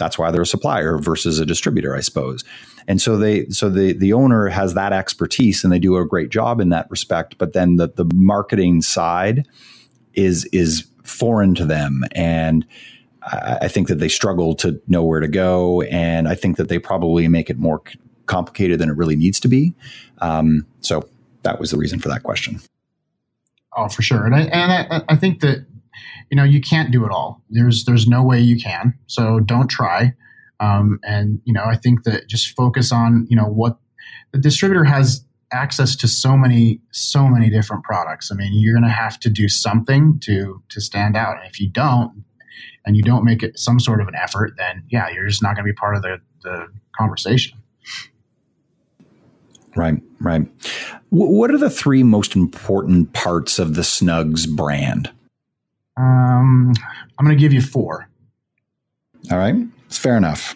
That's 0.00 0.18
why 0.18 0.32
they're 0.32 0.42
a 0.42 0.46
supplier 0.46 0.98
versus 0.98 1.38
a 1.38 1.46
distributor, 1.46 1.94
I 1.94 2.00
suppose. 2.00 2.42
And 2.88 3.00
so 3.00 3.16
they 3.16 3.46
so 3.50 3.70
the 3.70 3.92
the 3.92 4.12
owner 4.12 4.48
has 4.48 4.74
that 4.74 4.92
expertise 4.92 5.62
and 5.62 5.72
they 5.72 5.78
do 5.78 5.96
a 5.96 6.04
great 6.04 6.30
job 6.30 6.60
in 6.60 6.70
that 6.70 6.90
respect. 6.90 7.38
But 7.38 7.52
then 7.52 7.76
the 7.76 7.88
the 7.88 8.10
marketing 8.12 8.82
side 8.82 9.46
is 10.14 10.44
is 10.46 10.88
foreign 11.04 11.54
to 11.54 11.64
them 11.64 12.02
and 12.12 12.66
I 13.22 13.68
think 13.68 13.88
that 13.88 13.96
they 13.96 14.08
struggle 14.08 14.54
to 14.56 14.80
know 14.88 15.04
where 15.04 15.20
to 15.20 15.28
go, 15.28 15.82
and 15.82 16.26
I 16.26 16.34
think 16.34 16.56
that 16.56 16.68
they 16.68 16.78
probably 16.78 17.28
make 17.28 17.50
it 17.50 17.58
more 17.58 17.82
complicated 18.26 18.78
than 18.78 18.88
it 18.88 18.96
really 18.96 19.16
needs 19.16 19.38
to 19.40 19.48
be. 19.48 19.74
Um, 20.18 20.66
so 20.80 21.08
that 21.42 21.60
was 21.60 21.70
the 21.70 21.76
reason 21.76 21.98
for 21.98 22.08
that 22.08 22.22
question. 22.22 22.60
Oh, 23.76 23.88
for 23.88 24.02
sure, 24.02 24.24
and 24.24 24.34
I, 24.34 24.40
and 24.40 24.72
I, 24.72 25.02
I 25.10 25.16
think 25.16 25.40
that 25.40 25.66
you 26.30 26.36
know 26.36 26.44
you 26.44 26.60
can't 26.60 26.90
do 26.90 27.04
it 27.04 27.10
all. 27.10 27.42
There's 27.50 27.84
there's 27.84 28.06
no 28.06 28.22
way 28.22 28.40
you 28.40 28.56
can. 28.56 28.94
So 29.06 29.40
don't 29.40 29.68
try. 29.68 30.14
Um, 30.60 31.00
and 31.02 31.40
you 31.44 31.52
know 31.52 31.64
I 31.64 31.76
think 31.76 32.04
that 32.04 32.28
just 32.28 32.56
focus 32.56 32.92
on 32.92 33.26
you 33.30 33.36
know 33.36 33.46
what 33.46 33.78
the 34.32 34.38
distributor 34.38 34.84
has 34.84 35.24
access 35.52 35.96
to 35.96 36.08
so 36.08 36.36
many 36.36 36.80
so 36.92 37.26
many 37.26 37.50
different 37.50 37.84
products. 37.84 38.30
I 38.30 38.34
mean, 38.34 38.52
you're 38.54 38.74
going 38.74 38.84
to 38.84 38.90
have 38.90 39.18
to 39.20 39.30
do 39.30 39.48
something 39.48 40.18
to 40.20 40.62
to 40.68 40.80
stand 40.80 41.16
out. 41.16 41.38
And 41.38 41.46
if 41.46 41.60
you 41.60 41.68
don't, 41.68 42.24
and 42.84 42.96
you 42.96 43.02
don't 43.02 43.24
make 43.24 43.42
it 43.42 43.58
some 43.58 43.80
sort 43.80 44.00
of 44.00 44.08
an 44.08 44.14
effort, 44.14 44.54
then 44.56 44.84
yeah, 44.90 45.08
you're 45.10 45.26
just 45.26 45.42
not 45.42 45.54
going 45.54 45.66
to 45.66 45.72
be 45.72 45.76
part 45.76 45.96
of 45.96 46.02
the 46.02 46.18
the 46.42 46.66
conversation. 46.96 47.58
Right, 49.76 50.02
right. 50.20 50.46
What 51.10 51.50
are 51.50 51.58
the 51.58 51.70
three 51.70 52.02
most 52.02 52.34
important 52.34 53.12
parts 53.12 53.58
of 53.58 53.74
the 53.74 53.82
Snugz 53.82 54.48
brand? 54.48 55.10
Um, 56.00 56.72
I'm 57.18 57.26
going 57.26 57.36
to 57.36 57.40
give 57.40 57.52
you 57.52 57.60
four. 57.60 58.08
All 59.30 59.38
right, 59.38 59.54
it's 59.86 59.98
fair 59.98 60.16
enough. 60.16 60.54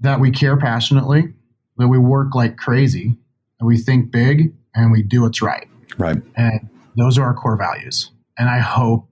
That 0.00 0.18
we 0.20 0.30
care 0.30 0.56
passionately, 0.56 1.34
that 1.76 1.88
we 1.88 1.98
work 1.98 2.34
like 2.34 2.56
crazy, 2.56 3.16
that 3.60 3.66
we 3.66 3.76
think 3.76 4.10
big, 4.10 4.54
and 4.74 4.90
we 4.90 5.02
do 5.02 5.22
what's 5.22 5.42
right. 5.42 5.68
Right. 5.98 6.16
And 6.36 6.68
those 6.96 7.18
are 7.18 7.24
our 7.24 7.34
core 7.34 7.56
values. 7.56 8.10
And 8.38 8.48
I 8.48 8.58
hope 8.58 9.08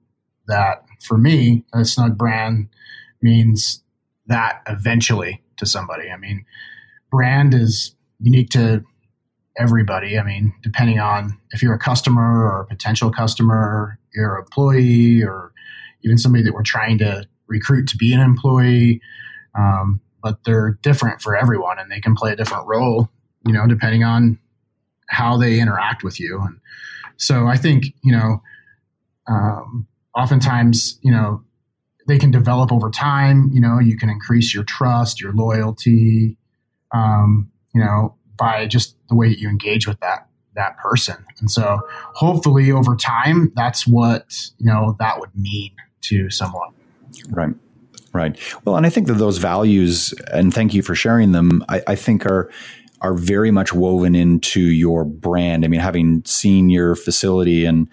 that 0.47 0.85
for 1.03 1.19
me, 1.19 1.65
a 1.75 1.85
snug 1.85 2.17
brand 2.17 2.69
means 3.23 3.83
that 4.27 4.63
eventually 4.67 5.43
to 5.59 5.67
somebody. 5.67 6.11
I 6.11 6.17
mean, 6.17 6.45
brand 7.11 7.55
is 7.55 7.95
unique 8.21 8.51
to 8.51 8.83
everybody. 9.59 10.19
I 10.19 10.23
mean, 10.23 10.55
depending 10.63 10.99
on 10.99 11.39
if 11.51 11.63
you're 11.63 11.75
a 11.75 11.79
customer 11.79 12.45
or 12.45 12.63
a 12.63 12.67
potential 12.67 13.11
customer, 13.11 13.99
you're 14.15 14.37
an 14.37 14.45
employee, 14.45 15.23
or 15.23 15.53
even 16.03 16.19
somebody 16.19 16.45
that 16.45 16.53
we're 16.53 16.63
trying 16.63 16.99
to 16.99 17.27
recruit 17.47 17.89
to 17.89 17.97
be 17.97 18.13
an 18.13 18.21
employee. 18.21 19.01
Um, 19.57 20.01
but 20.23 20.43
they're 20.45 20.79
different 20.83 21.21
for 21.21 21.37
everyone, 21.37 21.79
and 21.79 21.91
they 21.91 22.01
can 22.01 22.15
play 22.15 22.33
a 22.33 22.37
different 22.37 22.67
role, 22.67 23.11
you 23.47 23.53
know, 23.53 23.67
depending 23.67 24.05
on 24.05 24.39
how 25.09 25.37
they 25.37 25.61
interact 25.61 26.03
with 26.03 26.19
you. 26.19 26.41
And 26.41 26.59
so, 27.17 27.47
I 27.47 27.57
think 27.57 27.87
you 28.03 28.13
know, 28.13 28.43
um, 29.29 29.87
oftentimes, 30.17 30.99
you 31.03 31.13
know, 31.13 31.43
they 32.09 32.19
can 32.19 32.31
develop 32.31 32.73
over 32.73 32.91
time. 32.91 33.51
You 33.53 33.61
know, 33.61 33.79
you 33.79 33.97
can 33.97 34.09
increase 34.09 34.55
your 34.55 34.65
trust, 34.65 35.21
your 35.21 35.33
loyalty. 35.33 36.37
Um, 36.93 37.51
you 37.75 37.81
know, 37.81 38.15
by 38.37 38.67
just 38.67 38.97
the 39.09 39.15
way 39.15 39.29
that 39.29 39.39
you 39.39 39.49
engage 39.49 39.87
with 39.87 40.01
that 40.01 40.29
that 40.55 40.77
person. 40.79 41.17
And 41.41 41.51
so 41.51 41.81
hopefully 42.15 42.71
over 42.71 42.97
time 42.97 43.53
that's 43.55 43.87
what, 43.87 44.51
you 44.59 44.67
know, 44.67 44.97
that 44.99 45.21
would 45.21 45.35
mean 45.35 45.73
to 46.03 46.31
someone. 46.31 46.71
Right. 47.31 47.55
Right. 48.13 48.39
Well, 48.65 48.77
and 48.77 48.87
I 48.87 48.91
think 48.91 49.09
that 49.09 49.15
those 49.15 49.39
values, 49.39 50.15
and 50.33 50.55
thank 50.55 50.73
you 50.73 50.83
for 50.83 50.95
sharing 50.95 51.33
them, 51.33 51.65
I, 51.69 51.83
I 51.89 51.95
think 51.97 52.25
are 52.27 52.49
are 53.01 53.15
very 53.15 53.51
much 53.51 53.73
woven 53.73 54.15
into 54.15 54.61
your 54.61 55.05
brand. 55.05 55.65
I 55.65 55.69
mean, 55.69 55.81
having 55.81 56.23
seen 56.25 56.71
your 56.71 56.95
facility 56.95 57.65
in 57.65 57.89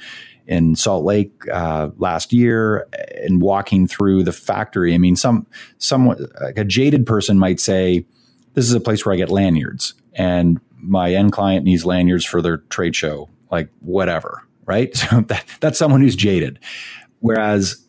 in 0.45 0.75
Salt 0.75 1.05
Lake 1.05 1.33
uh, 1.51 1.89
last 1.97 2.33
year 2.33 2.87
and 3.23 3.41
walking 3.41 3.87
through 3.87 4.23
the 4.23 4.31
factory, 4.31 4.93
I 4.93 4.99
mean, 4.99 5.15
some 5.15 5.47
someone 5.79 6.27
like 6.39 6.59
a 6.59 6.63
jaded 6.63 7.07
person 7.07 7.39
might 7.39 7.59
say, 7.59 8.05
"This 8.53 8.65
is 8.65 8.73
a 8.73 8.79
place 8.79 9.03
where 9.03 9.13
I 9.13 9.17
get 9.17 9.31
lanyards." 9.31 9.95
and 10.13 10.59
my 10.81 11.13
end 11.13 11.31
client 11.31 11.65
needs 11.65 11.85
lanyards 11.85 12.25
for 12.25 12.41
their 12.41 12.57
trade 12.57 12.95
show, 12.95 13.29
like 13.51 13.69
whatever, 13.79 14.45
right? 14.65 14.95
So 15.09 15.21
that, 15.21 15.45
that's 15.59 15.79
someone 15.79 16.01
who's 16.01 16.15
jaded. 16.15 16.59
Whereas 17.19 17.85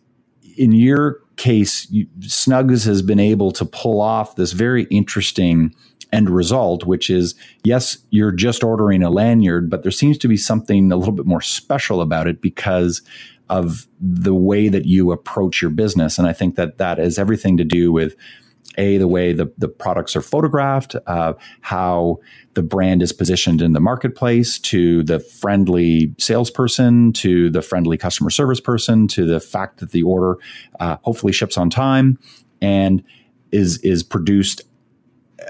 in 0.57 0.73
your 0.73 1.21
case, 1.37 1.91
you, 1.91 2.07
Snugz 2.21 2.87
has 2.87 3.03
been 3.03 3.21
able 3.21 3.53
to 3.53 3.65
pull 3.65 4.01
off 4.01 4.37
this 4.37 4.53
very 4.53 4.85
interesting 4.85 5.75
end 6.13 6.29
result, 6.29 6.85
which 6.85 7.09
is 7.09 7.35
yes, 7.65 7.97
you're 8.11 8.33
just 8.33 8.63
ordering 8.63 9.03
a 9.03 9.11
lanyard, 9.11 9.71
but 9.71 9.83
there 9.83 9.91
seems 9.91 10.19
to 10.19 10.29
be 10.29 10.37
something 10.37 10.93
a 10.93 10.97
little 10.97 11.15
bit 11.15 11.27
more 11.27 11.41
special 11.41 12.01
about 12.01 12.27
it 12.27 12.41
because 12.43 13.03
of 13.49 13.87
the 14.01 14.35
way 14.35 14.69
that 14.69 14.87
you 14.87 15.13
approach 15.13 15.61
your 15.61 15.71
business. 15.71 16.19
And 16.19 16.29
I 16.29 16.33
think 16.33 16.57
that 16.57 16.79
that 16.79 16.99
has 16.99 17.19
everything 17.19 17.57
to 17.57 17.65
do 17.65 17.93
with 17.93 18.15
a 18.79 18.97
the 18.99 19.09
way 19.09 19.33
the, 19.33 19.53
the 19.59 19.69
products 19.69 20.17
are 20.17 20.23
photographed 20.23 20.97
uh, 21.07 21.33
how 21.61 22.19
the 22.55 22.63
brand 22.63 23.03
is 23.03 23.13
positioned 23.13 23.63
in 23.63 23.73
the 23.73 23.81
marketplace 23.81 24.59
to 24.59 25.03
the 25.05 25.21
friendly 25.21 26.15
salesperson 26.19 27.13
to 27.13 27.51
the 27.51 27.63
friendly 27.63 27.97
customer 27.97 28.31
service 28.31 28.61
person 28.61 29.07
to 29.09 29.25
the 29.27 29.41
fact 29.41 29.81
that 29.81 29.91
the 29.91 30.03
order 30.03 30.39
uh, 30.81 30.97
hopefully 31.03 31.33
ships 31.33 31.57
on 31.57 31.71
time 31.71 32.19
and 32.61 33.03
is 33.51 33.79
is 33.79 34.03
produced 34.03 34.63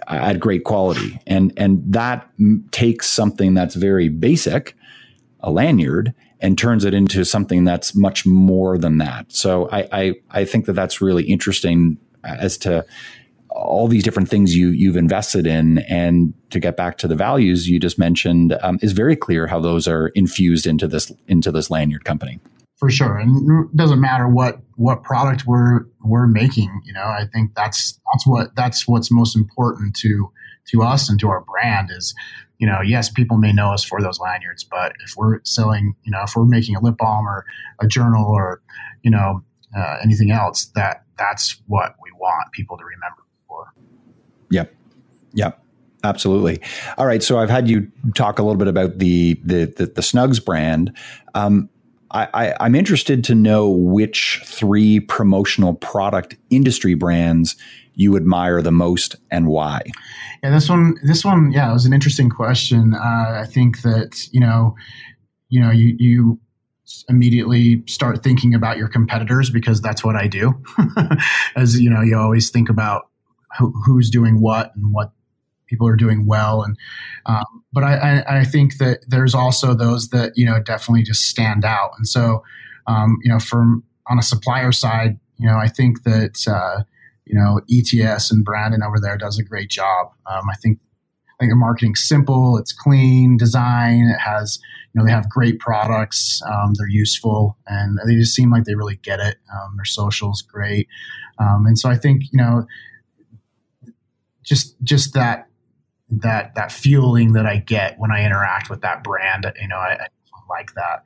at 0.08 0.40
great 0.40 0.64
quality. 0.64 1.20
And 1.26 1.52
and 1.56 1.80
that 1.92 2.28
takes 2.70 3.08
something 3.08 3.54
that's 3.54 3.74
very 3.74 4.08
basic 4.08 4.74
a 5.42 5.50
lanyard 5.50 6.14
and 6.40 6.58
turns 6.58 6.84
it 6.84 6.94
into 6.94 7.24
something 7.24 7.64
that's 7.64 7.94
much 7.94 8.26
more 8.26 8.78
than 8.78 8.98
that. 8.98 9.30
So 9.32 9.68
I, 9.70 9.88
I, 9.92 10.14
I 10.30 10.44
think 10.44 10.66
that 10.66 10.72
that's 10.72 11.00
really 11.00 11.24
interesting 11.24 11.98
as 12.24 12.56
to 12.58 12.84
all 13.50 13.86
these 13.86 14.02
different 14.02 14.28
things 14.28 14.56
you 14.56 14.68
you've 14.68 14.96
invested 14.96 15.46
in. 15.46 15.78
And 15.80 16.32
to 16.50 16.60
get 16.60 16.76
back 16.76 16.98
to 16.98 17.08
the 17.08 17.16
values 17.16 17.68
you 17.68 17.78
just 17.78 17.98
mentioned 17.98 18.56
um, 18.62 18.78
is 18.82 18.92
very 18.92 19.16
clear 19.16 19.46
how 19.46 19.60
those 19.60 19.86
are 19.86 20.08
infused 20.08 20.66
into 20.66 20.88
this 20.88 21.12
into 21.28 21.52
this 21.52 21.70
lanyard 21.70 22.04
company. 22.04 22.40
For 22.78 22.90
sure. 22.90 23.16
And 23.16 23.68
it 23.70 23.76
doesn't 23.76 24.00
matter 24.00 24.26
what 24.26 24.60
what 24.82 25.04
product 25.04 25.46
we're 25.46 25.86
we're 26.04 26.26
making 26.26 26.82
you 26.84 26.92
know 26.92 27.04
i 27.04 27.24
think 27.32 27.54
that's 27.54 28.00
that's 28.12 28.26
what 28.26 28.54
that's 28.56 28.88
what's 28.88 29.12
most 29.12 29.36
important 29.36 29.94
to 29.94 30.28
to 30.66 30.82
us 30.82 31.08
and 31.08 31.20
to 31.20 31.28
our 31.28 31.42
brand 31.42 31.88
is 31.92 32.14
you 32.58 32.66
know 32.66 32.80
yes 32.80 33.08
people 33.08 33.38
may 33.38 33.52
know 33.52 33.72
us 33.72 33.84
for 33.84 34.02
those 34.02 34.18
lanyards 34.18 34.64
but 34.64 34.92
if 35.04 35.14
we're 35.16 35.38
selling 35.44 35.94
you 36.02 36.10
know 36.10 36.22
if 36.24 36.34
we're 36.34 36.44
making 36.44 36.74
a 36.74 36.80
lip 36.80 36.96
balm 36.98 37.26
or 37.28 37.44
a 37.80 37.86
journal 37.86 38.26
or 38.26 38.60
you 39.02 39.10
know 39.10 39.40
uh, 39.76 39.96
anything 40.02 40.30
else 40.30 40.66
that 40.74 41.04
that's 41.18 41.60
what 41.66 41.94
we 42.02 42.10
want 42.18 42.52
people 42.52 42.76
to 42.76 42.84
remember 42.84 43.22
for. 43.46 43.72
Yep. 44.50 44.74
Yep. 45.34 45.62
Absolutely. 46.04 46.60
All 46.98 47.06
right. 47.06 47.22
So 47.22 47.38
I've 47.38 47.50
had 47.50 47.68
you 47.68 47.90
talk 48.14 48.38
a 48.38 48.42
little 48.42 48.58
bit 48.58 48.68
about 48.68 48.98
the 48.98 49.40
the 49.44 49.66
the, 49.66 49.86
the 49.86 50.02
Snugz 50.02 50.44
brand. 50.44 50.96
Um, 51.34 51.68
I, 52.12 52.54
I, 52.60 52.66
am 52.66 52.74
interested 52.74 53.24
to 53.24 53.34
know 53.34 53.70
which 53.70 54.42
three 54.44 55.00
promotional 55.00 55.72
product 55.72 56.36
industry 56.50 56.92
brands 56.94 57.56
you 57.94 58.16
admire 58.16 58.60
the 58.60 58.72
most 58.72 59.16
and 59.30 59.46
why. 59.46 59.82
Yeah, 60.42 60.50
this 60.50 60.68
one, 60.68 60.96
this 61.04 61.24
one, 61.24 61.52
yeah, 61.52 61.70
it 61.70 61.72
was 61.72 61.86
an 61.86 61.92
interesting 61.92 62.28
question. 62.28 62.94
Uh, 62.94 63.40
I 63.42 63.46
think 63.46 63.82
that 63.82 64.28
you 64.30 64.40
know, 64.40 64.74
you 65.48 65.60
know, 65.60 65.70
you 65.70 65.94
you 65.98 66.40
immediately 67.08 67.82
start 67.86 68.22
thinking 68.22 68.54
about 68.54 68.76
your 68.76 68.88
competitors 68.88 69.50
because 69.50 69.80
that's 69.80 70.04
what 70.04 70.16
I 70.16 70.26
do. 70.26 70.54
As 71.56 71.80
you 71.80 71.90
know, 71.90 72.02
you 72.02 72.16
always 72.16 72.50
think 72.50 72.68
about 72.68 73.08
who, 73.58 73.72
who's 73.84 74.10
doing 74.10 74.40
what 74.40 74.74
and 74.74 74.92
what 74.92 75.12
people 75.66 75.88
are 75.88 75.96
doing 75.96 76.26
well. 76.26 76.62
And 76.62 76.76
um, 77.26 77.64
but 77.72 77.84
I, 77.84 77.94
I, 77.96 78.40
I, 78.40 78.44
think 78.44 78.78
that 78.78 79.04
there's 79.08 79.34
also 79.34 79.74
those 79.74 80.08
that 80.10 80.32
you 80.36 80.44
know 80.44 80.60
definitely 80.62 81.02
just 81.02 81.22
stand 81.22 81.64
out. 81.64 81.92
And 81.96 82.06
so 82.06 82.42
um, 82.86 83.18
you 83.22 83.30
know, 83.30 83.38
from 83.38 83.84
on 84.08 84.18
a 84.18 84.22
supplier 84.22 84.72
side, 84.72 85.18
you 85.38 85.46
know, 85.46 85.56
I 85.56 85.68
think 85.68 86.02
that 86.04 86.46
uh, 86.46 86.82
you 87.24 87.38
know 87.38 87.60
ETS 87.70 88.30
and 88.30 88.44
Brandon 88.44 88.82
over 88.82 89.00
there 89.00 89.16
does 89.16 89.38
a 89.38 89.44
great 89.44 89.70
job. 89.70 90.08
Um, 90.30 90.48
I 90.50 90.56
think 90.56 90.78
think 91.42 91.52
the 91.52 91.56
marketing's 91.56 92.06
simple, 92.06 92.56
it's 92.56 92.72
clean 92.72 93.36
design, 93.36 94.08
it 94.14 94.20
has 94.20 94.58
you 94.92 95.00
know 95.00 95.06
they 95.06 95.12
have 95.12 95.28
great 95.28 95.58
products, 95.58 96.40
um, 96.46 96.72
they're 96.78 96.88
useful, 96.88 97.56
and 97.66 97.98
they 98.06 98.14
just 98.14 98.34
seem 98.34 98.50
like 98.50 98.64
they 98.64 98.74
really 98.74 98.96
get 99.02 99.20
it. 99.20 99.36
Um, 99.52 99.74
their 99.76 99.84
socials 99.84 100.42
great, 100.42 100.88
um, 101.38 101.66
and 101.66 101.78
so 101.78 101.88
I 101.88 101.96
think 101.96 102.22
you 102.32 102.38
know 102.38 102.66
just 104.42 104.76
just 104.82 105.14
that 105.14 105.48
that 106.10 106.54
that 106.54 106.70
feeling 106.70 107.32
that 107.32 107.46
I 107.46 107.58
get 107.58 107.98
when 107.98 108.12
I 108.12 108.24
interact 108.24 108.68
with 108.68 108.82
that 108.82 109.02
brand, 109.02 109.50
you 109.60 109.68
know, 109.68 109.76
I, 109.76 109.94
I 109.94 110.06
like 110.48 110.74
that. 110.74 111.02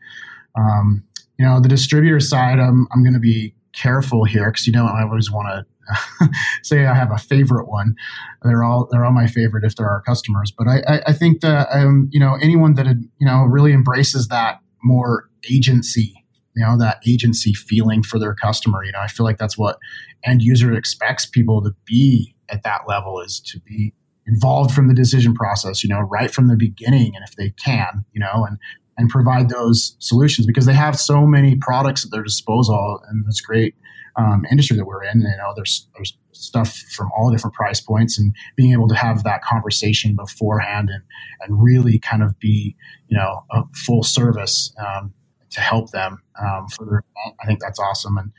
Um, 0.59 1.05
you 1.39 1.45
know, 1.45 1.61
the 1.61 1.69
distributor 1.69 2.21
side, 2.21 2.59
I'm 2.59 2.89
I'm 2.93 3.03
going 3.03 3.15
to 3.15 3.21
be 3.21 3.55
careful 3.73 4.25
here 4.25 4.51
because 4.51 4.67
you 4.67 4.73
know 4.73 4.87
I 4.87 5.03
always 5.03 5.31
want 5.31 5.49
to 5.49 5.67
say 6.63 6.87
I 6.87 6.95
have 6.95 7.13
a 7.13 7.19
favorite 7.19 7.69
one. 7.69 7.97
They're 8.43 8.65
all 8.65 8.89
they're 8.91 9.05
all 9.05 9.13
my 9.13 9.27
favorite 9.27 9.65
if 9.65 9.77
they're 9.77 9.89
our 9.89 10.03
customers. 10.03 10.53
But 10.57 10.69
I, 10.69 10.83
I, 10.87 11.01
I 11.09 11.13
think 11.13 11.41
that 11.41 11.69
um, 11.71 12.09
you 12.13 12.21
know 12.21 12.37
anyone 12.41 12.75
that 12.75 12.87
you 12.87 13.27
know 13.27 13.43
really 13.45 13.73
embraces 13.73 14.29
that 14.29 14.61
more 14.83 15.29
agency, 15.51 16.15
you 16.55 16.65
know 16.65 16.79
that 16.79 17.01
agency 17.07 17.53
feeling 17.53 18.03
for 18.03 18.19
their 18.19 18.35
customer. 18.35 18.85
You 18.85 18.93
know, 18.93 19.01
I 19.01 19.09
feel 19.09 19.25
like 19.25 19.39
that's 19.39 19.59
what 19.59 19.79
end 20.25 20.43
user 20.43 20.75
expects 20.75 21.27
people 21.27 21.63
to 21.63 21.75
be 21.85 22.35
at 22.49 22.63
that 22.63 22.83
level 22.89 23.21
is 23.21 23.41
to 23.41 23.61
be 23.61 23.93
involved 24.27 24.75
from 24.75 24.89
the 24.89 24.95
decision 24.95 25.35
process. 25.35 25.83
You 25.83 25.91
know, 25.91 26.01
right 26.01 26.31
from 26.31 26.49
the 26.49 26.57
beginning, 26.57 27.15
and 27.15 27.25
if 27.27 27.37
they 27.37 27.51
can, 27.51 28.05
you 28.13 28.21
know, 28.21 28.45
and 28.47 28.59
and 28.99 29.11
provide 29.11 29.51
those 29.51 29.95
solutions 29.99 30.47
because 30.47 30.65
they 30.65 30.73
have 30.73 30.99
so 30.99 31.27
many 31.27 31.57
products 31.57 32.05
at 32.05 32.11
their 32.11 32.23
disposal, 32.23 33.01
and 33.09 33.25
it's 33.29 33.41
great 33.41 33.75
um, 34.17 34.45
industry 34.51 34.77
that 34.77 34.87
we're 34.87 35.05
in. 35.05 35.21
You 35.21 35.37
know, 35.37 35.53
there's 35.55 35.89
there's 35.95 36.17
stuff 36.33 36.77
from 36.95 37.11
all 37.17 37.31
different 37.31 37.55
price 37.55 37.81
points, 37.81 38.19
and 38.19 38.35
being 38.57 38.73
able 38.73 38.89
to 38.89 38.95
have 38.95 39.25
that 39.25 39.43
conversation 39.43 40.17
beforehand 40.17 40.91
and 40.91 41.03
and 41.43 41.63
really 41.63 41.99
kind 41.99 42.23
of 42.23 42.39
be 42.39 42.77
you 43.09 43.17
know 43.17 43.45
a 43.51 43.63
full 43.75 44.03
service 44.03 44.75
um, 44.79 45.13
to 45.51 45.61
help 45.61 45.91
them 45.91 46.23
um, 46.41 46.67
for 46.69 46.85
their 46.85 46.99
event. 46.99 47.37
I 47.43 47.47
think 47.47 47.61
that's 47.61 47.79
awesome. 47.79 48.19
And 48.19 48.33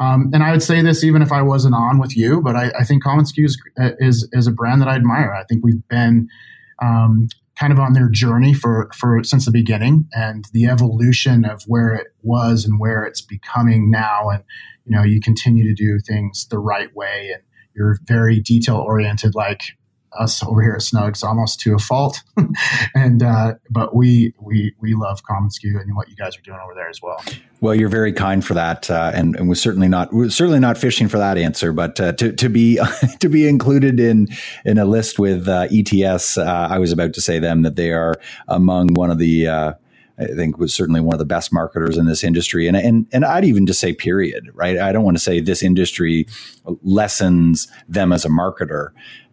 um, 0.00 0.30
and 0.32 0.42
I 0.42 0.50
would 0.50 0.62
say 0.62 0.80
this 0.80 1.04
even 1.04 1.20
if 1.20 1.30
I 1.30 1.42
wasn't 1.42 1.74
on 1.74 1.98
with 1.98 2.16
you, 2.16 2.40
but 2.40 2.56
I, 2.56 2.72
I 2.78 2.84
think 2.84 3.04
commonsku 3.04 3.44
is, 3.44 3.60
is, 3.76 4.26
is 4.32 4.46
a 4.46 4.50
brand 4.50 4.80
that 4.80 4.88
I 4.88 4.94
admire. 4.94 5.34
I 5.34 5.44
think 5.44 5.62
we've 5.62 5.86
been 5.88 6.26
um, 6.82 7.28
kind 7.60 7.72
of 7.72 7.78
on 7.78 7.92
their 7.92 8.08
journey 8.08 8.54
for 8.54 8.88
for 8.96 9.22
since 9.22 9.44
the 9.44 9.50
beginning 9.50 10.08
and 10.12 10.46
the 10.52 10.66
evolution 10.66 11.44
of 11.44 11.62
where 11.64 11.94
it 11.94 12.08
was 12.22 12.64
and 12.64 12.80
where 12.80 13.04
it's 13.04 13.20
becoming 13.20 13.90
now. 13.90 14.30
And 14.30 14.42
you 14.86 14.96
know 14.96 15.04
you 15.04 15.20
continue 15.20 15.64
to 15.64 15.74
do 15.74 16.00
things 16.00 16.48
the 16.48 16.58
right 16.58 16.94
way 16.96 17.30
and 17.34 17.42
you're 17.74 17.98
very 18.04 18.40
detail 18.40 18.76
oriented 18.76 19.34
like 19.34 19.60
us 20.18 20.42
over 20.42 20.62
here 20.62 20.72
at 20.72 20.80
Snugz 20.80 21.22
almost 21.22 21.60
to 21.60 21.74
a 21.74 21.78
fault. 21.78 22.22
and 22.94 23.22
uh, 23.22 23.54
but 23.70 23.94
we 23.94 24.34
we 24.40 24.74
we 24.80 24.94
love 24.94 25.22
commonsku 25.24 25.80
and 25.80 25.94
what 25.94 26.08
you 26.08 26.16
guys 26.16 26.36
are 26.36 26.42
doing 26.42 26.58
over 26.62 26.74
there 26.74 26.88
as 26.88 27.00
well. 27.02 27.22
Well, 27.60 27.74
you're 27.74 27.88
very 27.88 28.12
kind 28.12 28.44
for 28.44 28.54
that, 28.54 28.90
uh, 28.90 29.12
and 29.14 29.36
and 29.36 29.48
we're 29.48 29.54
certainly 29.54 29.88
not 29.88 30.12
we're 30.12 30.30
certainly 30.30 30.60
not 30.60 30.78
fishing 30.78 31.08
for 31.08 31.18
that 31.18 31.38
answer. 31.38 31.72
But 31.72 32.00
uh, 32.00 32.12
to 32.14 32.32
to 32.32 32.48
be 32.48 32.78
to 33.20 33.28
be 33.28 33.48
included 33.48 34.00
in 34.00 34.28
in 34.64 34.78
a 34.78 34.84
list 34.84 35.18
with 35.18 35.48
uh, 35.48 35.68
ETS, 35.70 36.38
uh, 36.38 36.68
I 36.70 36.78
was 36.78 36.92
about 36.92 37.14
to 37.14 37.20
say 37.20 37.38
them 37.38 37.62
that 37.62 37.76
they 37.76 37.92
are 37.92 38.14
among 38.48 38.94
one 38.94 39.10
of 39.10 39.18
the 39.18 39.46
uh, 39.46 39.72
I 40.20 40.26
think 40.26 40.58
was 40.58 40.74
certainly 40.74 41.00
one 41.00 41.14
of 41.14 41.18
the 41.18 41.24
best 41.24 41.52
marketers 41.52 41.96
in 41.96 42.06
this 42.06 42.22
industry. 42.22 42.68
And, 42.68 42.76
and, 42.76 43.06
and 43.10 43.24
I'd 43.24 43.44
even 43.44 43.66
just 43.66 43.80
say 43.80 43.94
period, 43.94 44.50
right? 44.52 44.78
I 44.78 44.92
don't 44.92 45.04
want 45.04 45.16
to 45.16 45.22
say 45.22 45.40
this 45.40 45.62
industry 45.62 46.26
lessens 46.82 47.68
them 47.88 48.12
as 48.12 48.24
a 48.24 48.28
marketer, 48.28 48.90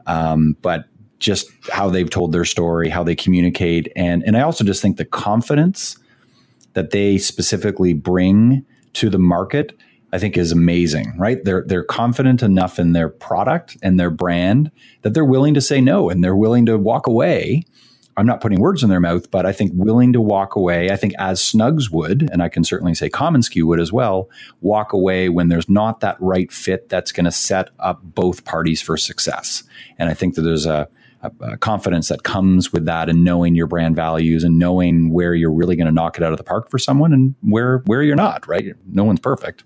um, 0.07 0.57
but 0.61 0.85
just 1.19 1.49
how 1.71 1.89
they've 1.89 2.09
told 2.09 2.31
their 2.31 2.45
story, 2.45 2.89
how 2.89 3.03
they 3.03 3.15
communicate. 3.15 3.91
And, 3.95 4.23
and 4.23 4.37
I 4.37 4.41
also 4.41 4.63
just 4.63 4.81
think 4.81 4.97
the 4.97 5.05
confidence 5.05 5.97
that 6.73 6.91
they 6.91 7.17
specifically 7.17 7.93
bring 7.93 8.65
to 8.93 9.09
the 9.09 9.17
market, 9.17 9.77
I 10.13 10.19
think 10.19 10.37
is 10.37 10.51
amazing, 10.51 11.17
right? 11.17 11.43
They're, 11.43 11.63
they're 11.65 11.83
confident 11.83 12.43
enough 12.43 12.79
in 12.79 12.93
their 12.93 13.09
product 13.09 13.77
and 13.81 13.99
their 13.99 14.11
brand 14.11 14.71
that 15.01 15.13
they're 15.13 15.25
willing 15.25 15.53
to 15.55 15.61
say 15.61 15.81
no 15.81 16.09
and 16.09 16.23
they're 16.23 16.35
willing 16.35 16.65
to 16.67 16.77
walk 16.77 17.07
away 17.07 17.63
I'm 18.18 18.26
not 18.26 18.41
putting 18.41 18.59
words 18.59 18.82
in 18.82 18.89
their 18.89 18.99
mouth, 18.99 19.30
but 19.30 19.45
I 19.45 19.53
think 19.53 19.72
willing 19.76 20.11
to 20.13 20.22
walk 20.22 20.55
away. 20.55 20.89
I 20.89 20.95
think 20.95 21.13
as 21.20 21.39
Snugz 21.39 21.91
would, 21.91 22.28
and 22.32 22.41
I 22.41 22.49
can 22.49 22.63
certainly 22.63 22.95
say 22.95 23.09
commonsku 23.09 23.63
would 23.63 23.80
as 23.80 23.93
well, 23.93 24.30
walk 24.59 24.91
away 24.91 25.30
when 25.30 25.49
there's 25.49 25.70
not 25.70 25.99
that 25.99 26.18
right 26.20 26.51
fit 26.51 26.89
that's 26.89 27.11
going 27.11 27.26
to 27.26 27.32
set 27.32 27.70
up 27.80 28.01
both 28.03 28.43
parties 28.43 28.82
for 28.82 28.97
success. 28.97 29.63
And 29.99 30.09
I 30.09 30.15
think 30.15 30.34
that 30.34 30.41
there's 30.41 30.65
a, 30.65 30.89
a, 31.22 31.32
a 31.41 31.57
confidence 31.57 32.07
that 32.07 32.24
comes 32.24 32.74
with 32.74 32.86
that 32.86 33.07
and 33.07 33.24
knowing 33.24 33.53
your 33.53 33.68
brand 33.68 33.95
values 33.95 34.43
and 34.43 34.57
knowing 34.57 35.11
where 35.11 35.36
you're 35.36 35.53
really 35.53 35.76
going 35.76 35.88
to 35.88 35.93
knock 35.93 36.18
it 36.18 36.24
out 36.24 36.32
of 36.32 36.38
the 36.38 36.43
park 36.43 36.72
for 36.72 36.80
someone 36.80 37.13
and 37.13 37.36
where 37.41 37.84
where 37.86 38.01
you're 38.01 38.15
not. 38.15 38.47
Right? 38.47 38.74
No 38.88 39.03
one's 39.03 39.20
perfect. 39.20 39.63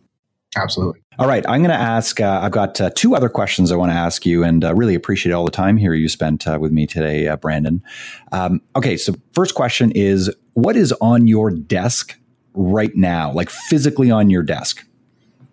Absolutely. 0.56 1.02
All 1.18 1.28
right. 1.28 1.46
I'm 1.48 1.62
going 1.62 1.72
to 1.72 1.82
ask, 1.82 2.20
uh, 2.20 2.40
I've 2.42 2.52
got 2.52 2.82
uh, 2.82 2.90
two 2.94 3.16
other 3.16 3.30
questions 3.30 3.72
I 3.72 3.76
want 3.76 3.92
to 3.92 3.96
ask 3.96 4.26
you 4.26 4.44
and 4.44 4.64
uh, 4.66 4.74
really 4.74 4.96
appreciate 4.96 5.32
all 5.32 5.46
the 5.46 5.52
time 5.52 5.78
here 5.78 5.94
you 5.94 6.10
spent 6.10 6.48
uh, 6.48 6.58
with 6.60 6.72
me 6.72 6.86
today, 6.88 7.28
uh, 7.28 7.38
Brandon. 7.38 7.82
Um, 8.32 8.62
okay. 8.76 8.98
So, 8.98 9.14
first 9.34 9.56
question 9.56 9.92
is 9.92 10.34
what 10.54 10.76
is 10.76 10.92
on 11.00 11.28
your 11.28 11.52
desk 11.52 12.18
right 12.54 12.96
now, 12.96 13.32
like 13.32 13.50
physically 13.50 14.12
on 14.12 14.30
your 14.30 14.44
desk? 14.44 14.86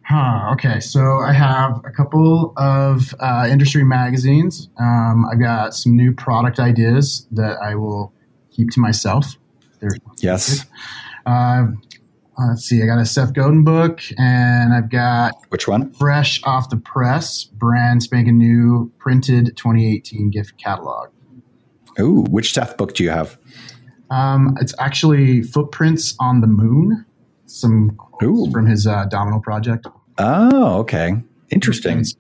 Huh, 0.09 0.53
okay, 0.55 0.81
so 0.81 1.19
I 1.19 1.35
have 1.35 1.83
a 1.85 1.91
couple 1.91 2.55
of 2.57 3.15
uh, 3.21 3.47
industry 3.51 3.85
magazines. 3.85 4.71
Um, 4.81 5.27
I've 5.31 5.39
got 5.39 5.75
some 5.75 5.95
new 5.95 6.15
product 6.15 6.59
ideas 6.59 7.27
that 7.33 7.59
I 7.63 7.75
will 7.75 8.15
keep 8.51 8.71
to 8.71 8.81
myself. 8.81 9.37
yes. 10.21 10.65
Uh, 11.27 11.31
uh, 11.31 11.67
let's 12.47 12.65
see, 12.65 12.83
I 12.83 12.87
got 12.87 12.99
a 12.99 13.05
Seth 13.05 13.33
Godin 13.33 13.65
book, 13.65 14.01
and 14.17 14.73
I've 14.73 14.91
got 14.91 15.35
which 15.49 15.67
one? 15.67 15.93
Fresh 15.95 16.41
off 16.45 16.71
the 16.71 16.77
press, 16.77 17.45
brand 17.45 18.03
spanking 18.03 18.39
new, 18.39 18.93
printed 18.99 19.57
2018 19.57 20.31
gift 20.31 20.57
catalog. 20.57 21.09
Ooh, 21.99 22.25
which 22.31 22.53
Seth 22.53 22.77
book 22.77 22.95
do 22.95 23.03
you 23.03 23.11
have? 23.11 23.39
Um, 24.11 24.57
it's 24.61 24.75
actually 24.79 25.43
Footprints 25.43 26.15
on 26.21 26.41
the 26.41 26.47
Moon. 26.47 27.05
Some 27.47 27.99
from 28.21 28.67
his 28.67 28.87
uh, 28.87 29.07
Domino 29.07 29.41
project. 29.41 29.87
Oh, 30.19 30.79
okay, 30.81 31.15
interesting. 31.51 32.01
It's, 32.01 32.15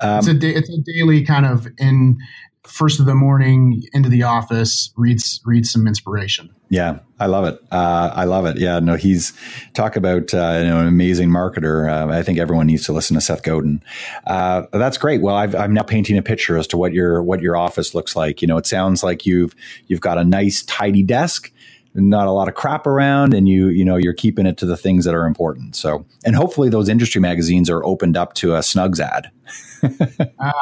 um, 0.00 0.18
it's, 0.18 0.28
a 0.28 0.34
da- 0.34 0.54
it's 0.54 0.68
a 0.68 0.78
daily 0.78 1.24
kind 1.24 1.46
of 1.46 1.66
in 1.78 2.18
first 2.66 2.98
of 2.98 3.06
the 3.06 3.14
morning 3.14 3.82
into 3.92 4.08
the 4.08 4.22
office, 4.22 4.92
reads 4.96 5.40
reads 5.44 5.70
some 5.70 5.86
inspiration. 5.86 6.50
Yeah, 6.70 7.00
I 7.20 7.26
love 7.26 7.44
it. 7.44 7.60
Uh, 7.70 8.10
I 8.14 8.24
love 8.24 8.46
it. 8.46 8.58
Yeah, 8.58 8.80
no, 8.80 8.96
he's 8.96 9.32
talk 9.74 9.96
about 9.96 10.32
uh, 10.34 10.58
you 10.62 10.68
know 10.68 10.80
an 10.80 10.88
amazing 10.88 11.30
marketer. 11.30 11.88
Uh, 11.88 12.12
I 12.12 12.22
think 12.22 12.38
everyone 12.38 12.66
needs 12.66 12.84
to 12.86 12.92
listen 12.92 13.14
to 13.14 13.20
Seth 13.20 13.42
Godin. 13.42 13.82
Uh, 14.26 14.62
that's 14.72 14.98
great. 14.98 15.20
Well, 15.20 15.36
i 15.36 15.44
am 15.44 15.74
now 15.74 15.82
painting 15.82 16.18
a 16.18 16.22
picture 16.22 16.56
as 16.56 16.66
to 16.68 16.76
what 16.76 16.92
your 16.92 17.22
what 17.22 17.40
your 17.40 17.56
office 17.56 17.94
looks 17.94 18.16
like. 18.16 18.42
You 18.42 18.48
know, 18.48 18.56
it 18.56 18.66
sounds 18.66 19.02
like 19.02 19.26
you've 19.26 19.54
you've 19.86 20.00
got 20.00 20.18
a 20.18 20.24
nice 20.24 20.62
tidy 20.62 21.02
desk. 21.02 21.52
Not 21.96 22.26
a 22.26 22.32
lot 22.32 22.48
of 22.48 22.54
crap 22.54 22.88
around, 22.88 23.34
and 23.34 23.48
you 23.48 23.68
you 23.68 23.84
know 23.84 23.96
you're 23.96 24.14
keeping 24.14 24.46
it 24.46 24.56
to 24.58 24.66
the 24.66 24.76
things 24.76 25.04
that 25.04 25.14
are 25.14 25.26
important. 25.26 25.76
So, 25.76 26.04
and 26.24 26.34
hopefully 26.34 26.70
those 26.70 26.88
industry 26.88 27.20
magazines 27.20 27.70
are 27.70 27.84
opened 27.84 28.16
up 28.16 28.34
to 28.34 28.54
a 28.54 28.60
Snugz 28.60 29.00
ad. 29.00 29.30
Ah, 30.40 30.52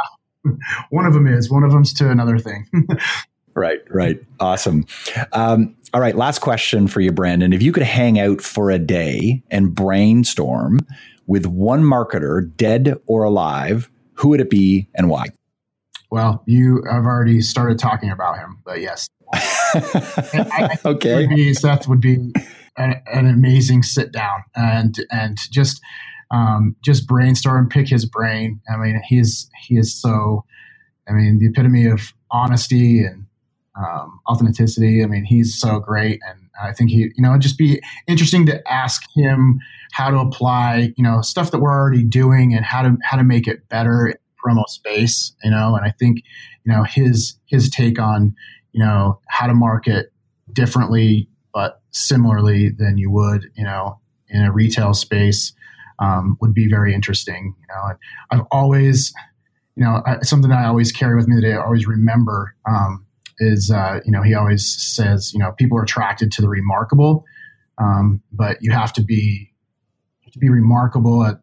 one 0.91 1.07
of 1.07 1.15
them 1.15 1.27
is. 1.27 1.51
One 1.51 1.65
of 1.65 1.73
them's 1.73 1.93
to 1.95 2.11
another 2.11 2.39
thing. 2.39 2.67
right, 3.55 3.81
right. 3.91 4.21
Awesome. 4.41 4.87
Um, 5.33 5.77
all 5.95 6.01
right, 6.01 6.17
last 6.17 6.41
question 6.41 6.89
for 6.89 7.01
you, 7.01 7.13
Brandon. 7.13 7.53
If 7.53 7.63
you 7.63 7.73
could 7.73 7.83
hang 7.83 8.19
out 8.19 8.41
for 8.41 8.71
a 8.71 8.79
day 8.79 9.43
and 9.51 9.75
brainstorm 9.75 10.81
with 11.27 11.47
one 11.47 11.83
marketer, 11.83 12.55
dead 12.57 12.97
or 13.07 13.25
alive, 13.25 13.91
who 14.15 14.29
would 14.29 14.41
it 14.41 14.51
be 14.51 14.89
and 14.95 15.09
why? 15.09 15.27
Well, 16.11 16.43
you 16.47 16.83
have 16.91 17.05
already 17.05 17.41
started 17.41 17.79
talking 17.79 18.11
about 18.11 18.39
him, 18.39 18.59
but 18.65 18.81
yes. 18.81 19.09
I, 19.35 20.79
I 20.85 20.89
okay. 20.89 21.27
Would 21.27 21.35
be, 21.35 21.55
Seth 21.55 21.89
would 21.89 22.01
be 22.01 22.33
an, 22.77 23.01
an 23.07 23.27
amazing 23.27 23.83
sit 23.83 24.13
down 24.13 24.45
and 24.55 24.95
and 25.11 25.39
just 25.51 25.81
um, 26.33 26.75
just 26.83 27.07
brainstorm, 27.07 27.69
pick 27.69 27.89
his 27.89 28.05
brain. 28.07 28.61
I 28.73 28.77
mean, 28.77 29.01
he's 29.07 29.49
he 29.61 29.77
is 29.77 29.95
so, 29.95 30.45
I 31.09 31.13
mean, 31.13 31.39
the 31.39 31.47
epitome 31.47 31.87
of 31.87 32.13
honesty 32.31 33.05
and 33.05 33.27
um, 33.77 34.21
authenticity. 34.29 35.03
I 35.03 35.07
mean, 35.07 35.25
he's 35.25 35.59
so 35.59 35.79
great, 35.79 36.21
and 36.29 36.49
I 36.63 36.73
think 36.73 36.91
he, 36.91 37.11
you 37.15 37.23
know, 37.23 37.31
it'd 37.31 37.43
just 37.43 37.59
be 37.59 37.81
interesting 38.07 38.47
to 38.47 38.67
ask 38.71 39.03
him 39.15 39.61
how 39.93 40.11
to 40.11 40.19
apply, 40.19 40.95
you 40.97 41.05
know, 41.05 41.21
stuff 41.21 41.51
that 41.51 41.61
we're 41.61 41.71
already 41.71 42.03
doing 42.03 42.55
and 42.55 42.65
how 42.65 42.83
to 42.83 42.97
how 43.05 43.17
to 43.17 43.25
make 43.25 43.47
it 43.47 43.69
better 43.69 44.07
in 44.07 44.15
promo 44.45 44.67
space. 44.69 45.35
You 45.45 45.51
know, 45.51 45.77
and 45.77 45.85
I 45.85 45.91
think, 45.91 46.23
you 46.65 46.73
know, 46.73 46.83
his 46.83 47.35
his 47.47 47.69
take 47.69 47.99
on, 47.99 48.35
you 48.73 48.83
know, 48.83 49.21
how 49.29 49.47
to 49.47 49.55
market 49.55 50.13
differently 50.53 51.29
but 51.55 51.83
similarly 51.91 52.71
than 52.71 52.97
you 52.97 53.11
would, 53.11 53.51
you 53.55 53.65
know, 53.65 53.99
in 54.29 54.43
a 54.43 54.51
retail 54.51 54.95
space 54.95 55.53
um, 56.03 56.37
would 56.41 56.53
be 56.53 56.69
very 56.69 56.93
interesting. 56.95 57.55
You 57.61 57.67
know, 57.75 57.97
I've 58.31 58.47
always, 58.51 59.13
you 59.77 59.85
know, 59.85 60.03
I, 60.05 60.21
something 60.23 60.51
I 60.51 60.67
always 60.67 60.91
carry 60.91 61.15
with 61.17 61.29
me 61.29 61.41
that 61.41 61.49
I 61.49 61.57
always 61.63 61.87
remember. 61.87 62.55
Um, 62.69 63.07
is 63.39 63.71
uh, 63.71 64.01
you 64.05 64.13
know 64.13 64.23
he 64.23 64.35
always 64.35 64.65
says 64.65 65.33
you 65.33 65.41
know 65.41 65.53
people 65.53 65.79
are 65.79 65.83
attracted 65.83 66.31
to 66.33 66.43
the 66.43 66.49
remarkable, 66.49 67.25
um, 67.79 68.23
but 68.33 68.59
you 68.61 68.71
have 68.73 68.93
to 68.93 69.03
be 69.03 69.53
to 70.33 70.39
be 70.39 70.49
remarkable 70.49 71.25
at 71.25 71.41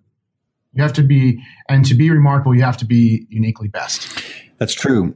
you 0.73 0.81
have 0.81 0.93
to 0.93 1.03
be 1.03 1.41
and 1.67 1.85
to 1.85 1.93
be 1.93 2.09
remarkable 2.09 2.55
you 2.55 2.63
have 2.63 2.77
to 2.77 2.85
be 2.85 3.25
uniquely 3.29 3.67
best. 3.67 4.23
That's 4.57 4.73
true. 4.73 5.15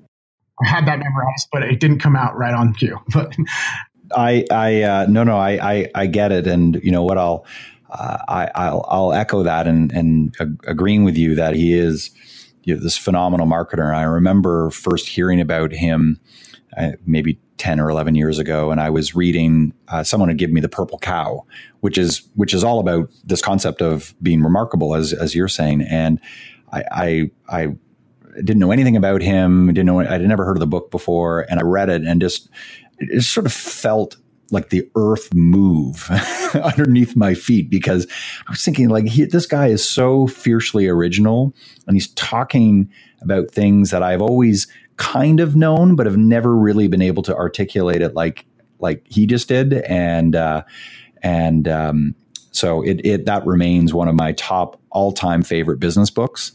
I 0.63 0.67
had 0.67 0.85
that 0.87 0.99
memorized, 0.99 1.47
but 1.51 1.63
it 1.63 1.79
didn't 1.79 1.99
come 1.99 2.15
out 2.15 2.37
right 2.37 2.53
on 2.53 2.73
cue. 2.73 2.99
But 3.13 3.35
I, 4.15 4.45
I, 4.51 4.81
uh, 4.83 5.05
no, 5.09 5.23
no, 5.23 5.37
I, 5.37 5.73
I, 5.73 5.91
I 5.95 6.05
get 6.05 6.31
it, 6.31 6.45
and 6.45 6.79
you 6.83 6.91
know 6.91 7.01
what? 7.01 7.17
I'll, 7.17 7.45
I, 7.93 8.51
I'll, 8.55 8.85
I'll 8.89 9.13
echo 9.13 9.43
that, 9.43 9.67
and 9.67 9.91
and 9.91 10.35
agreeing 10.65 11.03
with 11.03 11.17
you 11.17 11.35
that 11.35 11.55
he 11.55 11.73
is 11.73 12.11
you 12.63 12.75
know, 12.75 12.81
this 12.81 12.97
phenomenal 12.97 13.47
marketer. 13.47 13.85
And 13.87 13.95
I 13.95 14.03
remember 14.03 14.69
first 14.69 15.07
hearing 15.07 15.39
about 15.39 15.71
him 15.71 16.19
uh, 16.77 16.91
maybe 17.05 17.39
10 17.57 17.79
or 17.79 17.89
11 17.89 18.15
years 18.15 18.39
ago 18.39 18.71
and 18.71 18.81
i 18.81 18.89
was 18.89 19.13
reading 19.13 19.73
uh, 19.89 20.03
someone 20.03 20.27
had 20.27 20.37
given 20.37 20.53
me 20.55 20.59
the 20.61 20.67
purple 20.67 20.97
cow 20.97 21.45
which 21.81 21.97
is 21.97 22.27
which 22.35 22.53
is 22.53 22.63
all 22.63 22.79
about 22.79 23.09
this 23.23 23.41
concept 23.41 23.81
of 23.81 24.15
being 24.23 24.41
remarkable 24.41 24.95
as 24.95 25.13
as 25.13 25.35
you're 25.35 25.47
saying 25.47 25.81
and 25.81 26.19
i 26.71 26.83
i, 26.91 27.31
I 27.47 27.67
didn't 28.37 28.59
know 28.59 28.71
anything 28.71 28.97
about 28.97 29.21
him 29.21 29.67
didn't 29.67 29.85
know 29.85 29.99
i'd 29.99 30.21
never 30.21 30.45
heard 30.45 30.57
of 30.57 30.61
the 30.61 30.67
book 30.67 30.89
before 30.89 31.41
and 31.49 31.59
i 31.59 31.63
read 31.63 31.89
it 31.89 32.01
and 32.01 32.19
just 32.19 32.49
it 32.97 33.13
just 33.13 33.31
sort 33.31 33.45
of 33.45 33.53
felt 33.53 34.17
like 34.53 34.69
the 34.69 34.89
earth 34.95 35.33
move 35.33 36.09
underneath 36.53 37.15
my 37.15 37.33
feet 37.33 37.69
because 37.69 38.07
I 38.47 38.51
was 38.51 38.63
thinking 38.63 38.89
like 38.89 39.05
he, 39.05 39.25
this 39.25 39.45
guy 39.45 39.67
is 39.67 39.87
so 39.87 40.27
fiercely 40.27 40.87
original 40.87 41.53
and 41.87 41.95
he's 41.95 42.07
talking 42.13 42.89
about 43.21 43.51
things 43.51 43.89
that 43.91 44.03
I've 44.03 44.21
always 44.21 44.67
kind 44.95 45.39
of 45.39 45.55
known 45.55 45.95
but 45.95 46.05
have 46.05 46.17
never 46.17 46.55
really 46.55 46.87
been 46.87 47.01
able 47.01 47.23
to 47.23 47.35
articulate 47.35 48.01
it 48.01 48.13
like 48.13 48.45
like 48.83 49.01
he 49.07 49.25
just 49.25 49.47
did. 49.47 49.73
And 49.73 50.35
uh, 50.35 50.63
and 51.23 51.67
um, 51.67 52.15
so 52.51 52.83
it, 52.83 53.03
it 53.03 53.25
that 53.25 53.47
remains 53.47 53.93
one 53.93 54.07
of 54.07 54.13
my 54.13 54.33
top 54.33 54.79
all-time 54.91 55.41
favorite 55.41 55.79
business 55.79 56.11
books. 56.11 56.51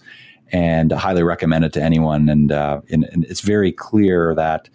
And 0.53 0.93
I 0.93 0.99
highly 0.99 1.25
recommend 1.25 1.65
it 1.65 1.73
to 1.75 1.83
anyone. 1.83 2.29
And, 2.29 2.53
uh, 2.53 2.81
and, 2.91 3.05
and 3.13 3.25
it's 3.25 3.41
very 3.41 3.73
clear 3.73 4.35
that 4.35 4.69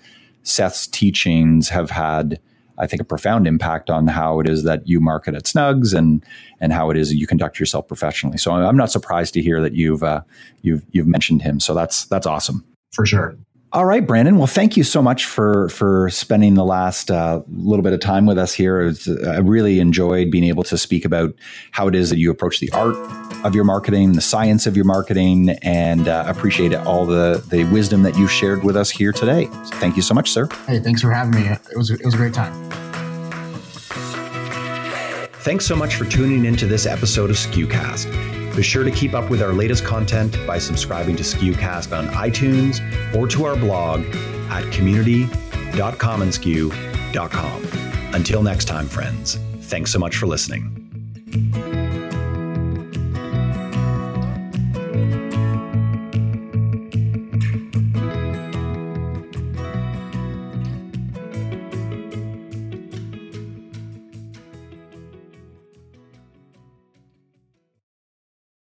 Seth's 0.44 0.86
teachings 0.86 1.70
have 1.70 1.90
had 1.90 2.40
I 2.78 2.88
think, 2.88 3.02
a 3.02 3.06
profound 3.06 3.48
impact 3.48 3.90
on 3.90 4.08
how 4.08 4.40
it 4.40 4.50
is 4.50 4.64
that 4.64 4.88
you 4.88 5.00
market 5.00 5.36
at 5.36 5.44
Snugz 5.44 5.94
and 5.94 6.24
and 6.60 6.74
how 6.74 6.90
it 6.90 6.98
is 6.98 7.10
that 7.10 7.18
you 7.18 7.28
conduct 7.28 7.60
yourself 7.60 7.88
professionally. 7.88 8.38
So 8.38 8.52
I'm 8.52 8.78
not 8.78 8.92
surprised 8.92 9.34
to 9.36 9.42
hear 9.42 9.62
that 9.62 9.74
you've 9.74 10.04
uh, 10.04 10.22
you've 10.62 10.84
you've 10.92 11.08
mentioned 11.08 11.42
him. 11.42 11.60
So 11.60 11.74
that's 11.74 12.06
that's 12.06 12.28
awesome 12.28 12.66
for 12.92 13.06
sure. 13.06 13.36
All 13.74 13.86
right, 13.86 14.06
Brandon. 14.06 14.38
Well, 14.38 14.46
thank 14.46 14.78
you 14.78 14.84
so 14.84 15.02
much 15.02 15.26
for 15.26 15.68
for 15.70 16.08
spending 16.12 16.54
the 16.54 16.64
last 16.64 17.10
uh, 17.10 17.42
little 17.50 17.82
bit 17.82 17.92
of 17.92 18.02
time 18.02 18.28
with 18.28 18.38
us 18.38 18.54
here. 18.54 18.84
Was, 18.84 19.08
I 19.08 19.40
really 19.40 19.80
enjoyed 19.80 20.30
being 20.30 20.44
able 20.44 20.62
to 20.66 20.78
speak 20.78 21.06
about 21.06 21.34
how 21.72 21.88
it 21.88 21.96
is 21.96 22.12
that 22.12 22.20
you 22.20 22.30
approach 22.30 22.60
the 22.60 22.70
art 22.72 22.96
of 23.44 23.56
your 23.56 23.64
marketing, 23.64 24.14
the 24.14 24.22
science 24.22 24.68
of 24.68 24.76
your 24.76 24.86
marketing, 24.86 25.50
and 25.64 26.08
uh, 26.08 26.24
appreciate 26.28 26.76
all 26.76 27.08
the 27.08 27.44
the 27.50 27.64
wisdom 27.66 28.04
that 28.04 28.16
you 28.16 28.28
shared 28.28 28.64
with 28.64 28.78
us 28.78 28.92
here 28.92 29.12
today. 29.12 29.46
So 29.46 29.76
thank 29.78 29.96
you 29.96 30.04
so 30.04 30.14
much, 30.14 30.30
sir. 30.30 30.48
Hey, 30.68 30.80
thanks 30.80 31.02
for 31.02 31.12
having 31.12 31.34
me. 31.34 31.48
It 31.48 31.76
was 31.76 31.90
it 31.90 32.06
was 32.06 32.14
a 32.14 32.18
great 32.18 32.36
time. 32.36 32.54
Thanks 35.42 35.66
so 35.66 35.76
much 35.76 35.96
for 35.96 36.06
tuning 36.06 36.46
into 36.46 36.68
this 36.68 36.86
episode 36.86 37.32
of 37.32 37.38
SKUcast. 37.38 38.43
Be 38.56 38.64
sure 38.64 38.84
to 38.84 38.92
keep 38.92 39.14
up 39.14 39.30
with 39.30 39.42
our 39.42 39.54
latest 39.54 39.84
content 39.84 40.38
by 40.46 40.60
subscribing 40.60 41.16
to 41.18 41.24
SKUcast 41.24 41.98
on 41.98 42.08
iTunes 42.10 42.80
or 43.16 43.28
to 43.30 43.46
our 43.46 43.56
blog 43.56 44.06
at 44.50 44.70
community.commonsku.com. 44.72 47.68
Until 48.14 48.44
next 48.44 48.66
time, 48.66 48.88
friends, 48.88 49.40
thanks 49.62 49.92
so 49.92 49.98
much 50.00 50.18
for 50.18 50.28
listening. 50.28 51.83